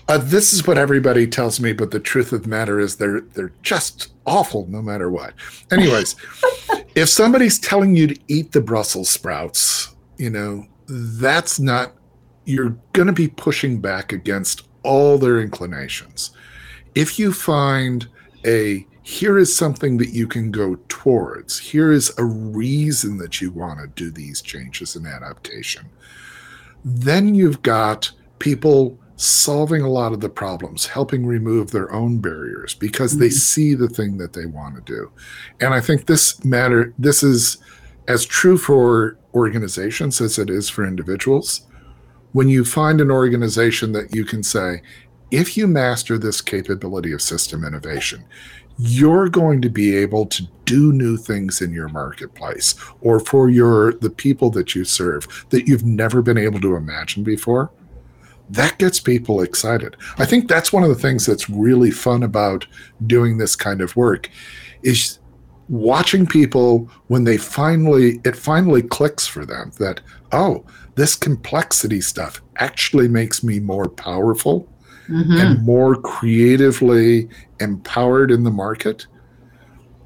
Uh, 0.08 0.20
this 0.20 0.54
is 0.54 0.68
what 0.68 0.78
everybody 0.78 1.26
tells 1.26 1.60
me, 1.60 1.74
but 1.74 1.90
the 1.90 2.00
truth 2.00 2.32
of 2.32 2.44
the 2.44 2.50
matter 2.50 2.80
is 2.80 2.96
they're 2.96 3.22
they're 3.22 3.54
just 3.64 4.14
awful 4.26 4.68
no 4.70 4.82
matter 4.82 5.10
what. 5.10 5.34
Anyways, 5.72 6.16
if 6.96 7.10
somebody's 7.10 7.60
telling 7.60 7.96
you 7.96 8.08
to 8.08 8.20
eat 8.28 8.52
the 8.52 8.62
Brussels 8.62 9.10
sprouts, 9.10 9.96
you 10.18 10.30
know, 10.30 10.66
that's 10.88 11.60
not 11.60 11.94
you're 12.46 12.78
going 12.94 13.08
to 13.08 13.14
be 13.14 13.28
pushing 13.28 13.82
back 13.82 14.14
against 14.14 14.68
all 14.86 15.18
their 15.18 15.42
inclinations. 15.42 16.32
If 16.94 17.20
you 17.20 17.34
find 17.34 18.08
a 18.46 18.86
here 19.04 19.38
is 19.38 19.56
something 19.56 19.98
that 19.98 20.10
you 20.10 20.28
can 20.28 20.50
go 20.50 20.78
towards, 20.88 21.60
here 21.60 21.92
is 21.92 22.12
a 22.18 22.26
reason 22.26 23.18
that 23.18 23.40
you 23.40 23.52
want 23.52 23.80
to 23.80 23.88
do 23.88 24.10
these 24.10 24.42
changes 24.42 24.96
and 24.96 25.06
adaptation, 25.06 25.86
then 26.84 27.36
you've 27.36 27.62
got 27.62 28.12
people 28.40 28.98
solving 29.16 29.82
a 29.82 29.90
lot 29.90 30.12
of 30.12 30.22
the 30.22 30.30
problems, 30.30 30.88
helping 30.88 31.26
remove 31.26 31.70
their 31.70 31.92
own 31.94 32.18
barriers 32.18 32.74
because 32.74 33.12
mm-hmm. 33.12 33.22
they 33.22 33.30
see 33.30 33.76
the 33.76 33.88
thing 33.88 34.18
that 34.18 34.34
they 34.34 34.48
want 34.48 34.76
to 34.76 34.82
do. 34.82 35.12
And 35.62 35.74
I 35.74 35.82
think 35.82 36.08
this 36.08 36.44
matter 36.44 36.94
this 36.98 37.22
is 37.22 37.58
as 38.08 38.26
true 38.26 38.58
for 38.58 39.18
organizations 39.36 40.20
as 40.20 40.40
it 40.40 40.50
is 40.50 40.70
for 40.70 40.86
individuals 40.86 41.62
when 42.36 42.50
you 42.50 42.66
find 42.66 43.00
an 43.00 43.10
organization 43.10 43.94
that 43.94 44.14
you 44.14 44.26
can 44.26 44.44
say, 44.44 44.82
if 45.32 45.56
you 45.56 45.68
master 45.68 46.18
this 46.18 46.42
capability 46.42 47.14
of 47.14 47.22
system 47.22 47.64
innovation, 47.64 48.26
you're 48.78 49.30
going 49.30 49.62
to 49.62 49.70
be 49.70 49.96
able 49.96 50.26
to 50.26 50.46
do 50.66 50.92
new 50.92 51.16
things 51.16 51.62
in 51.62 51.72
your 51.72 51.88
marketplace 51.88 52.76
or 53.00 53.22
for 53.22 53.48
your 53.50 53.94
the 53.94 54.10
people 54.10 54.50
that 54.50 54.76
you 54.76 54.84
serve 54.84 55.46
that 55.50 55.66
you've 55.66 55.86
never 55.86 56.22
been 56.22 56.38
able 56.38 56.60
to 56.60 56.76
imagine 56.76 57.24
before. 57.24 57.72
That 58.50 58.78
gets 58.80 59.00
people 59.00 59.40
excited. 59.40 59.96
I 60.18 60.26
think 60.26 60.50
that's 60.50 60.74
one 60.74 60.84
of 60.84 60.90
the 60.90 60.96
things 60.96 61.26
that's 61.26 61.50
really 61.50 61.90
fun 61.90 62.22
about 62.22 62.68
doing 63.08 63.38
this 63.38 63.56
kind 63.56 63.80
of 63.80 63.96
work 63.96 64.30
is 64.84 65.20
watching 65.70 66.28
people 66.28 66.92
when 67.08 67.24
they 67.24 67.38
finally 67.38 68.20
it 68.26 68.36
finally 68.36 68.82
clicks 68.82 69.26
for 69.26 69.46
them 69.46 69.72
that 69.80 70.02
oh 70.32 70.64
this 70.96 71.16
complexity 71.16 72.02
stuff 72.02 72.42
actually 72.58 73.08
makes 73.08 73.44
me 73.44 73.60
more 73.60 73.90
powerful 73.90 74.68
mm-hmm. 75.08 75.34
and 75.34 75.64
more 75.64 75.96
creatively 75.96 77.28
empowered 77.60 78.32
in 78.32 78.44
the 78.44 78.52
market 78.52 79.08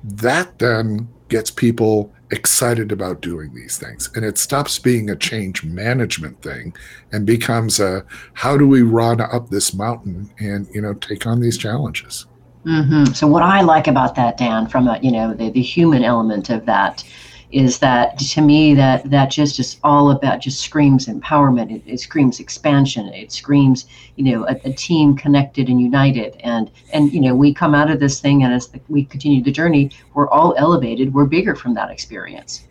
that 0.04 0.58
then 0.60 1.08
gets 1.28 1.52
people 1.52 2.14
excited 2.32 2.92
about 2.92 3.22
doing 3.22 3.54
these 3.56 3.78
things 3.78 4.10
and 4.16 4.24
it 4.24 4.38
stops 4.38 4.78
being 4.78 5.10
a 5.10 5.16
change 5.16 5.64
management 5.64 6.40
thing 6.42 6.74
and 7.12 7.26
becomes 7.26 7.80
a 7.80 8.06
how 8.34 8.56
do 8.56 8.68
we 8.68 8.82
run 8.84 9.20
up 9.20 9.50
this 9.50 9.74
mountain 9.74 10.30
and 10.40 10.68
you 10.74 10.82
know 10.82 10.94
take 10.96 11.26
on 11.26 11.40
these 11.40 11.58
challenges 11.58 12.28
Mm-hmm. 12.66 13.14
So 13.14 13.28
what 13.28 13.44
I 13.44 13.62
like 13.62 13.88
about 13.88 14.16
that, 14.16 14.38
Dan, 14.38 14.68
from 14.68 14.88
a 14.88 15.00
you 15.02 15.12
know 15.12 15.34
the, 15.34 15.50
the 15.50 15.62
human 15.62 16.04
element 16.04 16.50
of 16.50 16.66
that, 16.66 17.04
is 17.52 17.80
that 17.80 18.18
to 18.20 18.42
me 18.42 18.76
that 18.76 19.10
that 19.10 19.32
just 19.32 19.60
is 19.60 19.78
all 19.84 20.12
about 20.12 20.40
just 20.40 20.62
screams 20.62 21.08
empowerment. 21.08 21.76
It, 21.76 21.84
it 21.86 22.00
screams 22.00 22.40
expansion. 22.40 23.08
It 23.08 23.32
screams 23.32 23.86
you 24.16 24.32
know 24.32 24.48
a, 24.48 24.56
a, 24.66 24.74
team 24.74 25.16
connected 25.16 25.70
and 25.70 25.82
united. 25.82 26.36
And 26.44 26.70
and 26.94 27.12
you 27.12 27.22
know 27.22 27.36
we 27.36 27.54
come 27.54 27.74
out 27.74 27.90
of 27.90 28.00
this 28.00 28.20
thing 28.20 28.44
and 28.44 28.54
as 28.54 28.68
the, 28.68 28.80
we 28.88 29.06
continue 29.06 29.44
the 29.44 29.52
journey, 29.52 29.92
we're 30.14 30.30
all 30.30 30.54
elevated. 30.58 31.14
We're 31.14 31.26
bigger 31.26 31.56
from 31.56 31.74
that 31.76 31.90
experience. 31.90 32.66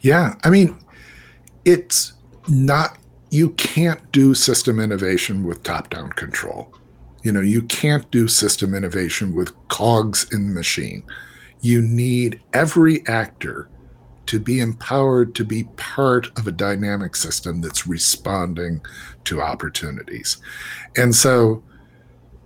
Yeah, 0.00 0.34
I 0.44 0.50
mean, 0.50 0.76
it's 1.64 2.14
not. 2.48 2.98
You 3.30 3.50
can't 3.50 4.12
do 4.12 4.34
system 4.34 4.78
innovation 4.78 5.42
with 5.42 5.64
top-down 5.64 6.10
control 6.10 6.72
you 7.26 7.32
know, 7.32 7.40
you 7.40 7.62
can't 7.62 8.08
do 8.12 8.28
system 8.28 8.72
innovation 8.72 9.34
with 9.34 9.52
cogs 9.66 10.32
in 10.32 10.46
the 10.46 10.54
machine. 10.54 11.02
You 11.60 11.82
need 11.82 12.40
every 12.52 13.06
actor 13.06 13.68
to 14.26 14.40
be 14.40 14.60
empowered 14.60 15.34
to 15.36 15.44
be 15.44 15.64
part 15.76 16.36
of 16.38 16.46
a 16.46 16.52
dynamic 16.52 17.16
system 17.16 17.60
that's 17.60 17.86
responding 17.86 18.80
to 19.24 19.40
opportunities. 19.40 20.38
And 20.96 21.14
so 21.14 21.62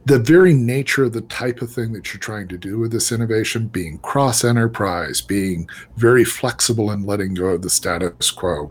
the 0.04 0.18
very 0.18 0.54
nature 0.54 1.04
of 1.04 1.12
the 1.12 1.22
type 1.22 1.62
of 1.62 1.72
thing 1.72 1.92
that 1.92 2.12
you're 2.12 2.20
trying 2.20 2.48
to 2.48 2.58
do 2.58 2.78
with 2.78 2.92
this 2.92 3.12
innovation, 3.12 3.68
being 3.68 3.98
cross 3.98 4.44
enterprise, 4.44 5.20
being 5.20 5.68
very 5.96 6.24
flexible 6.24 6.90
and 6.90 7.06
letting 7.06 7.34
go 7.34 7.46
of 7.46 7.62
the 7.62 7.70
status 7.70 8.30
quo, 8.30 8.70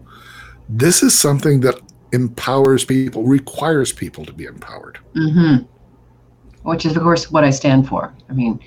this 0.67 1.01
is 1.01 1.17
something 1.17 1.61
that 1.61 1.79
empowers 2.11 2.85
people, 2.85 3.23
requires 3.23 3.91
people 3.91 4.25
to 4.25 4.33
be 4.33 4.45
empowered. 4.45 4.99
Mm-hmm 5.15 5.65
which 6.63 6.85
is, 6.85 6.95
of 6.95 7.03
course, 7.03 7.31
what 7.31 7.43
I 7.43 7.49
stand 7.49 7.87
for. 7.87 8.13
I 8.29 8.33
mean, 8.33 8.59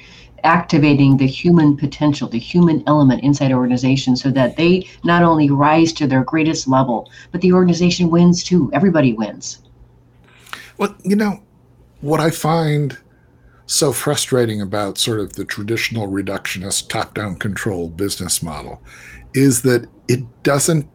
activating 0.45 1.17
the 1.17 1.27
human 1.27 1.77
potential, 1.77 2.29
the 2.29 2.39
human 2.39 2.83
element 2.87 3.23
inside 3.23 3.53
organizations 3.53 4.23
so 4.23 4.31
that 4.31 4.57
they 4.57 4.89
not 5.05 5.23
only 5.23 5.51
rise 5.51 5.93
to 5.95 6.07
their 6.07 6.25
greatest 6.25 6.69
level, 6.69 7.11
but 7.31 7.41
the 7.41 7.53
organization 7.53 8.11
wins 8.11 8.43
too. 8.43 8.71
Everybody 8.73 9.13
wins. 9.13 9.63
Well, 10.79 10.95
you 11.05 11.17
know, 11.17 11.43
what 12.01 12.21
I 12.21 12.31
find 12.31 12.99
so 13.67 13.93
frustrating 13.93 14.61
about 14.61 14.99
sort 14.99 15.21
of 15.21 15.35
the 15.35 15.45
traditional 15.45 16.09
reductionist 16.09 16.89
top 16.89 17.15
down 17.15 17.37
control 17.37 17.89
business 17.89 18.43
model 18.43 18.83
is 19.35 19.63
that 19.63 19.89
it 20.09 20.25
doesn't 20.43 20.89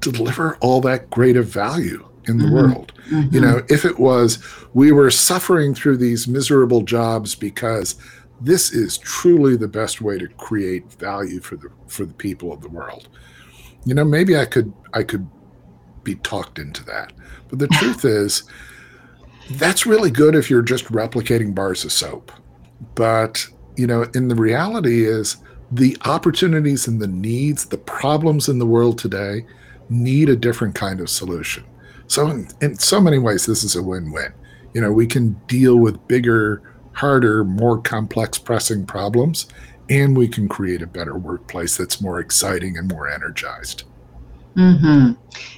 deliver 0.00 0.56
all 0.56 0.80
that 0.80 1.10
great 1.10 1.36
of 1.36 1.46
value 1.46 2.06
in 2.26 2.38
the 2.38 2.44
mm-hmm. 2.44 2.54
world. 2.54 2.92
Mm-hmm. 3.10 3.34
You 3.34 3.40
know, 3.40 3.62
if 3.68 3.84
it 3.84 3.98
was 3.98 4.38
we 4.74 4.92
were 4.92 5.10
suffering 5.10 5.74
through 5.74 5.98
these 5.98 6.28
miserable 6.28 6.82
jobs 6.82 7.34
because 7.34 7.96
this 8.42 8.72
is 8.72 8.98
truly 8.98 9.56
the 9.56 9.68
best 9.68 10.00
way 10.00 10.18
to 10.18 10.28
create 10.28 10.90
value 10.92 11.40
for 11.40 11.56
the 11.56 11.70
for 11.86 12.04
the 12.04 12.14
people 12.14 12.52
of 12.52 12.60
the 12.60 12.68
world. 12.68 13.08
You 13.84 13.94
know, 13.94 14.04
maybe 14.04 14.36
I 14.36 14.44
could 14.44 14.72
I 14.92 15.02
could 15.02 15.26
be 16.04 16.16
talked 16.16 16.58
into 16.58 16.84
that. 16.84 17.12
But 17.48 17.58
the 17.58 17.68
truth 17.68 18.04
is 18.04 18.44
that's 19.50 19.86
really 19.86 20.10
good 20.10 20.34
if 20.34 20.50
you're 20.50 20.62
just 20.62 20.86
replicating 20.86 21.54
bars 21.54 21.84
of 21.84 21.92
soap. 21.92 22.32
But, 22.94 23.46
you 23.76 23.86
know, 23.86 24.06
in 24.14 24.28
the 24.28 24.34
reality 24.34 25.04
is 25.06 25.36
the 25.70 25.96
opportunities 26.04 26.86
and 26.86 27.00
the 27.00 27.06
needs, 27.06 27.66
the 27.66 27.78
problems 27.78 28.48
in 28.48 28.58
the 28.58 28.66
world 28.66 28.98
today 28.98 29.46
need 29.88 30.28
a 30.28 30.36
different 30.36 30.74
kind 30.74 31.00
of 31.00 31.08
solution. 31.08 31.64
So, 32.06 32.28
in, 32.28 32.48
in 32.60 32.78
so 32.78 33.00
many 33.00 33.18
ways, 33.18 33.46
this 33.46 33.64
is 33.64 33.76
a 33.76 33.82
win 33.82 34.12
win. 34.12 34.32
You 34.74 34.80
know, 34.80 34.92
we 34.92 35.06
can 35.06 35.32
deal 35.46 35.76
with 35.76 36.06
bigger, 36.08 36.71
harder, 36.94 37.44
more 37.44 37.80
complex, 37.80 38.38
pressing 38.38 38.86
problems, 38.86 39.46
and 39.88 40.16
we 40.16 40.28
can 40.28 40.48
create 40.48 40.82
a 40.82 40.86
better 40.86 41.16
workplace 41.16 41.76
that's 41.76 42.00
more 42.00 42.20
exciting 42.20 42.76
and 42.76 42.88
more 42.88 43.08
energized. 43.08 43.84
Hmm. 44.54 45.12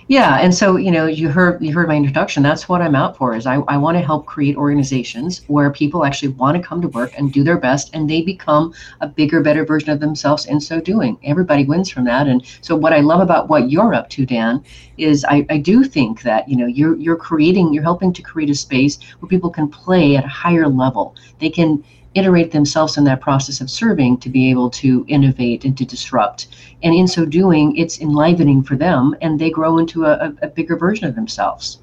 Yeah, 0.06 0.38
and 0.38 0.54
so 0.54 0.76
you 0.76 0.90
know, 0.90 1.06
you 1.06 1.28
heard 1.28 1.62
you 1.62 1.72
heard 1.72 1.88
my 1.88 1.96
introduction. 1.96 2.42
That's 2.42 2.68
what 2.68 2.80
I'm 2.80 2.94
out 2.94 3.16
for. 3.16 3.34
Is 3.34 3.46
I, 3.46 3.56
I 3.66 3.76
want 3.76 3.96
to 3.96 4.04
help 4.04 4.26
create 4.26 4.56
organizations 4.56 5.40
where 5.48 5.72
people 5.72 6.04
actually 6.04 6.28
want 6.28 6.56
to 6.56 6.62
come 6.62 6.80
to 6.82 6.88
work 6.88 7.12
and 7.16 7.32
do 7.32 7.42
their 7.42 7.58
best, 7.58 7.90
and 7.94 8.08
they 8.08 8.22
become 8.22 8.72
a 9.00 9.08
bigger, 9.08 9.40
better 9.40 9.64
version 9.64 9.90
of 9.90 10.00
themselves 10.00 10.46
in 10.46 10.60
so 10.60 10.80
doing. 10.80 11.18
Everybody 11.24 11.64
wins 11.64 11.90
from 11.90 12.04
that. 12.04 12.28
And 12.28 12.44
so, 12.60 12.76
what 12.76 12.92
I 12.92 13.00
love 13.00 13.20
about 13.20 13.48
what 13.48 13.70
you're 13.70 13.94
up 13.94 14.10
to, 14.10 14.26
Dan, 14.26 14.62
is 14.98 15.24
I, 15.24 15.46
I 15.50 15.56
do 15.56 15.82
think 15.82 16.22
that 16.22 16.48
you 16.48 16.56
know 16.56 16.66
you're 16.66 16.96
you're 16.96 17.16
creating, 17.16 17.72
you're 17.72 17.82
helping 17.82 18.12
to 18.12 18.22
create 18.22 18.50
a 18.50 18.54
space 18.54 18.98
where 19.18 19.28
people 19.28 19.50
can 19.50 19.68
play 19.68 20.16
at 20.16 20.24
a 20.24 20.28
higher 20.28 20.68
level. 20.68 21.16
They 21.40 21.50
can 21.50 21.82
iterate 22.14 22.52
themselves 22.52 22.96
in 22.96 23.04
that 23.04 23.20
process 23.20 23.60
of 23.60 23.70
serving 23.70 24.18
to 24.18 24.28
be 24.28 24.50
able 24.50 24.70
to 24.70 25.04
innovate 25.08 25.64
and 25.64 25.76
to 25.78 25.84
disrupt. 25.84 26.48
And 26.82 26.94
in 26.94 27.08
so 27.08 27.24
doing, 27.24 27.76
it's 27.76 28.00
enlivening 28.00 28.62
for 28.62 28.76
them 28.76 29.16
and 29.20 29.38
they 29.38 29.50
grow 29.50 29.78
into 29.78 30.04
a, 30.04 30.32
a 30.42 30.48
bigger 30.48 30.76
version 30.76 31.06
of 31.06 31.14
themselves. 31.14 31.78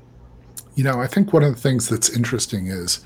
You 0.76 0.84
know, 0.84 1.02
I 1.02 1.08
think 1.08 1.34
one 1.34 1.44
of 1.44 1.54
the 1.54 1.62
things 1.62 1.90
that's 1.90 2.10
interesting 2.10 2.68
is 2.68 3.04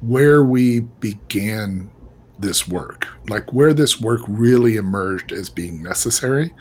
where 0.00 0.44
we 0.44 0.80
began 0.80 1.90
this 2.38 2.66
work, 2.66 3.08
like 3.28 3.52
where 3.52 3.72
this 3.72 4.00
work 4.00 4.20
really 4.26 4.76
emerged 4.76 5.32
as 5.32 5.48
being 5.48 5.82
necessary, 5.82 6.52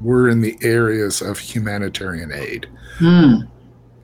were 0.00 0.28
in 0.28 0.40
the 0.40 0.56
areas 0.62 1.22
of 1.22 1.38
humanitarian 1.38 2.32
aid, 2.32 2.68
mm. 2.98 3.48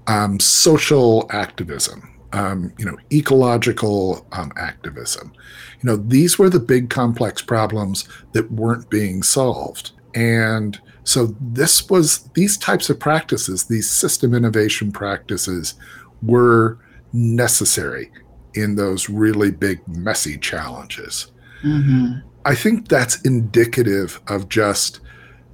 um, 0.06 0.38
social 0.38 1.26
activism, 1.30 2.07
um, 2.32 2.72
you 2.78 2.84
know, 2.84 2.96
ecological 3.12 4.26
um, 4.32 4.52
activism. 4.56 5.32
You 5.80 5.90
know, 5.90 5.96
these 5.96 6.38
were 6.38 6.50
the 6.50 6.60
big 6.60 6.90
complex 6.90 7.42
problems 7.42 8.08
that 8.32 8.50
weren't 8.50 8.90
being 8.90 9.22
solved. 9.22 9.92
And 10.14 10.78
so 11.04 11.34
this 11.40 11.88
was 11.88 12.28
these 12.34 12.56
types 12.56 12.90
of 12.90 13.00
practices, 13.00 13.64
these 13.64 13.90
system 13.90 14.34
innovation 14.34 14.92
practices 14.92 15.74
were 16.22 16.78
necessary 17.12 18.10
in 18.54 18.76
those 18.76 19.08
really 19.08 19.50
big, 19.50 19.86
messy 19.88 20.36
challenges. 20.36 21.32
Mm-hmm. 21.62 22.26
I 22.44 22.54
think 22.54 22.88
that's 22.88 23.20
indicative 23.22 24.20
of 24.28 24.48
just 24.48 25.00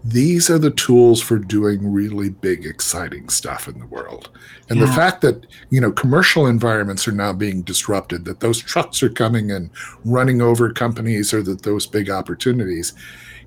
these 0.04 0.50
are 0.50 0.58
the 0.58 0.70
tools 0.70 1.22
for 1.22 1.38
doing 1.38 1.90
really 1.90 2.28
big, 2.28 2.66
exciting 2.66 3.30
stuff 3.30 3.66
in 3.66 3.78
the 3.78 3.86
world. 3.86 4.28
And 4.68 4.78
yeah. 4.78 4.84
the 4.84 4.90
hmm. 4.90 4.96
fact 4.96 5.22
that, 5.22 5.46
you 5.70 5.80
know, 5.80 5.90
commercial 5.90 6.46
environments 6.46 7.08
are 7.08 7.12
now 7.12 7.32
being 7.32 7.62
disrupted, 7.62 8.26
that 8.26 8.40
those 8.40 8.60
trucks 8.60 9.02
are 9.02 9.08
coming 9.08 9.50
and 9.50 9.70
running 10.04 10.42
over 10.42 10.70
companies 10.72 11.32
or 11.32 11.42
that 11.44 11.62
those 11.62 11.86
big 11.86 12.10
opportunities, 12.10 12.92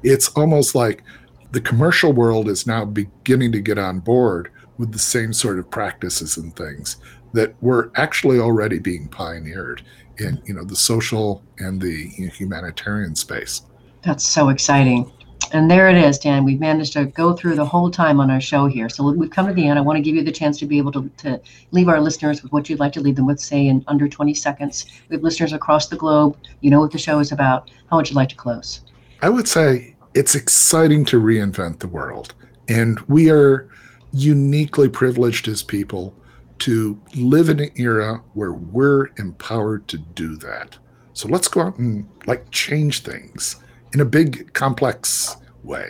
it's 0.02 0.30
almost 0.30 0.74
like 0.74 1.04
the 1.52 1.62
commercial 1.62 2.12
world 2.12 2.50
is 2.50 2.66
now 2.66 2.84
beginning 2.84 3.52
to 3.52 3.62
get 3.62 3.78
on 3.78 4.00
board 4.00 4.52
with 4.80 4.92
the 4.92 5.00
same 5.00 5.34
sort 5.34 5.60
of 5.60 5.70
practices 5.70 6.38
and 6.38 6.56
things 6.56 6.98
that 7.34 7.54
were 7.62 7.92
actually 7.96 8.40
already 8.40 8.80
being 8.80 9.08
pioneered 9.10 9.84
in, 10.18 10.42
you 10.46 10.56
know, 10.56 10.64
the 10.64 10.76
social 10.76 11.44
and 11.60 11.80
the 11.80 12.12
you 12.18 12.26
know, 12.26 12.32
humanitarian 12.32 13.16
space. 13.16 13.62
That's 14.02 14.26
so 14.26 14.50
exciting. 14.50 15.12
And 15.54 15.70
there 15.70 15.90
it 15.90 15.98
is, 15.98 16.20
Dan. 16.20 16.44
We've 16.44 16.60
managed 16.60 16.94
to 16.94 17.06
go 17.06 17.34
through 17.34 17.56
the 17.56 17.66
whole 17.66 17.90
time 17.90 18.20
on 18.20 18.30
our 18.30 18.42
show 18.42 18.66
here. 18.68 18.90
So 18.90 19.12
we've 19.12 19.30
come 19.30 19.48
to 19.48 19.54
the 19.54 19.68
end. 19.68 19.80
I 19.80 19.82
want 19.82 19.98
to 19.98 20.02
give 20.02 20.16
you 20.16 20.24
the 20.24 20.32
chance 20.32 20.58
to 20.60 20.66
be 20.66 20.78
able 20.78 20.92
to, 20.94 21.10
to 21.18 21.42
leave 21.72 21.88
our 21.88 22.02
listeners 22.02 22.44
with 22.44 22.52
what 22.52 22.70
you'd 22.70 22.80
like 22.80 22.94
to 22.94 23.02
leave 23.02 23.16
them 23.16 23.26
with, 23.26 23.40
say, 23.40 23.68
in 23.68 23.84
under 23.88 24.08
20 24.08 24.34
seconds. 24.34 24.86
We 25.10 25.16
have 25.16 25.24
listeners 25.24 25.54
across 25.54 25.88
the 25.88 25.96
globe. 25.96 26.38
You 26.62 26.72
know 26.72 26.80
what 26.80 26.92
the 26.92 26.98
show 26.98 27.20
is 27.20 27.32
about. 27.32 27.72
How 27.90 27.98
would 27.98 28.10
you 28.10 28.16
like 28.16 28.30
to 28.30 28.36
close? 28.36 28.82
I 29.22 29.30
would 29.30 29.48
say 29.48 29.96
it's 30.14 30.36
exciting 30.36 31.06
to 31.06 31.22
reinvent 31.22 31.80
the 31.80 31.88
world. 31.88 32.34
And 32.68 33.00
we 33.02 33.30
are 33.30 33.70
uniquely 34.12 34.90
privileged 34.90 35.48
as 35.48 35.64
people 35.64 36.14
to 36.60 37.00
live 37.16 37.50
in 37.50 37.60
an 37.60 37.72
era 37.76 38.22
where 38.34 38.52
we're 38.52 39.10
empowered 39.18 39.88
to 39.90 39.98
do 39.98 40.36
that. 40.38 40.78
So 41.14 41.28
let's 41.28 41.48
go 41.48 41.62
out 41.62 41.78
and 41.78 42.08
like 42.26 42.50
change 42.52 43.02
things 43.02 43.58
in 43.98 44.02
a 44.02 44.06
big, 44.06 44.54
complex 44.54 45.36
way. 45.64 45.90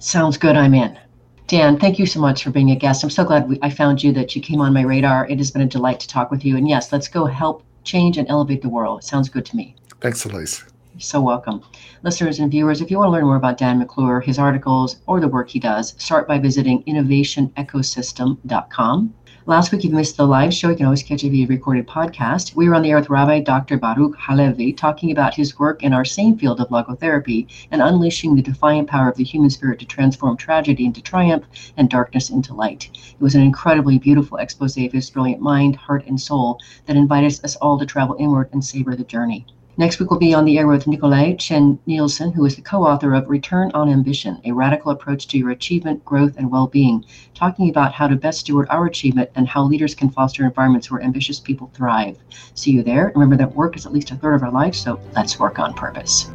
Sounds 0.00 0.36
good. 0.36 0.56
I'm 0.56 0.74
in. 0.74 0.98
Dan, 1.46 1.78
thank 1.78 2.00
you 2.00 2.06
so 2.06 2.18
much 2.18 2.42
for 2.42 2.50
being 2.50 2.72
a 2.72 2.74
guest. 2.74 3.04
I'm 3.04 3.10
so 3.10 3.22
glad 3.22 3.48
we, 3.48 3.60
I 3.62 3.70
found 3.70 4.02
you, 4.02 4.12
that 4.14 4.34
you 4.34 4.42
came 4.42 4.60
on 4.60 4.72
my 4.72 4.82
radar. 4.82 5.28
It 5.28 5.38
has 5.38 5.52
been 5.52 5.62
a 5.62 5.66
delight 5.66 6.00
to 6.00 6.08
talk 6.08 6.32
with 6.32 6.44
you. 6.44 6.56
And 6.56 6.68
yes, 6.68 6.90
let's 6.90 7.06
go 7.06 7.26
help 7.26 7.62
change 7.84 8.18
and 8.18 8.28
elevate 8.28 8.60
the 8.60 8.68
world. 8.68 9.02
It 9.02 9.06
sounds 9.06 9.28
good 9.28 9.46
to 9.46 9.54
me. 9.54 9.76
Thanks, 10.00 10.24
Elise. 10.24 10.64
You're 10.94 11.00
so 11.00 11.20
welcome. 11.20 11.62
Listeners 12.02 12.40
and 12.40 12.50
viewers, 12.50 12.80
if 12.80 12.90
you 12.90 12.98
want 12.98 13.06
to 13.06 13.12
learn 13.12 13.24
more 13.24 13.36
about 13.36 13.56
Dan 13.56 13.78
McClure, 13.78 14.20
his 14.20 14.36
articles, 14.36 14.96
or 15.06 15.20
the 15.20 15.28
work 15.28 15.48
he 15.48 15.60
does, 15.60 15.94
start 15.96 16.26
by 16.26 16.40
visiting 16.40 16.82
innovationecosystem.com. 16.84 19.14
Last 19.46 19.72
week, 19.72 19.84
you 19.84 19.90
missed 19.90 20.16
the 20.16 20.26
live 20.26 20.54
show, 20.54 20.70
you 20.70 20.74
can 20.74 20.86
always 20.86 21.02
catch 21.02 21.20
via 21.20 21.46
recorded 21.46 21.86
podcast. 21.86 22.56
We 22.56 22.66
were 22.66 22.74
on 22.74 22.80
the 22.80 22.92
air 22.92 22.96
with 22.96 23.10
Rabbi 23.10 23.40
Dr. 23.40 23.76
Baruch 23.76 24.16
Halevi 24.18 24.72
talking 24.72 25.12
about 25.12 25.34
his 25.34 25.58
work 25.58 25.82
in 25.82 25.92
our 25.92 26.02
same 26.02 26.38
field 26.38 26.62
of 26.62 26.70
logotherapy 26.70 27.46
and 27.70 27.82
unleashing 27.82 28.34
the 28.34 28.40
defiant 28.40 28.88
power 28.88 29.10
of 29.10 29.18
the 29.18 29.22
human 29.22 29.50
spirit 29.50 29.80
to 29.80 29.84
transform 29.84 30.38
tragedy 30.38 30.86
into 30.86 31.02
triumph 31.02 31.44
and 31.76 31.90
darkness 31.90 32.30
into 32.30 32.54
light. 32.54 32.88
It 32.94 33.20
was 33.20 33.34
an 33.34 33.42
incredibly 33.42 33.98
beautiful 33.98 34.38
expose 34.38 34.78
of 34.78 34.92
his 34.92 35.10
brilliant 35.10 35.42
mind, 35.42 35.76
heart, 35.76 36.06
and 36.06 36.18
soul 36.18 36.58
that 36.86 36.96
invited 36.96 37.44
us 37.44 37.56
all 37.56 37.78
to 37.78 37.84
travel 37.84 38.16
inward 38.18 38.48
and 38.50 38.64
savor 38.64 38.96
the 38.96 39.04
journey. 39.04 39.44
Next 39.76 39.98
week, 39.98 40.08
we'll 40.10 40.20
be 40.20 40.34
on 40.34 40.44
the 40.44 40.56
air 40.56 40.68
with 40.68 40.86
Nikolai 40.86 41.34
Chen 41.34 41.80
Nielsen, 41.86 42.30
who 42.30 42.44
is 42.44 42.54
the 42.54 42.62
co 42.62 42.84
author 42.84 43.12
of 43.12 43.28
Return 43.28 43.72
on 43.74 43.88
Ambition 43.88 44.40
A 44.44 44.52
Radical 44.52 44.92
Approach 44.92 45.26
to 45.28 45.38
Your 45.38 45.50
Achievement, 45.50 46.04
Growth, 46.04 46.36
and 46.36 46.48
Well 46.48 46.68
Being, 46.68 47.04
talking 47.34 47.68
about 47.68 47.92
how 47.92 48.06
to 48.06 48.14
best 48.14 48.40
steward 48.40 48.68
our 48.70 48.86
achievement 48.86 49.30
and 49.34 49.48
how 49.48 49.64
leaders 49.64 49.94
can 49.96 50.10
foster 50.10 50.44
environments 50.44 50.92
where 50.92 51.02
ambitious 51.02 51.40
people 51.40 51.72
thrive. 51.74 52.16
See 52.54 52.70
you 52.70 52.84
there. 52.84 53.10
Remember 53.16 53.36
that 53.36 53.56
work 53.56 53.76
is 53.76 53.84
at 53.84 53.92
least 53.92 54.12
a 54.12 54.16
third 54.16 54.34
of 54.34 54.44
our 54.44 54.52
life, 54.52 54.76
so 54.76 55.00
let's 55.16 55.40
work 55.40 55.58
on 55.58 55.74
purpose. 55.74 56.30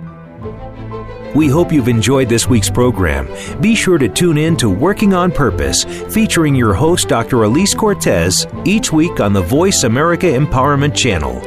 We 1.36 1.48
hope 1.48 1.72
you've 1.72 1.88
enjoyed 1.88 2.28
this 2.28 2.48
week's 2.48 2.70
program. 2.70 3.30
Be 3.62 3.76
sure 3.76 3.98
to 3.98 4.10
tune 4.10 4.38
in 4.38 4.58
to 4.58 4.70
Working 4.70 5.14
on 5.14 5.32
Purpose, 5.32 5.84
featuring 5.84 6.56
your 6.56 6.74
host, 6.74 7.08
Dr. 7.08 7.44
Elise 7.44 7.76
Cortes, 7.76 8.48
each 8.66 8.92
week 8.92 9.20
on 9.20 9.32
the 9.32 9.42
Voice 9.42 9.84
America 9.84 10.26
Empowerment 10.26 10.96
Channel. 10.96 11.40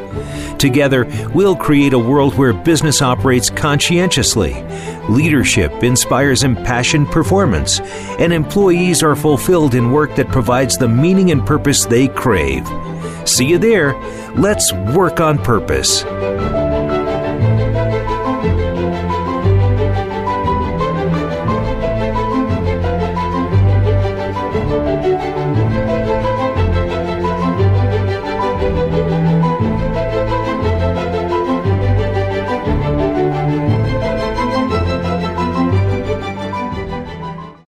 Together, 0.63 1.09
we'll 1.35 1.57
create 1.57 1.93
a 1.93 1.99
world 1.99 2.39
where 2.39 2.53
business 2.53 3.03
operates 3.03 3.51
conscientiously, 3.51 4.63
leadership 5.09 5.83
inspires 5.83 6.45
impassioned 6.45 7.09
performance, 7.09 7.81
and 8.21 8.33
employees 8.33 9.03
are 9.03 9.17
fulfilled 9.17 9.75
in 9.75 9.91
work 9.91 10.15
that 10.15 10.29
provides 10.29 10.79
the 10.79 10.87
meaning 10.87 11.33
and 11.33 11.45
purpose 11.45 11.85
they 11.85 12.07
crave. 12.07 12.65
See 13.29 13.47
you 13.47 13.59
there. 13.59 13.95
Let's 14.37 14.73
work 14.73 15.19
on 15.19 15.37
purpose. 15.39 16.05